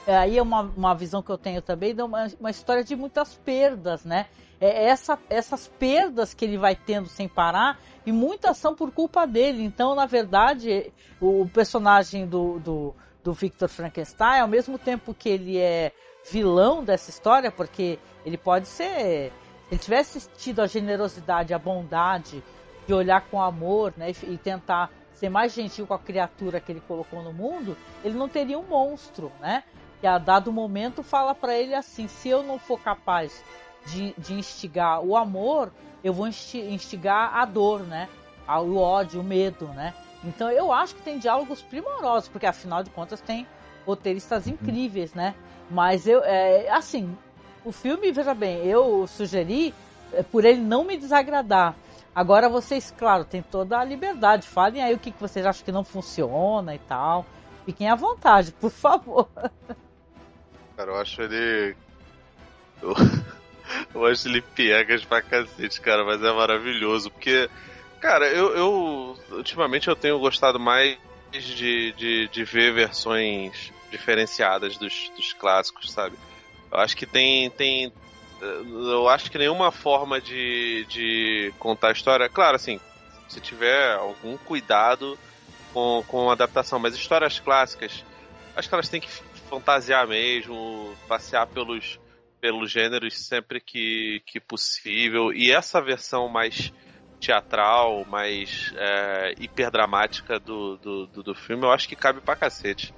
[0.06, 2.96] é, aí é uma, uma visão que eu tenho também, de uma, uma história de
[2.96, 4.26] muitas perdas, né?
[4.58, 9.26] É essa, essas perdas que ele vai tendo sem parar, e muitas são por culpa
[9.26, 9.62] dele.
[9.62, 10.90] Então, na verdade,
[11.20, 15.92] o personagem do, do, do Victor Frankenstein, ao mesmo tempo que ele é
[16.30, 19.32] vilão dessa história, porque ele pode ser.
[19.68, 22.42] Se ele tivesse tido a generosidade, a bondade
[22.86, 26.72] de olhar com amor né, e, e tentar ser mais gentil com a criatura que
[26.72, 29.62] ele colocou no mundo, ele não teria um monstro, né?
[30.00, 33.42] Que a dado momento fala para ele assim: se eu não for capaz
[33.86, 38.08] de, de instigar o amor, eu vou instigar a dor, né?
[38.48, 39.94] O ódio, o medo, né?
[40.24, 43.46] Então eu acho que tem diálogos primorosos, porque afinal de contas tem
[43.84, 45.34] roteiristas incríveis, né?
[45.70, 47.16] Mas eu, é, assim,
[47.64, 49.74] o filme, veja bem, eu sugeri
[50.12, 51.74] é, por ele não me desagradar.
[52.14, 54.46] Agora vocês, claro, têm toda a liberdade.
[54.46, 57.24] Falem aí o que, que vocês acham que não funciona e tal.
[57.64, 59.28] Fiquem à vontade, por favor.
[60.76, 61.74] Cara, eu acho ele.
[62.82, 62.94] Eu,
[63.94, 67.10] eu acho ele piegas pra cacete, cara, mas é maravilhoso.
[67.10, 67.48] Porque,
[68.02, 70.98] cara, eu, eu ultimamente eu tenho gostado mais
[71.32, 76.18] de, de, de ver versões diferenciadas dos, dos clássicos, sabe?
[76.70, 77.92] Eu acho que tem, tem,
[78.40, 82.28] eu acho que nenhuma forma de, de contar a história.
[82.28, 82.80] Claro, assim,
[83.28, 85.16] se tiver algum cuidado
[85.72, 88.04] com, com a adaptação, mas histórias clássicas,
[88.56, 89.10] acho que elas têm que
[89.48, 92.00] fantasiar mesmo, passear pelos,
[92.40, 95.32] pelos gêneros sempre que, que possível.
[95.32, 96.72] E essa versão mais
[97.22, 102.92] teatral, mais é, hiperdramática do, do, do, do filme, eu acho que cabe pra cacete.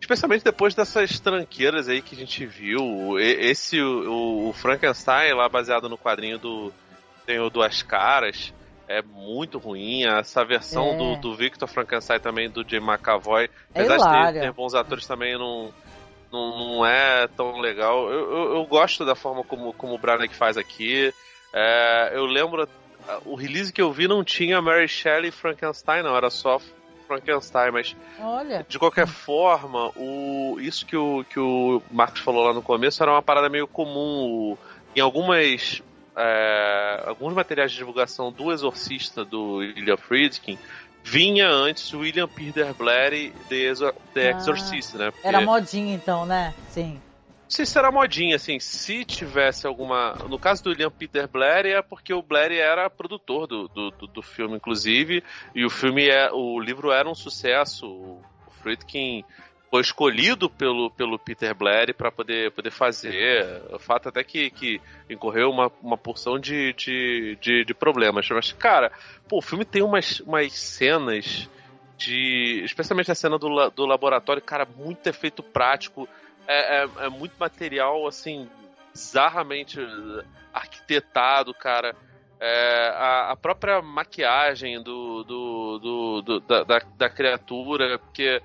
[0.00, 3.18] Especialmente depois dessas tranqueiras aí que a gente viu.
[3.18, 6.72] Esse, o, o Frankenstein, lá baseado no quadrinho do
[7.26, 8.54] Tem o Duas Caras,
[8.88, 10.06] é muito ruim.
[10.06, 10.96] Essa versão é.
[10.96, 13.96] do, do Victor Frankenstein também, do Jim McAvoy, é apesar
[14.28, 15.74] de ter, ter, bons atores também, não,
[16.32, 18.10] não, não é tão legal.
[18.10, 21.12] Eu, eu, eu, gosto da forma como, como o Branagh faz aqui.
[21.52, 22.68] É, eu lembro,
[23.24, 26.60] o release que eu vi não tinha Mary Shelley e Frankenstein, não, era só
[27.06, 28.64] Frankenstein, mas Olha.
[28.68, 33.12] de qualquer forma, o, isso que o, que o Marcos falou lá no começo era
[33.12, 34.56] uma parada meio comum.
[34.94, 35.82] Em algumas.
[36.20, 40.58] É, alguns materiais de divulgação do Exorcista do William Friedkin
[41.04, 45.12] vinha antes William Peter Blatty The, The ah, Exorcist, né?
[45.12, 45.28] Porque...
[45.28, 46.52] Era modinha então, né?
[46.70, 47.00] Sim
[47.48, 50.14] sei se era modinha, assim, se tivesse alguma.
[50.28, 54.06] No caso do William Peter Blair, é porque o Blair era produtor do, do, do,
[54.06, 55.22] do filme, inclusive,
[55.54, 56.30] e o filme é.
[56.32, 57.86] O livro era um sucesso.
[57.86, 58.22] O
[58.62, 59.24] Friedkin
[59.70, 63.62] foi escolhido pelo, pelo Peter Blair para poder, poder fazer.
[63.72, 68.28] O fato até que, que incorreu uma, uma porção de, de, de, de problemas.
[68.30, 68.90] Mas, cara,
[69.28, 71.48] pô, o filme tem umas, umas cenas
[71.96, 72.62] de.
[72.64, 76.08] Especialmente a cena do, do laboratório, cara, muito efeito prático
[76.48, 78.48] é, é, é muito material, assim,
[78.92, 79.78] bizarramente
[80.52, 81.94] arquitetado, cara.
[82.40, 88.40] É, a, a, própria maquiagem do, do, do, do da, da, da, criatura, porque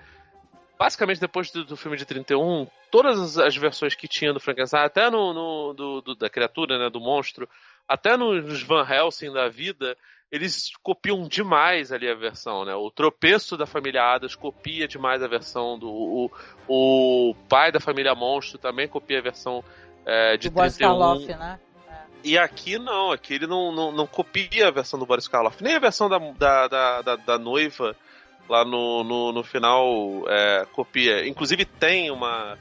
[0.80, 5.12] basicamente depois do, do, filme de 31, todas as versões que tinha do Frankenstein, até
[5.12, 7.48] no, no do, da criatura, né, do monstro,
[7.88, 9.96] até nos Van Helsing da vida,
[10.34, 12.74] eles copiam demais ali a versão, né?
[12.74, 15.88] O tropeço da família Adas copia demais a versão do.
[15.88, 16.32] O,
[16.68, 19.64] o pai da família Monstro também copia a versão
[20.04, 20.88] é, de do 31.
[20.88, 21.60] Karloff, né?
[21.88, 22.02] É.
[22.24, 25.76] E aqui não, aqui ele não, não, não, copia a versão do Boris Karloff, nem
[25.76, 27.96] a versão da, da, da, da, da noiva
[28.50, 29.88] lá no, no, no final
[30.28, 31.28] é, copia.
[31.28, 32.58] Inclusive tem uma.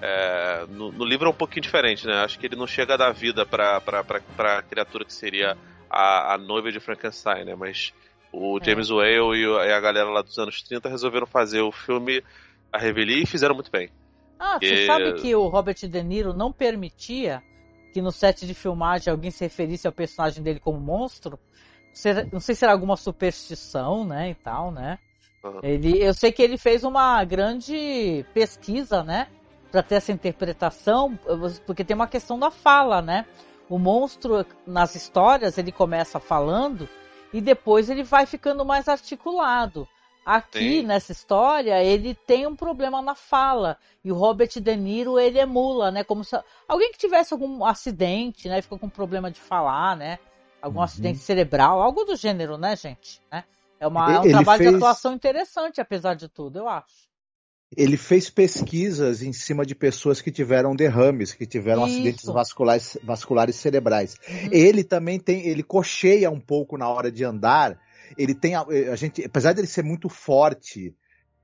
[0.00, 2.22] É, no, no, livro é um pouquinho diferente, né?
[2.22, 5.56] Acho que ele não chega a dar vida pra, pra, pra, pra criatura que seria
[5.90, 7.54] a, a noiva de Frankenstein, né?
[7.54, 7.92] Mas
[8.32, 8.64] o é.
[8.64, 8.92] James é.
[8.92, 12.22] Whale e a galera lá dos anos 30 resolveram fazer o filme
[12.72, 13.90] A Revelia e fizeram muito bem.
[14.38, 14.86] Ah, você e...
[14.86, 17.42] sabe que o Robert De Niro não permitia
[17.92, 21.38] que no set de filmagem alguém se referisse ao personagem dele como monstro?
[22.30, 24.98] Não sei se era alguma superstição, né, e tal, né?
[25.42, 25.60] Uhum.
[25.62, 29.28] Ele, eu sei que ele fez uma grande pesquisa, né?
[29.72, 31.18] Para ter essa interpretação,
[31.66, 33.24] porque tem uma questão da fala, né?
[33.68, 36.88] O monstro, nas histórias, ele começa falando
[37.32, 39.88] e depois ele vai ficando mais articulado.
[40.24, 40.82] Aqui, Sim.
[40.82, 43.78] nessa história, ele tem um problema na fala.
[44.04, 46.02] E o Robert De Niro, ele emula, né?
[46.02, 46.36] Como se
[46.66, 48.60] alguém que tivesse algum acidente, né?
[48.60, 50.18] Ficou com problema de falar, né?
[50.60, 50.84] Algum uhum.
[50.84, 53.22] acidente cerebral, algo do gênero, né, gente?
[53.30, 53.44] Né?
[53.78, 54.70] É, uma, é um ele trabalho fez...
[54.70, 57.06] de atuação interessante, apesar de tudo, eu acho.
[57.76, 61.94] Ele fez pesquisas em cima de pessoas que tiveram derrames, que tiveram Isso.
[61.94, 64.16] acidentes vasculares, vasculares cerebrais.
[64.28, 64.48] Uhum.
[64.52, 67.78] Ele também tem, ele cocheia um pouco na hora de andar
[68.16, 70.94] ele tem a, eh, a gente, apesar dele ser muito forte,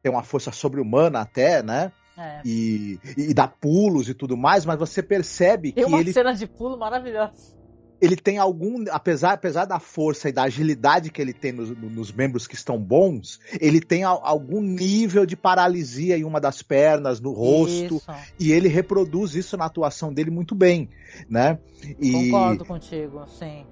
[0.02, 1.90] tem uma força sobre-humana até, né?
[2.16, 2.42] É.
[2.44, 6.34] E, e dá pulos e tudo mais, mas você percebe tem que uma ele cena
[6.34, 7.56] de pulo maravilhosa.
[8.02, 12.10] Ele tem algum, apesar, apesar da força e da agilidade que ele tem nos, nos
[12.10, 17.20] membros que estão bons, ele tem a, algum nível de paralisia em uma das pernas,
[17.20, 18.02] no rosto, isso.
[18.40, 20.88] e ele reproduz isso na atuação dele muito bem,
[21.30, 21.60] né?
[22.00, 23.64] E Concordo contigo, sim.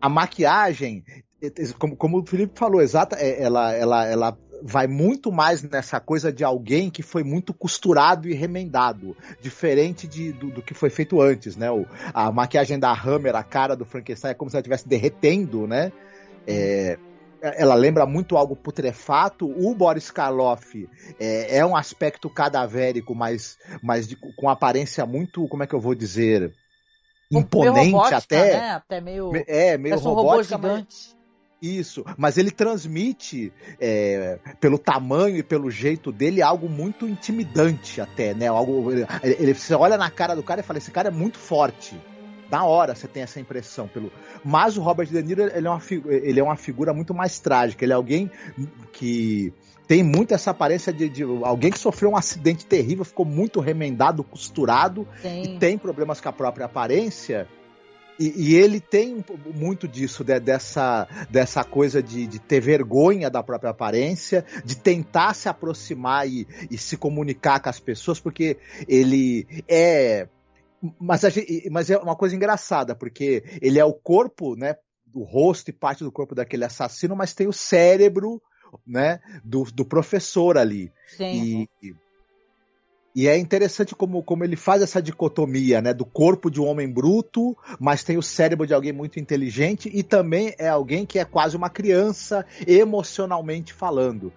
[0.00, 1.02] A maquiagem
[1.78, 6.32] como, como o Felipe falou, exata, é, ela, ela, ela vai muito mais nessa coisa
[6.32, 11.20] de alguém que foi muito costurado e remendado, diferente de, do, do que foi feito
[11.20, 11.70] antes, né?
[11.70, 15.66] O, a maquiagem da Hammer, a cara do Frankenstein é como se ela estivesse derretendo,
[15.66, 15.92] né?
[16.46, 16.98] É,
[17.40, 19.46] ela lembra muito algo putrefato.
[19.46, 20.88] O Boris Karloff
[21.20, 25.80] é, é um aspecto cadavérico, mas, mas de, com aparência muito, como é que eu
[25.80, 26.52] vou dizer,
[27.30, 28.52] imponente robótica, até.
[28.52, 28.70] Né?
[28.70, 29.32] Até meio.
[29.46, 31.15] É, meio robótica, um robô gigante.
[31.60, 38.34] Isso, mas ele transmite, é, pelo tamanho e pelo jeito dele, algo muito intimidante até,
[38.34, 38.46] né?
[38.46, 41.38] Algo, ele, ele, você olha na cara do cara e fala, esse cara é muito
[41.38, 41.96] forte.
[42.50, 43.88] Na hora você tem essa impressão.
[43.88, 44.12] pelo
[44.44, 47.84] Mas o Robert De Niro ele é, uma, ele é uma figura muito mais trágica.
[47.84, 48.30] Ele é alguém
[48.92, 49.52] que
[49.86, 54.22] tem muito essa aparência de, de, alguém que sofreu um acidente terrível, ficou muito remendado,
[54.24, 57.48] costurado, e tem problemas com a própria aparência.
[58.18, 63.42] E, e, ele tem muito disso, de, dessa, dessa coisa de, de, ter vergonha da
[63.42, 68.56] própria aparência, de tentar se aproximar e, e se comunicar com as pessoas, porque
[68.88, 70.28] ele é.
[70.98, 74.76] Mas, gente, mas é uma coisa engraçada, porque ele é o corpo, né?
[75.14, 78.40] O rosto e parte do corpo daquele assassino, mas tem o cérebro,
[78.86, 79.20] né?
[79.44, 80.92] Do, do professor ali.
[81.16, 81.68] Sim.
[81.82, 81.94] E,
[83.16, 85.94] e é interessante como, como ele faz essa dicotomia, né?
[85.94, 90.02] Do corpo de um homem bruto, mas tem o cérebro de alguém muito inteligente e
[90.02, 94.30] também é alguém que é quase uma criança, emocionalmente falando.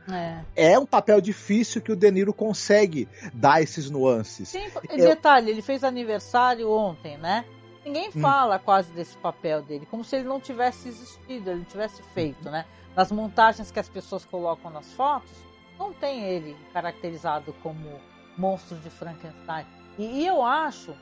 [0.56, 4.48] É, é um papel difícil que o De Niro consegue dar esses nuances.
[4.48, 7.44] Sim, detalhe, ele fez aniversário ontem, né?
[7.86, 8.22] Ninguém hum.
[8.22, 8.62] fala hum.
[8.64, 12.64] quase desse papel dele, como se ele não tivesse existido, ele não tivesse feito, né?
[12.96, 15.32] Nas montagens que as pessoas colocam nas fotos,
[15.78, 18.00] não tem ele caracterizado como
[18.40, 19.66] monstros de Frankenstein.
[19.98, 20.96] E, e eu acho,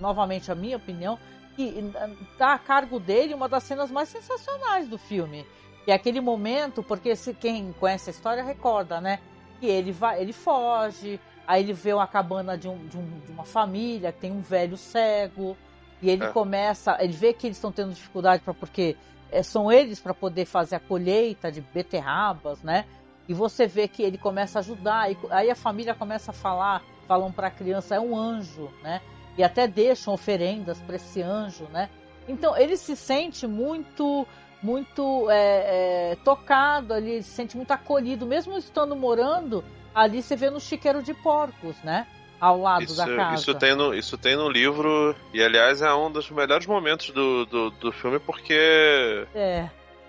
[0.00, 1.18] novamente a minha opinião,
[1.56, 1.92] que
[2.32, 5.44] está a cargo dele uma das cenas mais sensacionais do filme.
[5.84, 9.20] Que é aquele momento, porque se quem conhece a história recorda, né?
[9.60, 13.32] Que ele vai, ele foge, aí ele vê uma cabana de, um, de, um, de
[13.32, 15.56] uma família que tem um velho cego,
[16.02, 16.32] e ele é.
[16.32, 18.96] começa, ele vê que eles estão tendo dificuldade para porque
[19.30, 22.84] é, são eles para poder fazer a colheita de beterrabas, né?
[23.28, 26.82] E você vê que ele começa a ajudar, e aí a família começa a falar,
[27.08, 29.00] falam para a criança, é um anjo, né?
[29.36, 31.90] E até deixam oferendas para esse anjo, né?
[32.28, 34.26] Então ele se sente muito,
[34.62, 39.64] muito é, é, tocado ali, ele se sente muito acolhido, mesmo estando morando
[39.94, 42.06] ali, você vê no chiqueiro de porcos, né?
[42.38, 43.34] Ao lado isso, da casa.
[43.34, 47.46] Isso tem, no, isso tem no livro, e aliás é um dos melhores momentos do,
[47.46, 49.26] do, do filme, porque.
[49.34, 49.68] É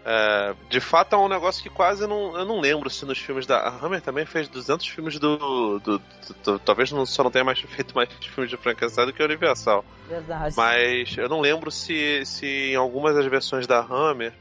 [0.10, 3.46] é, de fato é um negócio que quase não, eu não lembro se nos filmes
[3.46, 3.58] da.
[3.58, 5.80] A Hammer também fez 200 filmes do.
[5.80, 6.02] do, do,
[6.46, 9.84] do talvez não, só não tenha mais feito mais filmes de Frankenstein do que Universal.
[10.08, 10.56] Verdade.
[10.56, 14.34] Mas eu não lembro se, se em algumas das versões da Hammer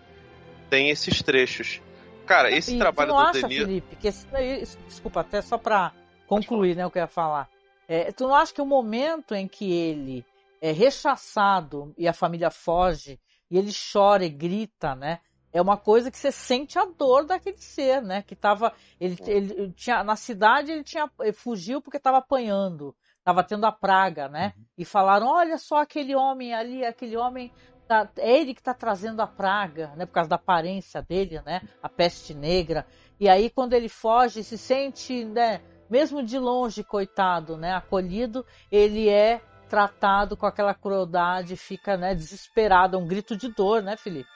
[0.71, 1.83] tem esses trechos.
[2.27, 3.67] Cara, esse e, trabalho tu não do acha, Deniro...
[3.67, 5.91] Felipe, que esse, desculpa, até só pra
[6.29, 7.49] concluir, né, o que eu ia falar.
[7.89, 10.25] É, tu não acha que o momento em que ele
[10.61, 13.19] é rechaçado e a família foge
[13.51, 15.19] e ele chora e grita, né?
[15.57, 18.21] É uma coisa que você sente a dor daquele ser, né?
[18.21, 18.75] Que tava.
[19.01, 20.05] Ele, ele tinha.
[20.05, 21.11] Na cidade ele tinha.
[21.21, 22.95] Ele fugiu porque estava apanhando.
[23.19, 24.53] Estava tendo a praga, né?
[24.55, 24.65] Uhum.
[24.77, 27.51] E falaram: olha só aquele homem ali, aquele homem.
[27.89, 30.05] Tá, é ele que está trazendo a praga, né?
[30.05, 31.63] Por causa da aparência dele, né?
[31.83, 32.87] A peste negra.
[33.19, 35.63] E aí, quando ele foge, se sente, né?
[35.89, 37.73] Mesmo de longe, coitado, né?
[37.73, 39.41] Acolhido, ele é
[39.71, 42.15] tratado com aquela crueldade, fica, né?
[42.15, 44.36] Desesperado, é um grito de dor, né, Felipe?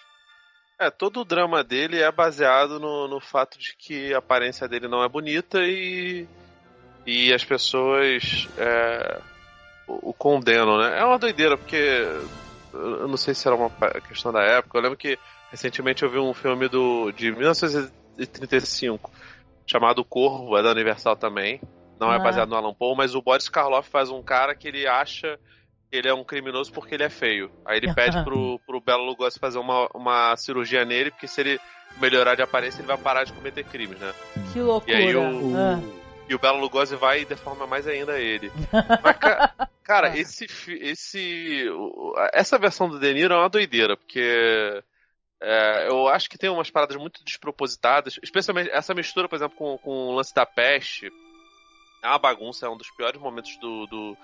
[0.81, 4.89] É, todo o drama dele é baseado no, no fato de que a aparência dele
[4.89, 6.27] não é bonita e,
[7.07, 9.21] e as pessoas é,
[9.87, 10.99] o, o condenam, né?
[10.99, 12.09] É uma doideira, porque
[12.73, 13.71] eu não sei se era uma
[14.09, 14.79] questão da época.
[14.79, 15.19] Eu lembro que
[15.51, 19.13] recentemente eu vi um filme do, de 1935
[19.67, 21.61] chamado Corvo, é da Universal também.
[22.01, 22.21] Não é ah.
[22.21, 25.39] é baseado no Alan Poe, mas o Boris Karloff faz um cara que ele acha
[25.91, 27.51] ele é um criminoso porque ele é feio.
[27.65, 31.61] Aí ele pede pro, pro Belo Lugosi fazer uma, uma cirurgia nele, porque se ele
[31.99, 34.15] melhorar de aparência, ele vai parar de cometer crimes, né?
[34.53, 34.93] Que loucura.
[34.93, 35.81] E aí o, ah.
[36.29, 38.53] e o Belo Lugosi vai e deforma mais ainda ele.
[39.03, 39.17] Mas,
[39.83, 40.17] cara, ah.
[40.17, 41.67] esse, esse,
[42.33, 44.83] essa versão do De Niro é uma doideira, porque
[45.43, 49.77] é, eu acho que tem umas paradas muito despropositadas, especialmente essa mistura, por exemplo, com,
[49.79, 51.11] com o lance da peste
[52.03, 54.17] é uma bagunça, é um dos piores momentos do, do,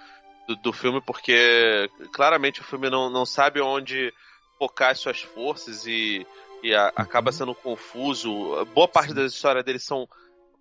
[0.47, 4.12] do, do filme, porque claramente o filme não, não sabe onde
[4.59, 6.26] focar as suas forças e,
[6.62, 7.36] e a, acaba uhum.
[7.36, 8.64] sendo confuso.
[8.66, 10.09] Boa parte das histórias dele são.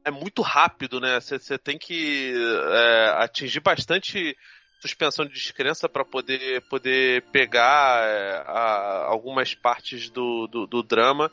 [0.03, 1.19] É muito rápido, né?
[1.19, 2.33] Você tem que
[2.71, 4.37] é, atingir bastante
[4.79, 11.31] suspensão de descrença para poder, poder pegar é, a, algumas partes do, do, do, drama.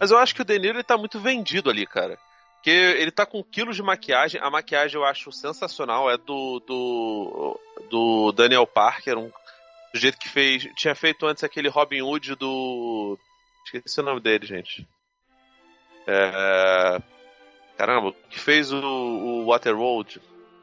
[0.00, 2.18] Mas eu acho que o De Niro ele tá muito vendido ali, cara.
[2.64, 4.40] Porque ele tá com quilos de maquiagem.
[4.42, 6.10] A maquiagem eu acho sensacional.
[6.10, 7.60] É do, do,
[7.90, 9.30] do Daniel Parker, um
[9.92, 10.66] do jeito que fez.
[10.74, 13.18] Tinha feito antes aquele Robin Hood do.
[13.66, 14.88] Esqueci o nome dele, gente.
[16.06, 17.02] É...
[17.76, 20.22] Caramba, que fez o, o Waterworld.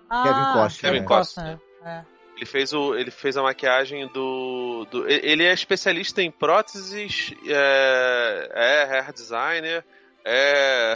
[0.09, 0.91] Ah, Kevin Costner.
[0.91, 1.59] Kevin Costner.
[1.85, 2.03] É.
[2.35, 5.07] Ele fez, o, ele fez a maquiagem do, do.
[5.07, 9.85] Ele é especialista em próteses, é, é hair designer,
[10.25, 10.95] é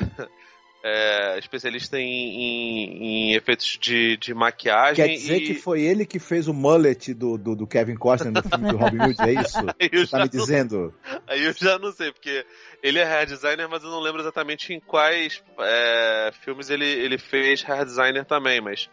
[0.88, 5.04] é, especialista em, em, em, efeitos de, de maquiagem.
[5.04, 5.48] Quer dizer e...
[5.48, 8.78] que foi ele que fez o mullet do, do, do Kevin Costner no filme do
[8.78, 9.58] Robin Hood, é isso?
[9.92, 10.94] Você tá me dizendo?
[11.26, 12.46] Aí eu já não sei, porque
[12.84, 17.18] ele é hair designer, mas eu não lembro exatamente em quais é, filmes ele, ele
[17.18, 18.88] fez hair designer também, mas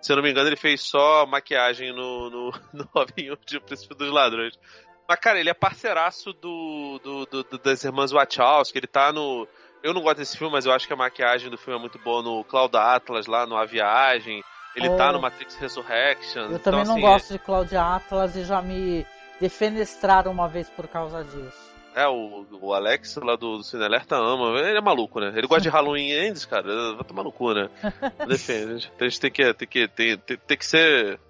[0.00, 3.60] se eu não me engano ele fez só maquiagem no, no, no Robin Hood, o
[3.60, 4.58] Príncipe dos Ladrões.
[5.06, 9.46] Mas, cara, ele é parceiraço do, do, do das irmãs Wachowski, ele tá no
[9.84, 11.98] eu não gosto desse filme, mas eu acho que a maquiagem do filme é muito
[11.98, 14.42] boa no Cloud Atlas, lá no A Viagem.
[14.74, 16.50] Ele tá no Matrix Resurrection.
[16.50, 19.06] Eu também então, não assim, gosto de Cloud Atlas e já me
[19.38, 21.74] defenestraram uma vez por causa disso.
[21.94, 24.58] É, o, o Alex lá do, do Cine Alerta ama.
[24.58, 25.32] Ele é maluco, né?
[25.36, 26.94] Ele gosta de Halloween Ends, cara.
[26.94, 27.68] Vai tomar no cu, né?
[28.26, 28.90] Defende.
[28.98, 31.20] A gente tem que, tem que, tem, tem, tem que ser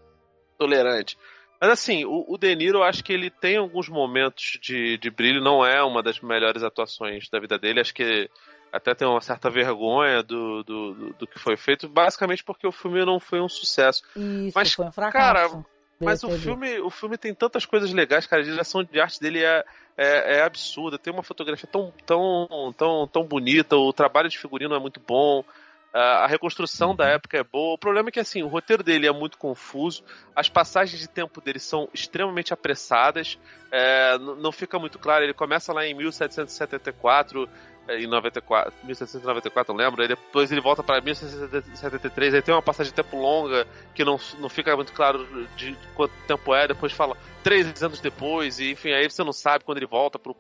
[0.57, 1.19] tolerante.
[1.65, 5.11] Mas assim, o, o De Niro eu acho que ele tem alguns momentos de, de
[5.11, 8.29] brilho, não é uma das melhores atuações da vida dele, acho que
[8.71, 12.73] até tem uma certa vergonha do, do, do, do que foi feito, basicamente porque o
[12.73, 14.03] filme não foi um sucesso.
[14.15, 15.55] Isso, mas, foi um fracasso.
[15.55, 15.65] Cara,
[15.99, 18.43] mas o filme, o filme tem tantas coisas legais, cara.
[18.43, 19.65] A direção de arte dele é,
[19.97, 20.99] é, é, absurda.
[20.99, 23.75] Tem uma fotografia tão, tão, tão, tão bonita.
[23.75, 25.43] O trabalho de figurino é muito bom.
[25.99, 27.11] A reconstrução da uhum.
[27.11, 27.75] época é boa.
[27.75, 30.03] O problema é que assim, o roteiro dele é muito confuso.
[30.35, 33.39] As passagens de tempo dele são extremamente apressadas.
[33.71, 35.25] É, não fica muito claro.
[35.25, 37.49] Ele começa lá em 1774
[37.87, 42.91] é, em 94, 1794, lembro, aí depois ele volta para 1773, aí tem uma passagem
[42.91, 47.15] de tempo longa que não, não fica muito claro de quanto tempo é, depois fala
[47.43, 50.35] três anos depois, e enfim, aí você não sabe quando ele volta pro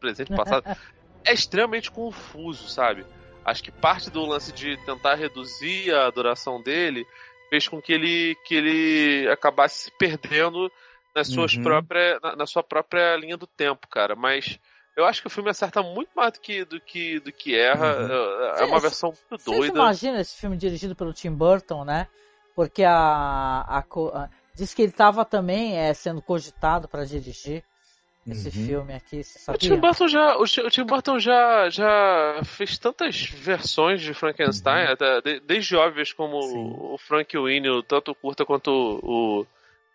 [0.00, 0.64] presente passado.
[1.26, 3.04] é extremamente confuso, sabe?
[3.48, 7.06] Acho que parte do lance de tentar reduzir a duração dele
[7.48, 10.70] fez com que ele, que ele acabasse se perdendo
[11.14, 11.62] nas suas uhum.
[11.62, 14.58] próprias, na, na sua própria linha do tempo, cara, mas
[14.94, 17.96] eu acho que o filme acerta muito mais do que, do que, do que erra.
[17.96, 18.54] Uhum.
[18.56, 19.66] É, é uma versão muito doida.
[19.66, 22.06] Você imagina esse filme dirigido pelo Tim Burton, né?
[22.54, 27.64] Porque a, a, a diz que ele estava também é, sendo cogitado para dirigir
[28.32, 28.66] esse uhum.
[28.66, 29.22] filme aqui.
[29.22, 29.56] Você sabia?
[29.56, 34.86] O Tim Burton já, o, o Tim Burton já, já fez tantas versões de Frankenstein,
[34.86, 34.92] uhum.
[34.92, 36.74] até, desde óbvias como Sim.
[36.78, 39.46] o Frank Winnie, tanto curta quanto o, o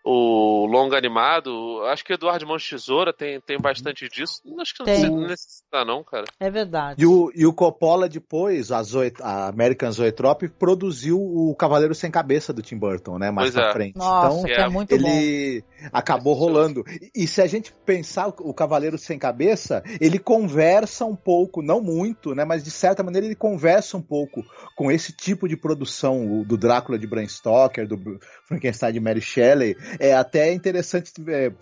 [0.06, 4.42] o longa animado, acho que Eduardo Mãos Tesoura tem, tem bastante disso.
[4.60, 5.08] Acho que tem.
[5.08, 6.24] não necessita, não, cara.
[6.38, 7.02] É verdade.
[7.02, 12.10] E o, e o Coppola, depois, a, Zoe, a American Zoetrope, produziu o Cavaleiro Sem
[12.10, 13.30] Cabeça do Tim Burton, né?
[13.30, 13.72] Mais pois pra é.
[13.72, 13.96] frente.
[13.96, 15.88] Nossa, então, é muito ele bom.
[15.90, 16.84] acabou rolando.
[17.14, 21.80] E, e se a gente pensar o Cavaleiro Sem Cabeça, ele conversa um pouco, não
[21.80, 22.44] muito, né?
[22.44, 24.44] Mas de certa maneira ele conversa um pouco
[24.76, 29.74] com esse tipo de produção do Drácula de Bram Stoker, do Frankenstein de Mary Shelley
[29.98, 31.52] é até interessante é,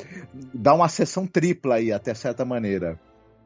[0.55, 2.99] dar uma sessão tripla aí, até certa maneira.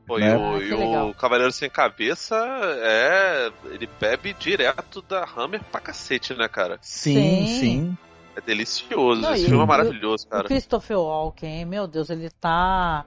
[0.06, 0.32] Pô, né?
[0.32, 3.50] E, o, e o, Cavaleiro Sem Cabeça é.
[3.72, 6.78] Ele bebe direto da Hammer pra cacete, né, cara?
[6.80, 7.60] Sim, sim.
[7.60, 7.98] sim.
[8.36, 9.22] É delicioso.
[9.22, 10.44] Não, Esse filme é maravilhoso, cara.
[10.44, 13.04] O Christopher Walken, meu Deus, ele tá.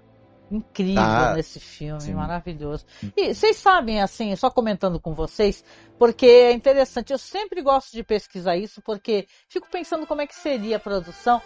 [0.52, 2.14] Incrível ah, nesse filme, sim.
[2.14, 2.86] maravilhoso.
[3.16, 5.64] E vocês sabem, assim, só comentando com vocês,
[5.98, 10.36] porque é interessante, eu sempre gosto de pesquisar isso, porque fico pensando como é que
[10.36, 11.42] seria a produção.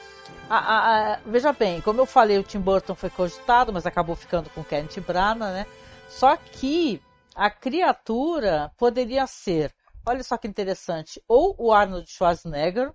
[0.49, 4.15] A, a, a, veja bem, como eu falei, o Tim Burton foi cogitado, mas acabou
[4.15, 5.65] ficando com Kenneth Branagh, né?
[6.07, 7.01] Só que
[7.35, 9.73] a criatura poderia ser,
[10.05, 12.91] olha só que interessante, ou o Arnold Schwarzenegger,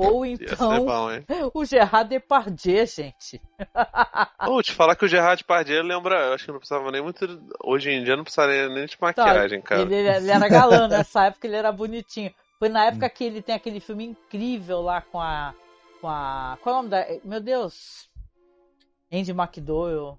[0.00, 1.08] ou então bom,
[1.54, 3.40] o Gerard Depardieu, gente.
[4.46, 7.26] Vou te falar que o Gerard Depardieu lembra, eu acho que não precisava nem muito,
[7.64, 9.82] hoje em dia não precisaria nem de maquiagem, tá, cara.
[9.82, 12.32] Ele, ele, era galã nessa época, ele era bonitinho.
[12.58, 15.54] Foi na época que ele tem aquele filme incrível lá com a
[16.00, 18.08] com a qual é o nome da, meu Deus,
[19.12, 20.18] Andy McDowell.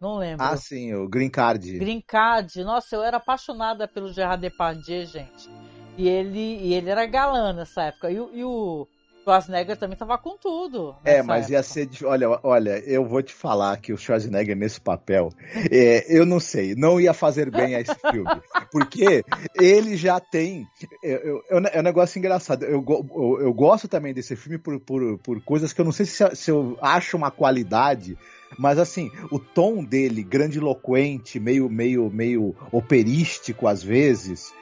[0.00, 0.44] Não lembro.
[0.44, 1.78] Ah, sim, o Green Card.
[1.78, 2.62] Green Card.
[2.62, 5.48] Nossa, eu era apaixonada pelo Gerard Depardieu, gente.
[5.96, 8.10] E ele, e ele era galã nessa época.
[8.10, 8.86] E, e o
[9.26, 10.94] Schwarzenegger também tava com tudo.
[11.04, 11.52] É, mas época.
[11.52, 11.88] ia ser.
[12.04, 15.30] Olha, olha, eu vou te falar que o Schwarzenegger nesse papel,
[15.68, 18.40] é, eu não sei, não ia fazer bem a esse filme.
[18.70, 19.24] porque
[19.60, 20.64] ele já tem.
[21.02, 22.62] É um negócio engraçado.
[22.62, 26.06] Eu, eu, eu, gosto também desse filme por, por, por coisas que eu não sei
[26.06, 28.16] se, se eu acho uma qualidade.
[28.56, 34.54] Mas assim, o tom dele, grandiloquente, meio, meio, meio operístico às vezes.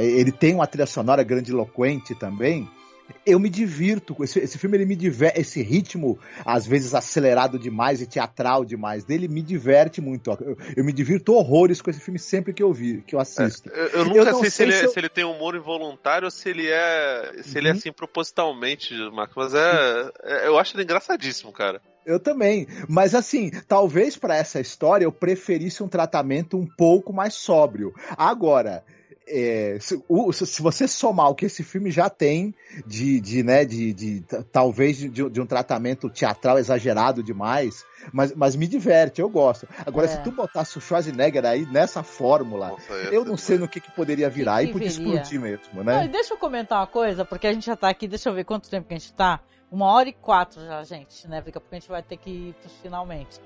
[0.00, 2.66] Ele tem uma trilha sonora grandiloquente também
[3.24, 4.16] eu me divirto.
[4.22, 9.04] Esse, esse filme ele me diverte, esse ritmo, às vezes acelerado demais e teatral demais
[9.04, 10.30] dele, me diverte muito.
[10.30, 13.70] Eu, eu me divirto horrores com esse filme sempre que eu vi, que eu assisto.
[13.72, 15.56] É, eu, eu, nunca eu sei, sei, se, ele, é, se, se, ele, tem humor
[15.56, 17.32] involuntário ou se ele é.
[17.42, 17.58] se uhum.
[17.58, 17.78] ele é uhum.
[17.78, 19.36] assim propositalmente, Marcos.
[19.36, 21.80] Mas é, é, Eu acho ele engraçadíssimo, cara.
[22.04, 22.68] Eu também.
[22.88, 27.92] Mas assim, talvez para essa história eu preferisse um tratamento um pouco mais sóbrio.
[28.16, 28.84] Agora,
[29.28, 32.54] é, se, o, se, você somar o que esse filme já tem
[32.86, 38.54] de, de, né, de, de talvez de, de, um tratamento teatral exagerado demais, mas, mas
[38.54, 39.66] me diverte, eu gosto.
[39.84, 40.10] Agora, é.
[40.10, 43.90] se tu botasse o Schwarzenegger aí nessa fórmula, Nossa, eu não sei no que, que
[43.90, 46.02] poderia virar que que e podia explodir mesmo, né?
[46.02, 48.44] Não, deixa eu comentar uma coisa, porque a gente já tá aqui, deixa eu ver
[48.44, 49.40] quanto tempo que a gente tá.
[49.70, 51.40] Uma hora e quatro já, gente, né?
[51.40, 53.40] Porque a gente vai ter que ir finalmente.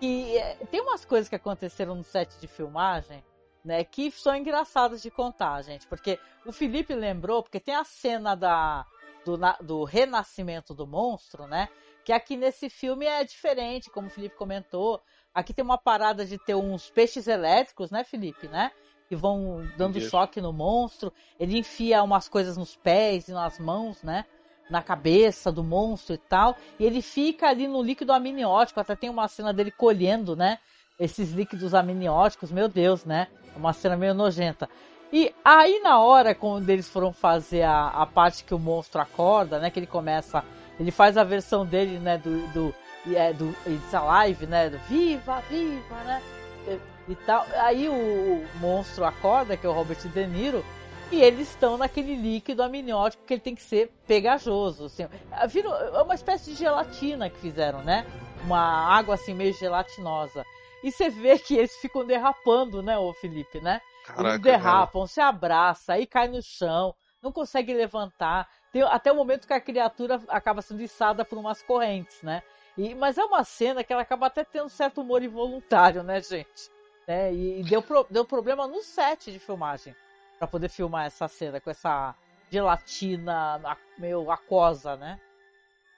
[0.00, 3.22] E é, tem umas coisas que aconteceram no set de filmagem
[3.64, 3.84] né?
[3.84, 5.86] Que são engraçadas de contar, gente.
[5.86, 8.86] Porque o Felipe lembrou, porque tem a cena da,
[9.24, 11.68] do, do renascimento do monstro, né?
[12.04, 15.00] Que aqui nesse filme é diferente, como o Felipe comentou.
[15.32, 18.72] Aqui tem uma parada de ter uns peixes elétricos, né, Felipe, né?
[19.08, 20.10] Que vão dando Isso.
[20.10, 21.12] choque no monstro.
[21.38, 24.24] Ele enfia umas coisas nos pés e nas mãos, né?
[24.68, 26.56] Na cabeça do monstro e tal.
[26.78, 28.80] E ele fica ali no líquido amniótico.
[28.80, 30.58] Até tem uma cena dele colhendo, né?
[30.98, 33.28] Esses líquidos amnióticos, meu Deus, né?
[33.56, 34.68] Uma cena meio nojenta.
[35.12, 39.58] E aí na hora quando eles foram fazer a, a parte que o monstro acorda,
[39.58, 39.70] né?
[39.70, 40.44] Que ele começa.
[40.80, 42.18] Ele faz a versão dele, né?
[42.18, 42.46] Do.
[42.48, 42.74] do,
[43.14, 44.70] é, do It's Alive, né?
[44.70, 46.22] Do Viva, Viva, né?
[46.66, 47.44] E, e tal.
[47.56, 50.64] Aí o, o monstro acorda, que é o Robert De Niro,
[51.12, 54.86] e eles estão naquele líquido amniótico que ele tem que ser pegajoso.
[54.86, 55.02] Assim.
[55.02, 58.06] É uma espécie de gelatina que fizeram, né?
[58.44, 60.44] Uma água assim meio gelatinosa.
[60.82, 63.80] E você vê que eles ficam derrapando, né, ô Felipe, né?
[64.04, 65.06] Caraca, eles derrapam, cara.
[65.06, 68.48] se abraça, aí cai no chão, não consegue levantar.
[68.72, 72.42] Tem, até o momento que a criatura acaba sendo içada por umas correntes, né?
[72.76, 76.70] E, mas é uma cena que ela acaba até tendo certo humor involuntário, né, gente?
[77.06, 79.94] É, e, e deu, pro, deu problema no set de filmagem
[80.38, 82.14] para poder filmar essa cena com essa
[82.50, 83.60] gelatina
[83.98, 85.20] meio aquosa, né?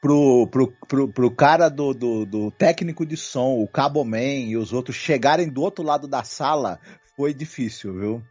[0.04, 4.54] Pro, pro, pro, pro cara do, do, do, técnico de som, o Cabo Man e
[4.54, 6.78] os outros chegarem do outro lado da sala
[7.16, 8.22] foi difícil, viu?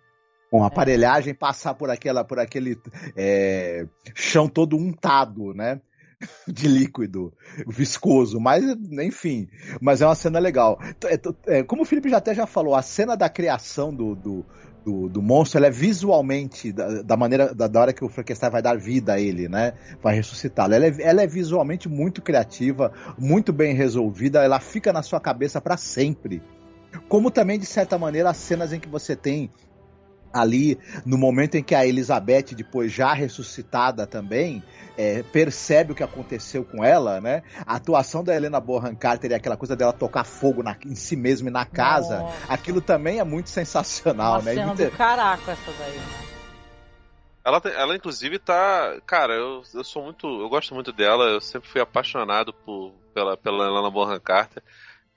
[0.51, 0.67] Com a é.
[0.67, 2.79] aparelhagem passar por aquela por aquele
[3.17, 5.81] é, chão todo untado, né?
[6.47, 7.33] de líquido,
[7.67, 9.47] viscoso, mas enfim,
[9.81, 10.77] mas é uma cena legal.
[11.05, 14.45] É, é, como o Felipe já até já falou, a cena da criação do, do,
[14.83, 18.49] do, do monstro, ela é visualmente, da, da maneira, da, da, hora que o Frankenstein
[18.49, 19.73] vai dar vida a ele, né?
[20.01, 20.73] Vai ressuscitá-lo.
[20.73, 25.61] Ela é, ela é visualmente muito criativa, muito bem resolvida, ela fica na sua cabeça
[25.61, 26.41] para sempre.
[27.07, 29.49] Como também, de certa maneira, as cenas em que você tem
[30.33, 34.63] ali no momento em que a Elizabeth, depois já ressuscitada também,
[34.97, 37.43] é, percebe o que aconteceu com ela, né?
[37.65, 41.15] A atuação da Helena Bonham Carter e aquela coisa dela tocar fogo na, em si
[41.15, 42.53] mesma e na casa, Nossa.
[42.53, 44.53] aquilo também é muito sensacional, Uma né?
[44.53, 44.83] Cena muito...
[44.83, 46.33] do caraca essa daí, né?
[47.45, 49.01] Ela, ela inclusive tá.
[49.05, 50.27] Cara, eu, eu sou muito.
[50.27, 54.63] Eu gosto muito dela, eu sempre fui apaixonado por, pela, pela Helena Bonham Carter.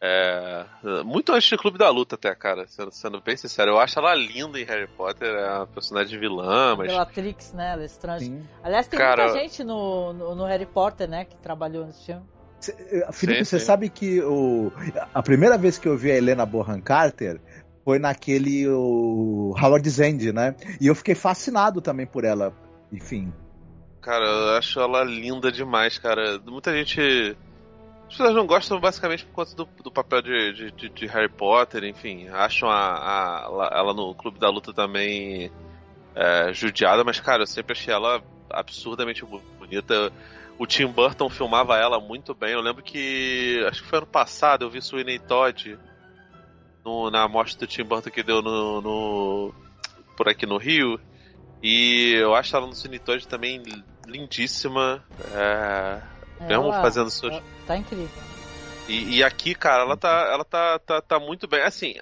[0.00, 0.66] É,
[1.04, 2.66] muito antes do Clube da Luta, até, cara.
[2.68, 6.76] Sendo, sendo, bem sincero, eu acho ela linda em Harry Potter, é uma personagem vilã,
[6.76, 6.88] mas.
[6.88, 7.72] Bellatrix, né?
[7.72, 8.20] Ela é estranha.
[8.20, 8.42] Sim.
[8.62, 11.24] Aliás, tem cara, muita gente no, no, no, Harry Potter, né?
[11.24, 12.22] Que trabalhou nesse filme.
[13.12, 13.64] Felipe, sim, você sim.
[13.64, 14.72] sabe que o,
[15.14, 17.40] a primeira vez que eu vi a Helena Bonham Carter
[17.84, 20.56] foi naquele o Howard Zend, né?
[20.80, 22.52] E eu fiquei fascinado também por ela.
[22.92, 23.32] Enfim.
[24.00, 26.38] Cara, eu acho ela linda demais, cara.
[26.44, 27.36] Muita gente.
[28.08, 31.84] As pessoas não gostam basicamente por conta do, do papel de, de, de, Harry Potter,
[31.84, 32.28] enfim.
[32.28, 35.50] Acham a, a, ela no Clube da Luta também
[36.14, 39.24] é, judiada, mas, cara, eu sempre achei ela absurdamente
[39.58, 40.12] bonita.
[40.58, 42.52] O Tim Burton filmava ela muito bem.
[42.52, 43.62] Eu lembro que.
[43.68, 45.78] Acho que foi ano passado, eu vi Sweeney Todd
[46.84, 49.54] no, na amostra do Tim Burton que deu no, no,
[50.16, 50.98] por aqui no Rio.
[51.62, 53.62] E eu acho ela no Sweeney Todd também
[54.06, 55.04] lindíssima.
[55.34, 57.42] É, mesmo ela, fazendo suas.
[57.66, 58.08] Tá incrível.
[58.88, 61.62] E, e, aqui, cara, ela tá, ela tá, tá, tá muito bem.
[61.62, 61.94] Assim,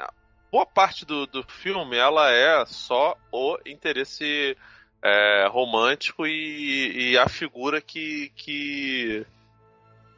[0.52, 4.56] boa parte do, do filme ela é só o interesse
[5.02, 9.26] é, romântico e, e, a figura que, que,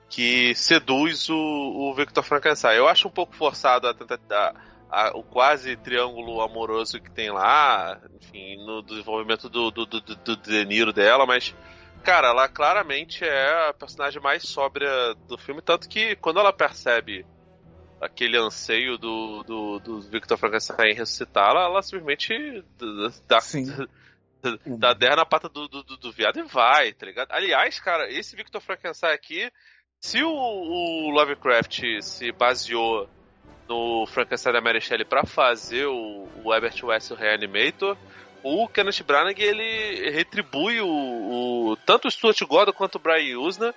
[0.08, 2.76] que seduz o, o Victor Frankenstein.
[2.76, 4.54] Eu acho um pouco forçado a tentar.
[4.88, 10.36] A, o quase triângulo amoroso que tem lá, enfim, no desenvolvimento do, do, do, do
[10.36, 11.52] De Niro dela, mas,
[12.06, 14.88] cara, ela claramente é a personagem mais sóbria
[15.26, 17.26] do filme, tanto que quando ela percebe
[18.00, 22.64] aquele anseio do, do, do Victor Frankenstein ressuscitá-la, ela simplesmente
[23.26, 23.40] dá,
[24.78, 27.32] dá der na pata do, do, do, viado e vai, tá ligado?
[27.32, 29.50] Aliás, cara, esse Victor Frankenstein aqui,
[29.98, 33.08] se o, o Lovecraft se baseou
[33.68, 37.96] no Frankenstein da Mary Shelley pra fazer o, o Herbert West o Reanimator,
[38.42, 43.74] o Kenneth Branagh ele retribui o, o tanto o Stuart Gordon quanto o Brian Usna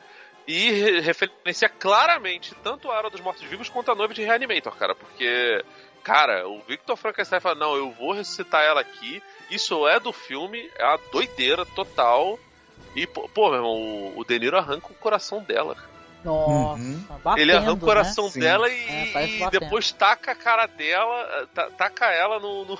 [0.47, 5.63] e referencia claramente tanto a Hora dos Mortos-Vivos quanto a Noiva de Reanimator, cara, porque,
[6.03, 10.67] cara, o Victor Frankenstein fala, não, eu vou ressuscitar ela aqui, isso é do filme,
[10.75, 12.39] é uma doideira total,
[12.95, 15.75] e, pô, meu irmão, o, o De Niro arranca o coração dela,
[16.23, 17.05] Nossa, uhum.
[17.23, 18.41] batendo, Ele arranca o coração né?
[18.41, 21.47] dela e, é, e depois taca a cara dela,
[21.77, 22.75] taca ela no, no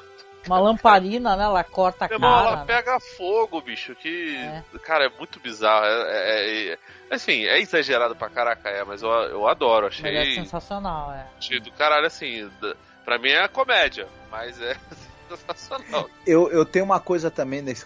[0.49, 1.43] uma lamparina, né?
[1.43, 2.25] Ela corta a cara.
[2.25, 2.63] ela né?
[2.65, 3.95] pega fogo, bicho.
[3.95, 4.35] Que.
[4.35, 4.63] É.
[4.79, 5.85] Cara, é muito bizarro.
[5.85, 6.77] É, é, é,
[7.11, 9.87] assim, é exagerado pra caraca, é, mas eu, eu adoro.
[9.87, 10.11] Achei.
[10.11, 11.27] Mas é sensacional, é.
[11.37, 12.49] Achei do caralho, assim.
[13.05, 14.75] Pra mim é comédia, mas é.
[15.29, 16.09] Sensacional.
[16.25, 17.85] Eu, eu tenho uma coisa também nesse.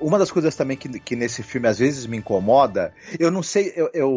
[0.00, 2.94] Uma das coisas também que, que nesse filme às vezes me incomoda.
[3.20, 3.74] Eu não sei.
[3.76, 4.10] Eu, eu,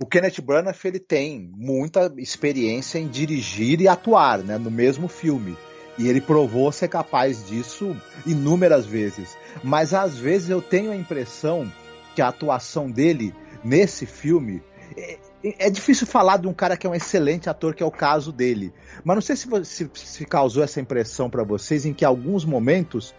[0.00, 4.58] o Kenneth Branagh ele tem muita experiência em dirigir e atuar, né?
[4.58, 5.56] No mesmo filme.
[5.98, 9.36] E ele provou ser capaz disso inúmeras vezes.
[9.62, 11.70] Mas às vezes eu tenho a impressão
[12.14, 14.62] que a atuação dele nesse filme.
[14.96, 15.18] É,
[15.66, 18.32] é difícil falar de um cara que é um excelente ator, que é o caso
[18.32, 18.72] dele.
[19.04, 23.14] Mas não sei se, se, se causou essa impressão para vocês, em que alguns momentos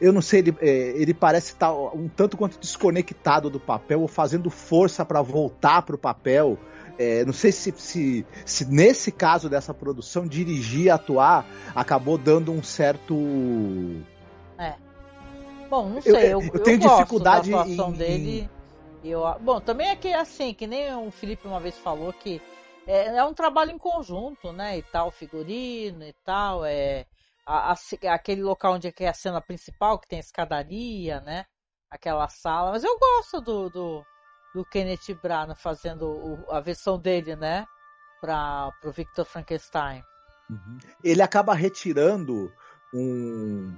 [0.00, 4.08] eu não sei, ele, é, ele parece estar um tanto quanto desconectado do papel ou
[4.08, 6.58] fazendo força para voltar para o papel.
[6.98, 12.62] É, não sei se, se, se, nesse caso dessa produção, dirigir, atuar, acabou dando um
[12.62, 13.14] certo.
[14.58, 14.74] É.
[15.68, 16.32] Bom, não sei.
[16.32, 18.50] Eu, eu, eu tenho eu dificuldade da atuação em, dele.
[19.04, 22.40] Eu, bom, também é que assim, que nem o Felipe uma vez falou que
[22.86, 24.78] é, é um trabalho em conjunto, né?
[24.78, 26.64] E tal, figurino e tal.
[26.64, 27.04] É,
[27.44, 31.44] a, a, aquele local onde é, é a cena principal, que tem a escadaria, né?
[31.90, 32.72] Aquela sala.
[32.72, 34.06] Mas eu gosto do, do
[34.54, 37.66] do Kenneth Branagh fazendo o, a versão dele, né?
[38.20, 40.02] Para o Victor Frankenstein.
[40.48, 40.78] Uhum.
[41.02, 42.52] Ele acaba retirando
[42.94, 43.76] um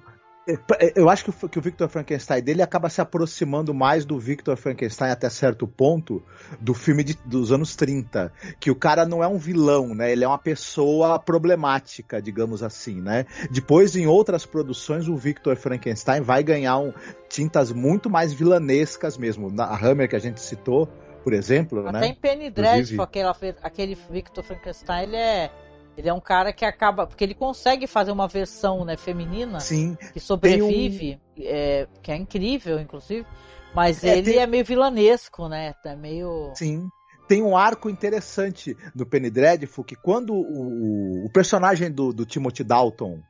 [0.95, 4.57] eu acho que o, que o Victor Frankenstein dele acaba se aproximando mais do Victor
[4.57, 6.23] Frankenstein até certo ponto
[6.59, 8.33] do filme de, dos anos 30.
[8.59, 10.11] Que o cara não é um vilão, né?
[10.11, 13.27] Ele é uma pessoa problemática, digamos assim, né?
[13.51, 16.95] Depois, em outras produções, o Victor Frankenstein vai ganhar um,
[17.29, 19.51] tintas muito mais vilanescas mesmo.
[19.51, 20.89] Na Hammer que a gente citou,
[21.23, 22.07] por exemplo, Até né?
[22.07, 23.29] em Penny Dreadful, aquele,
[23.63, 25.51] aquele Victor Frankenstein, ele é
[25.99, 27.09] ele é um cara que acaba.
[27.09, 31.43] Porque ele consegue fazer uma versão né, feminina Sim, que sobrevive, um...
[31.43, 33.27] é, que é incrível, inclusive.
[33.75, 34.41] Mas é, ele tem...
[34.41, 35.75] é meio vilanesco, né?
[35.85, 36.53] É meio.
[36.55, 36.89] Sim.
[37.27, 42.63] Tem um arco interessante no Penny Dreadful que quando o, o personagem do, do Timothy
[42.63, 43.21] Dalton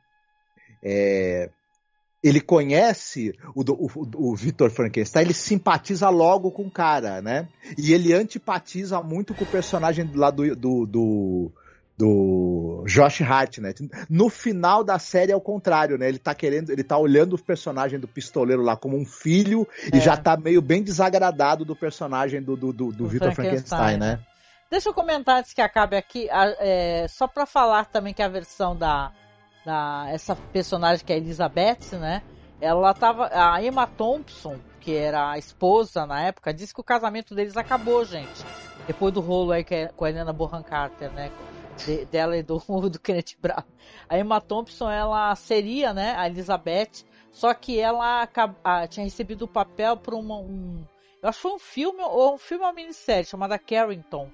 [0.81, 1.49] é,
[2.23, 7.49] ele conhece o, o, o Victor Frankenstein, ele simpatiza logo com o cara, né?
[7.77, 11.51] E ele antipatiza muito com o personagem lá do, do, do,
[11.99, 13.89] do Josh Hartnett.
[14.09, 16.07] No final da série é o contrário, né?
[16.07, 19.97] Ele tá querendo, ele tá olhando o personagem do pistoleiro lá como um filho é.
[19.97, 23.97] e já tá meio bem desagradado do personagem do, do, do, do Victor Frankenstein, Frankenstein,
[23.97, 24.19] né?
[24.71, 28.77] Deixa eu comentar antes que acabe aqui, é, só para falar também que a versão
[28.77, 29.11] da,
[29.65, 32.21] da essa personagem que é a Elizabeth, né?
[32.61, 37.35] Ela tava a Emma Thompson, que era a esposa na época, disse que o casamento
[37.35, 38.45] deles acabou, gente
[38.87, 41.29] Depois do rolo aí é com a Helena Bonham Carter, né?
[41.85, 43.65] De, dela e do, do Kenneth Branagh.
[44.07, 48.27] A Emma Thompson, ela seria, né, a Elizabeth, só que ela
[48.63, 50.85] a, tinha recebido o papel por uma, um...
[51.21, 54.29] Eu acho que foi um filme, ou um filme ou uma minissérie, chamada Carrington,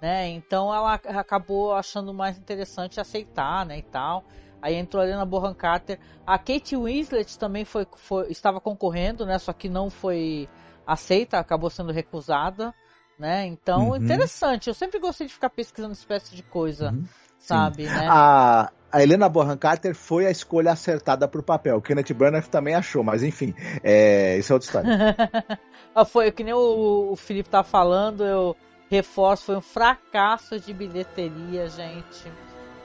[0.00, 0.28] né?
[0.28, 4.24] Então ela acabou achando mais interessante aceitar, né, e tal.
[4.60, 5.98] Aí entrou a Helena Bonham Carter.
[6.26, 9.38] A Kate Winslet também foi, foi, estava concorrendo, né?
[9.38, 10.48] Só que não foi
[10.86, 12.74] aceita, acabou sendo recusada,
[13.18, 13.46] né?
[13.46, 13.96] Então, uhum.
[13.96, 14.68] interessante.
[14.68, 17.04] Eu sempre gostei de ficar pesquisando espécie de coisa, uhum.
[17.38, 18.06] sabe, né?
[18.08, 21.76] A, a Helena Bonham Carter foi a escolha acertada para o papel.
[21.76, 25.16] O Kenneth Branagh também achou, mas enfim, é, isso é outra história.
[25.98, 28.54] Ah, foi que nem o, o Felipe tá falando, eu
[28.90, 32.30] reforço, foi um fracasso de bilheteria, gente.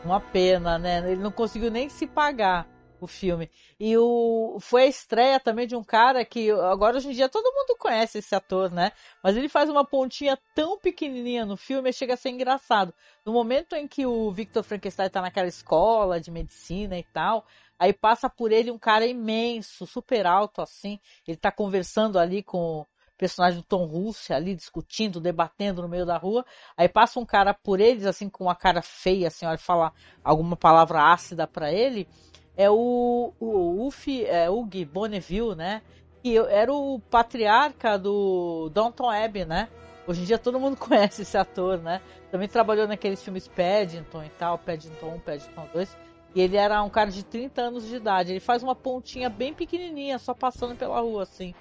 [0.05, 1.11] Uma pena, né?
[1.11, 2.65] Ele não conseguiu nem se pagar
[3.05, 3.49] o filme.
[3.79, 7.51] E o foi a estreia também de um cara que agora hoje em dia todo
[7.53, 8.91] mundo conhece esse ator, né?
[9.23, 12.93] Mas ele faz uma pontinha tão pequenininha no filme, chega a ser engraçado.
[13.25, 17.45] No momento em que o Victor Frankenstein tá naquela escola de medicina e tal,
[17.79, 22.85] aí passa por ele um cara imenso, super alto assim, ele tá conversando ali com
[23.21, 26.43] personagem do Tom Russo ali discutindo, debatendo no meio da rua.
[26.75, 30.57] Aí passa um cara por eles, assim, com uma cara feia, assim, olha, fala alguma
[30.57, 32.07] palavra ácida para ele.
[32.55, 35.81] É o, o Uf, é, Hugh Bonneville, né?
[36.21, 39.69] Que era o patriarca do Downton Abbey, né?
[40.07, 42.01] Hoje em dia todo mundo conhece esse ator, né?
[42.31, 45.97] Também trabalhou naqueles filmes Paddington e tal, Paddington 1, Paddington 2.
[46.33, 48.31] E ele era um cara de 30 anos de idade.
[48.31, 51.53] Ele faz uma pontinha bem pequenininha, só passando pela rua, assim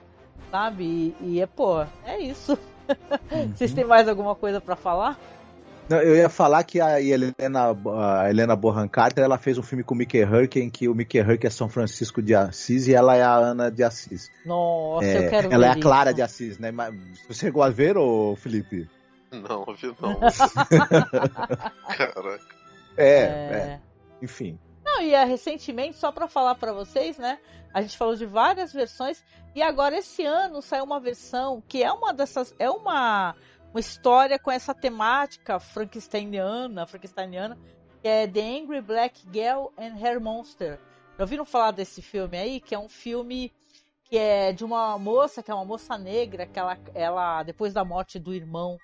[0.50, 0.84] sabe?
[0.84, 2.58] E, e é, pô, é isso.
[3.30, 3.52] Uhum.
[3.54, 5.18] Vocês têm mais alguma coisa para falar?
[5.90, 7.76] Não, eu ia falar que a Helena,
[8.20, 10.94] a Helena Bonham Carter ela fez um filme com o Mickey Herc, em que o
[10.94, 14.30] Mickey Herc é São Francisco de Assis e ela é a Ana de Assis.
[14.46, 16.70] Nossa, é, eu quero Ela é a Clara de Assis, né?
[16.70, 16.94] Mas
[17.26, 18.88] você chegou a ver, ô Felipe?
[19.32, 20.20] Não, viu não.
[21.90, 22.54] Caraca.
[22.96, 23.80] É, é, é.
[24.22, 24.60] Enfim.
[24.84, 27.40] Não, e é, recentemente, só para falar para vocês, né?
[27.74, 29.24] A gente falou de várias versões
[29.56, 33.34] e agora esse ano saiu uma versão que é uma dessas, é uma
[33.70, 37.56] uma história com essa temática frankensteiniana, frankensteiniana,
[38.02, 40.78] que é The Angry Black Girl and Her Monster.
[41.16, 42.60] Já ouviram falar desse filme aí?
[42.60, 43.52] Que é um filme
[44.04, 47.84] que é de uma moça, que é uma moça negra, que ela, ela depois da
[47.84, 48.76] morte do irmão,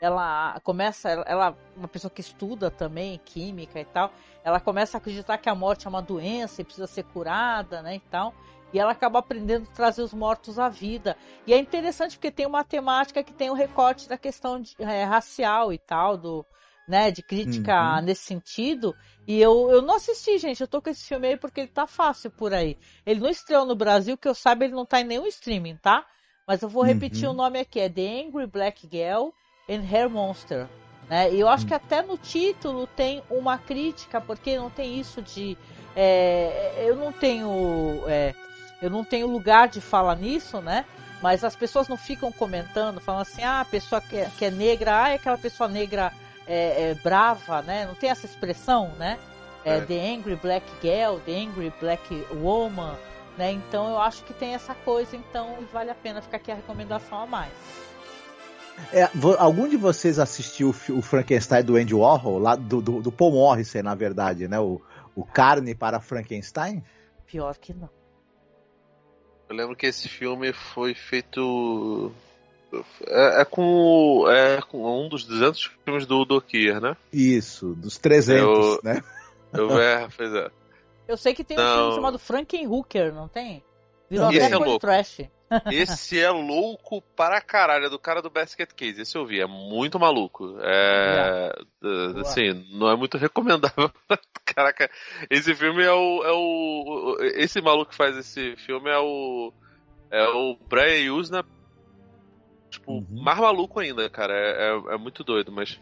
[0.00, 4.10] ela começa, ela uma pessoa que estuda também química e tal,
[4.42, 7.94] ela começa a acreditar que a morte é uma doença e precisa ser curada, né,
[7.94, 8.34] e tal.
[8.72, 11.16] E ela acaba aprendendo a trazer os mortos à vida.
[11.46, 14.74] E é interessante porque tem uma temática que tem o um recorte da questão de,
[14.78, 16.44] é, racial e tal, do,
[16.88, 18.02] né, de crítica uhum.
[18.02, 18.94] nesse sentido.
[19.26, 20.60] E eu, eu não assisti, gente.
[20.60, 22.78] Eu tô com esse filme aí porque ele tá fácil por aí.
[23.04, 26.06] Ele não estreou no Brasil, que eu saiba, ele não tá em nenhum streaming, tá?
[26.46, 27.34] Mas eu vou repetir uhum.
[27.34, 29.28] o nome aqui: é The Angry Black Girl
[29.68, 30.68] and Hair Monster.
[31.08, 31.32] Né?
[31.34, 35.56] E eu acho que até no título tem uma crítica, porque não tem isso de.
[35.94, 38.02] É, eu não tenho.
[38.06, 38.34] É,
[38.82, 40.84] eu não tenho lugar de falar nisso, né?
[41.22, 44.50] Mas as pessoas não ficam comentando, falando assim, ah, a pessoa que é, que é
[44.50, 46.12] negra, ah, é aquela pessoa negra
[46.48, 47.86] é, é, brava, né?
[47.86, 49.20] Não tem essa expressão, né?
[49.64, 49.80] É, é.
[49.82, 52.96] The Angry Black Girl, The Angry Black Woman,
[53.38, 53.52] né?
[53.52, 57.20] Então eu acho que tem essa coisa, então vale a pena ficar aqui a recomendação
[57.20, 57.52] a mais.
[58.92, 63.30] É, algum de vocês assistiu o Frankenstein do Andy Warhol, lá do, do, do Paul
[63.30, 64.58] Morrison, na verdade, né?
[64.58, 64.80] O,
[65.14, 66.82] o Carne para Frankenstein?
[67.26, 68.01] Pior que não.
[69.52, 72.10] Eu lembro que esse filme foi feito.
[73.06, 76.96] É, é com, é com um dos 200 filmes do Udo Kier, né?
[77.12, 79.02] Isso, dos 300, eu, né?
[79.52, 80.50] Eu, é, pois é.
[81.06, 81.64] Eu sei que tem não.
[81.64, 83.62] um filme chamado Frankenhooker, não tem?
[84.08, 84.78] Virou até é louco.
[84.78, 85.20] trash.
[85.70, 89.00] Esse é louco para caralho, é do cara do Basket Case.
[89.00, 90.56] Esse eu vi, é muito maluco.
[90.60, 91.52] É.
[92.20, 93.90] Assim, não é muito recomendável.
[94.44, 94.90] Caraca,
[95.30, 97.16] esse filme é o, é o.
[97.36, 99.52] Esse maluco que faz esse filme é o.
[100.10, 101.44] É o Brian Usna.
[102.70, 103.22] Tipo, uhum.
[103.22, 104.34] mais maluco ainda, cara.
[104.34, 105.80] É, é, é muito doido, mas.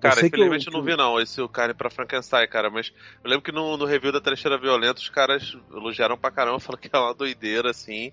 [0.00, 2.92] Cara, infelizmente eu, eu, não vi não esse o Carne pra Frankenstein, cara, mas
[3.24, 6.80] eu lembro que no, no review da Trecheira Violenta os caras elogiaram pra caramba, falaram
[6.80, 8.12] que é uma doideira, assim.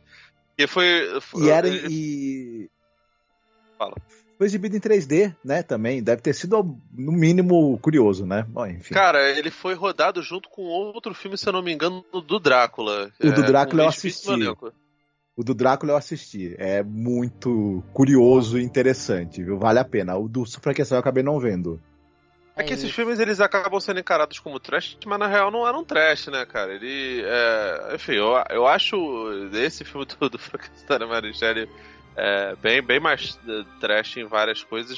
[0.58, 1.20] E foi.
[1.22, 2.70] foi e era e.
[3.78, 3.96] Fala.
[4.38, 5.64] Foi exibido em 3D, né?
[5.64, 6.04] Também.
[6.04, 8.46] Deve ter sido, no mínimo, curioso, né?
[8.50, 8.94] Bom, enfim.
[8.94, 13.12] Cara, ele foi rodado junto com outro filme, se eu não me engano, do Drácula.
[13.22, 14.30] O do é, Drácula eu assisti.
[15.38, 16.54] O do Drácula eu assisti.
[16.58, 19.58] É muito curioso e interessante, viu?
[19.58, 20.18] Vale a pena.
[20.18, 21.82] O do Frankenstein eu acabei não vendo.
[22.56, 25.84] É que esses filmes eles acabam sendo encarados como trash, mas na real não eram
[25.84, 26.74] trash, né, cara?
[26.74, 27.22] Ele.
[27.26, 27.96] É...
[27.96, 28.96] Enfim, eu, eu acho
[29.54, 31.70] esse filme do, do Frankenstein Mary Shelley
[32.16, 34.98] é, bem, bem mais é, trash em várias coisas.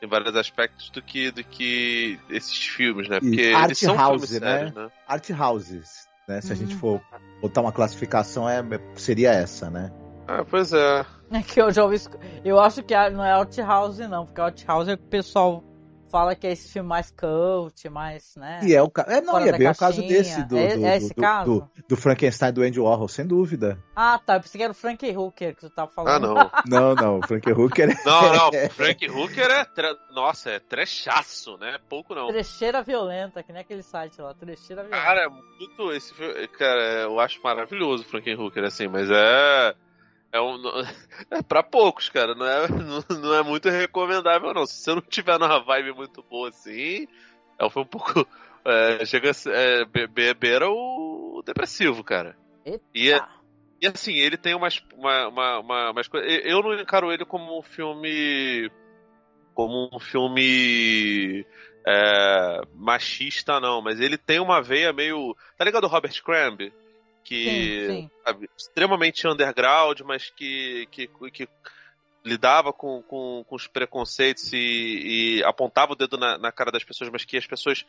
[0.00, 3.18] em vários aspectos do que, do que esses filmes, né?
[3.18, 4.56] Porque Art eles são house, filmes né?
[4.58, 4.88] sérios, né?
[5.08, 6.40] Art houses, né?
[6.40, 6.78] Se a gente Hum.
[6.78, 7.00] for
[7.40, 8.62] botar uma classificação, é,
[8.94, 9.90] seria essa, né?
[10.28, 11.04] Ah, pois é.
[11.32, 11.96] É que eu já ouvi.
[11.96, 12.10] isso-
[12.44, 15.64] Eu acho que não é Out House, não, porque Out House é o pessoal
[16.16, 18.60] fala que é esse filme mais cult, mais, né?
[18.62, 19.04] E é o ca...
[19.06, 20.08] é, não, e é bem o caso caixinha.
[20.08, 21.50] desse do, É- do, é esse do- caso?
[21.60, 23.78] do- do Frankenstein do Andy Warhol, sem dúvida.
[23.94, 24.36] Ah, tá.
[24.36, 26.34] Eu pensei que era o Frank Hooker que tu tava Ah, falando.
[26.34, 26.50] não.
[26.66, 28.50] Não, não, o Frank Hooker é Não, não.
[28.70, 29.64] Frank Hooker é.
[29.66, 29.94] Tre...
[30.12, 31.78] Nossa, é trechaço, né?
[31.88, 32.28] Pouco não.
[32.28, 34.32] Trecheira violenta, que nem aquele site lá.
[34.34, 35.04] Trecheira violenta.
[35.04, 35.92] Cara, é muito.
[35.92, 39.74] Esse filme, cara, eu acho maravilhoso o Frank Hooker, assim, mas é.
[40.32, 40.56] É, um,
[41.30, 42.34] é pra poucos, cara.
[42.34, 44.66] Não é, não, não é muito recomendável, não.
[44.66, 47.06] Se você não tiver numa vibe muito boa assim,
[47.58, 48.26] é um filme um pouco.
[48.68, 49.54] É, chega a ser.
[49.54, 52.36] É, be- be- beira o depressivo, cara.
[52.64, 52.84] Eita.
[52.92, 53.24] E, é-
[53.80, 56.28] e assim, ele tem umas, uma, uma, uma- umas coisas.
[56.44, 58.68] Eu não encaro ele como um filme.
[59.54, 61.46] Como um filme.
[61.86, 65.36] é, machista, não, mas ele tem uma veia meio.
[65.56, 66.72] Tá ligado o Robert Crumb?
[67.26, 67.44] Que.
[67.44, 68.10] Sim, sim.
[68.24, 71.48] sabe, extremamente underground, mas que, que, que
[72.24, 76.84] lidava com, com, com os preconceitos e, e apontava o dedo na, na cara das
[76.84, 77.84] pessoas, mas que as pessoas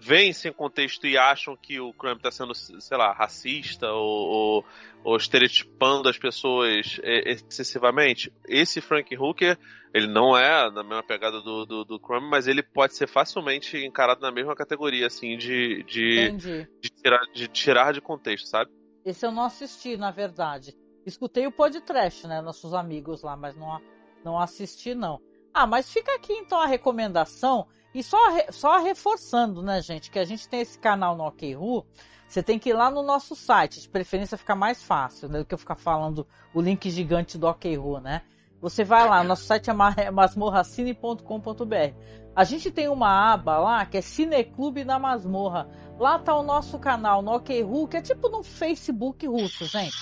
[0.00, 4.64] veem sem contexto e acham que o Crumb está sendo, sei lá, racista ou, ou,
[5.04, 8.32] ou estereotipando as pessoas eh, excessivamente.
[8.46, 9.58] Esse Frank Hooker,
[9.92, 13.76] ele não é na mesma pegada do, do, do Crumb, mas ele pode ser facilmente
[13.78, 18.70] encarado na mesma categoria, assim, de, de, de, tirar, de tirar de contexto, sabe?
[19.04, 20.74] Esse eu não assisti, na verdade.
[21.04, 22.40] Escutei o podcast, né?
[22.40, 23.80] Nossos amigos lá, mas não,
[24.24, 25.20] não assisti, não.
[25.54, 27.66] Ah, mas fica aqui então a recomendação.
[27.98, 28.16] E só,
[28.52, 31.84] só reforçando, né, gente, que a gente tem esse canal no OKRU.
[32.28, 35.44] Você tem que ir lá no nosso site, de preferência fica mais fácil, né, do
[35.44, 38.22] que eu ficar falando o link gigante do OKRU, né?
[38.60, 41.96] Você vai lá, nosso site é é masmorracine.com.br.
[42.36, 45.68] A gente tem uma aba lá que é Cineclube da Masmorra.
[45.98, 49.96] Lá tá o nosso canal no OKRU, que é tipo no Facebook russo, gente.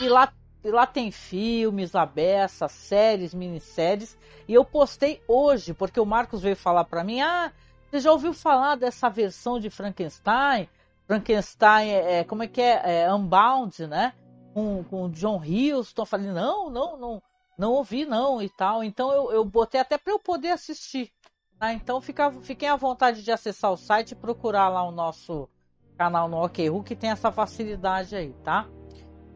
[0.00, 0.32] E lá,
[0.70, 4.16] lá tem filmes, abessas, séries, minisséries.
[4.48, 7.52] E eu postei hoje, porque o Marcos veio falar pra mim: ah,
[7.90, 10.68] você já ouviu falar dessa versão de Frankenstein?
[11.06, 13.02] Frankenstein, é, é, como é que é?
[13.02, 14.12] é Unbound, né?
[14.52, 16.02] Com, com John Huston.
[16.02, 17.22] Eu falei: não, não, não,
[17.58, 18.82] não ouvi não e tal.
[18.82, 21.12] Então eu, eu botei até pra eu poder assistir.
[21.58, 21.72] Tá?
[21.72, 25.48] Então fica, fiquem à vontade de acessar o site e procurar lá o nosso
[25.96, 28.68] canal no OKRU, que tem essa facilidade aí, tá?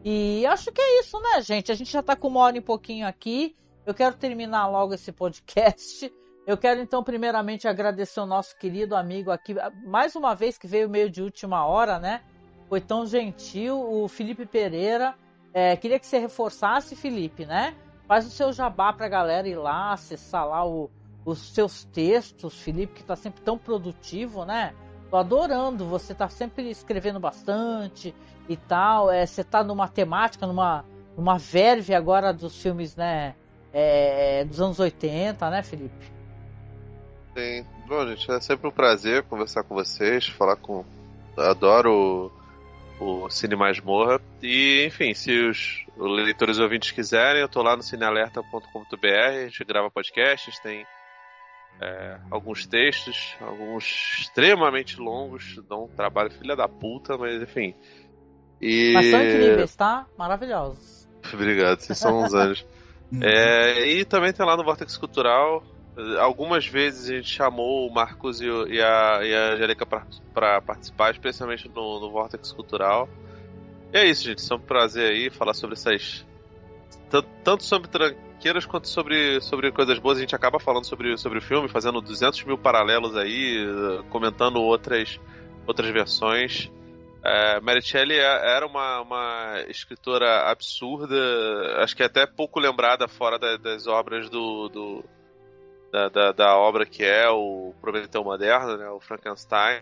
[0.03, 1.71] E acho que é isso, né, gente?
[1.71, 3.55] A gente já tá com uma hora e pouquinho aqui.
[3.85, 6.11] Eu quero terminar logo esse podcast.
[6.45, 9.55] Eu quero, então, primeiramente agradecer o nosso querido amigo aqui,
[9.85, 12.21] mais uma vez que veio meio de última hora, né?
[12.67, 15.15] Foi tão gentil, o Felipe Pereira.
[15.53, 17.75] É, queria que você reforçasse, Felipe, né?
[18.07, 20.89] Faz o seu jabá pra galera ir lá, acessar lá o,
[21.23, 24.73] os seus textos, Felipe, que tá sempre tão produtivo, né?
[25.11, 28.15] Tô adorando, você tá sempre escrevendo bastante
[28.49, 29.11] e tal.
[29.11, 30.83] É, você tá numa temática, numa,
[31.15, 33.35] numa verve agora dos filmes, né?
[33.73, 36.11] é, dos anos 80, né, Felipe?
[37.35, 37.65] Sim.
[37.87, 40.83] Bom, gente, é sempre um prazer conversar com vocês, falar com.
[41.37, 42.31] Adoro
[42.99, 44.19] o, o Cine Masmorra.
[44.41, 49.89] E, enfim, se os, leitores ouvintes quiserem, eu tô lá no cinealerta.com.br, a gente grava
[49.89, 50.85] podcasts, tem
[51.81, 53.83] é, alguns textos, alguns
[54.19, 57.73] extremamente longos, dão um trabalho filha da puta, mas enfim.
[58.61, 58.93] E...
[58.93, 60.05] Mas são incríveis, tá?
[60.17, 61.09] Maravilhosos.
[61.33, 62.65] Obrigado, vocês são uns anjos.
[63.21, 65.61] É, e também tem lá no Vortex Cultural.
[66.21, 71.11] Algumas vezes a gente chamou o Marcos e, e a, e a Angélica para participar,
[71.11, 73.09] especialmente no, no Vortex Cultural.
[73.93, 74.49] E é isso, gente.
[74.49, 76.25] É um prazer aí falar sobre essas.
[77.09, 77.89] tan- Tanto sobre
[78.41, 80.17] tranqueiras quanto sobre, sobre coisas boas.
[80.17, 83.63] A gente acaba falando sobre, sobre o filme, fazendo 200 mil paralelos aí,
[84.09, 85.19] comentando outras,
[85.67, 86.71] outras versões.
[87.23, 87.81] É, Mary
[88.13, 91.15] é- era uma, uma escritora absurda,
[91.83, 95.05] acho que até pouco lembrada fora da- das obras do, do-
[95.91, 99.81] da, da, da obra que é o Prometeu Moderno, né, o Frankenstein.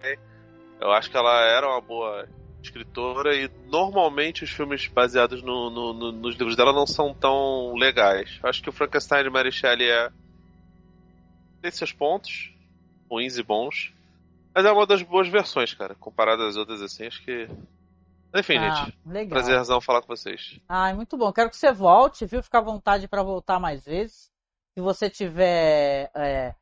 [0.82, 2.28] Eu acho que ela era uma boa
[2.64, 7.74] escritora e normalmente os filmes baseados no, no- no- nos livros dela não são tão
[7.76, 8.40] legais.
[8.44, 10.12] Acho que o Frankenstein de Mary Shelley é
[11.62, 12.54] tem seus pontos
[13.10, 13.94] ruins e bons.
[14.56, 15.94] Mas é uma das boas versões, cara.
[15.96, 17.48] Comparado às outras, assim, acho que.
[18.36, 18.98] Enfim, Ah, gente.
[19.06, 19.40] legal.
[19.40, 20.60] Prazerzão falar com vocês.
[20.68, 21.32] Ai, muito bom.
[21.32, 22.44] Quero que você volte, viu?
[22.44, 24.30] Fica à vontade para voltar mais vezes.
[24.74, 26.54] Se você tiver, é,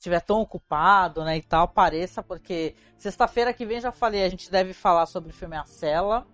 [0.00, 4.50] tiver tão ocupado, né, e tal, apareça, porque sexta-feira que vem já falei, a gente
[4.50, 6.26] deve falar sobre o filme A Cela,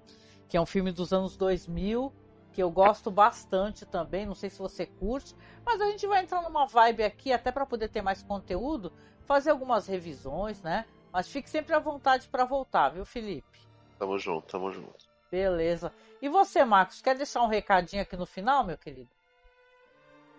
[0.49, 2.13] que é um filme dos anos 2000,
[2.53, 4.25] que eu gosto bastante também.
[4.25, 5.35] Não sei se você curte,
[5.65, 8.93] mas a gente vai entrar numa vibe aqui até para poder ter mais conteúdo,
[9.27, 10.87] fazer algumas revisões, né?
[11.13, 13.59] Mas fique sempre à vontade para voltar, viu, Felipe?
[13.99, 15.07] Tamo junto, tamo junto.
[15.31, 15.93] Beleza.
[16.23, 19.11] E você, Marcos, quer deixar um recadinho aqui no final, meu querido?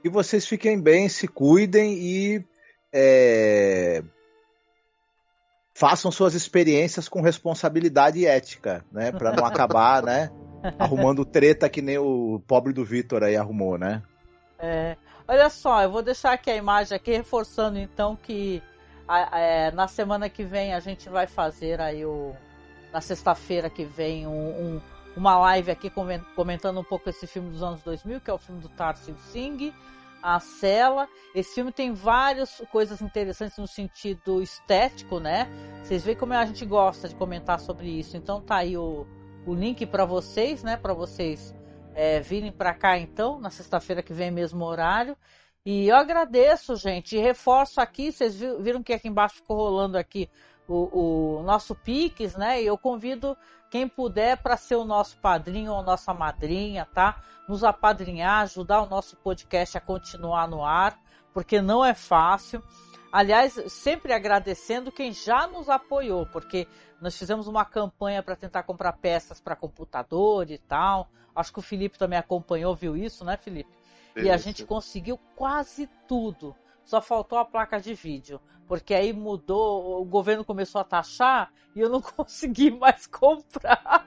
[0.02, 2.46] Que vocês fiquem bem, se cuidem e
[2.94, 4.04] é,
[5.74, 9.12] façam suas experiências com responsabilidade e ética, né?
[9.12, 10.32] Para não acabar, né?
[10.80, 14.02] Arrumando treta que nem o pobre do Vitor aí arrumou, né?
[14.58, 14.98] É,
[15.28, 18.62] olha só, eu vou deixar aqui a imagem aqui reforçando então que
[19.08, 22.36] a, a, é, na semana que vem a gente vai fazer aí o
[22.92, 24.82] na sexta-feira que vem um, um,
[25.16, 25.92] uma live aqui
[26.36, 29.74] comentando um pouco esse filme dos anos 2000, que é o filme do Tarsil Singh
[30.22, 31.08] a Cela.
[31.34, 35.48] Esse filme tem várias coisas interessantes no sentido estético, né?
[35.84, 38.18] Vocês veem como a gente gosta de comentar sobre isso.
[38.18, 39.06] Então tá aí o,
[39.46, 40.78] o link para vocês, né?
[40.78, 41.56] Para vocês
[41.94, 45.18] é, virem para cá então, na sexta-feira que vem, mesmo horário.
[45.66, 47.16] E eu agradeço, gente.
[47.16, 50.30] E reforço aqui, vocês viram que aqui embaixo ficou rolando aqui
[50.68, 52.62] o, o nosso Pix, né?
[52.62, 53.38] E eu convido
[53.70, 57.22] quem puder para ser o nosso padrinho ou nossa madrinha, tá?
[57.48, 61.00] Nos apadrinhar, ajudar o nosso podcast a continuar no ar,
[61.34, 62.62] porque não é fácil.
[63.12, 66.68] Aliás, sempre agradecendo quem já nos apoiou, porque
[67.02, 71.08] nós fizemos uma campanha para tentar comprar peças para computador e tal.
[71.36, 73.72] Acho que o Felipe também acompanhou, viu isso, né, Felipe?
[74.16, 76.56] E a gente conseguiu quase tudo.
[76.88, 81.80] Só faltou a placa de vídeo porque aí mudou, o governo começou a taxar e
[81.80, 84.06] eu não consegui mais comprar.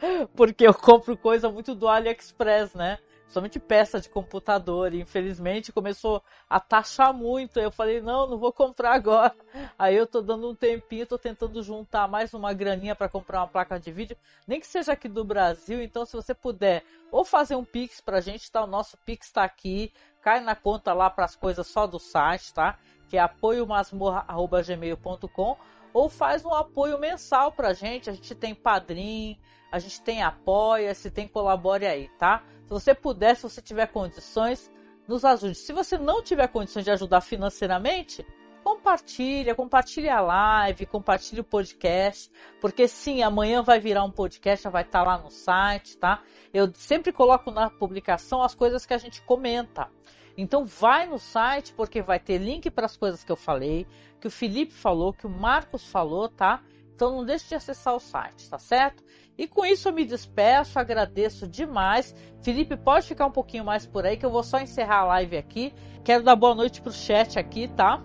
[0.36, 2.98] porque eu compro coisa muito do AliExpress, né?
[3.26, 4.94] Somente peça de computador.
[4.94, 7.58] E infelizmente começou a taxar muito.
[7.58, 9.34] Eu falei, não, não vou comprar agora.
[9.78, 13.48] Aí eu tô dando um tempinho, tô tentando juntar mais uma graninha para comprar uma
[13.48, 14.16] placa de vídeo,
[14.46, 15.82] nem que seja aqui do Brasil.
[15.82, 18.62] Então, se você puder, ou fazer um Pix pra gente, tá?
[18.62, 19.92] O nosso Pix tá aqui.
[20.24, 22.78] Cai na conta lá para as coisas só do site, tá?
[23.08, 25.56] que é apoiomasmorra.gmail.com
[25.92, 28.10] ou faz um apoio mensal pra gente.
[28.10, 29.38] A gente tem Padrim,
[29.70, 32.42] a gente tem Apoia-se, tem Colabore aí, tá?
[32.64, 34.68] Se você puder, se você tiver condições,
[35.06, 35.54] nos ajude.
[35.54, 38.26] Se você não tiver condições de ajudar financeiramente,
[38.64, 42.30] compartilha, compartilha a live, compartilha o podcast,
[42.62, 46.22] porque sim, amanhã vai virar um podcast, já vai estar lá no site, tá?
[46.52, 49.90] Eu sempre coloco na publicação as coisas que a gente comenta.
[50.34, 53.86] Então vai no site porque vai ter link para as coisas que eu falei,
[54.18, 56.62] que o Felipe falou, que o Marcos falou, tá?
[56.94, 59.04] Então não deixe de acessar o site, tá certo?
[59.36, 62.14] E com isso eu me despeço, agradeço demais.
[62.40, 65.36] Felipe, pode ficar um pouquinho mais por aí que eu vou só encerrar a live
[65.36, 65.74] aqui.
[66.02, 68.02] Quero dar boa noite pro chat aqui, tá?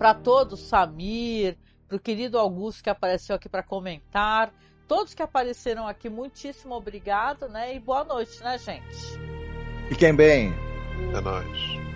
[0.00, 4.50] Para todos, Samir, pro querido Augusto que apareceu aqui para comentar,
[4.88, 7.74] todos que apareceram aqui, muitíssimo obrigado, né?
[7.76, 8.96] E boa noite, né, gente?
[9.90, 10.54] Fiquem bem.
[11.14, 11.89] É nóis.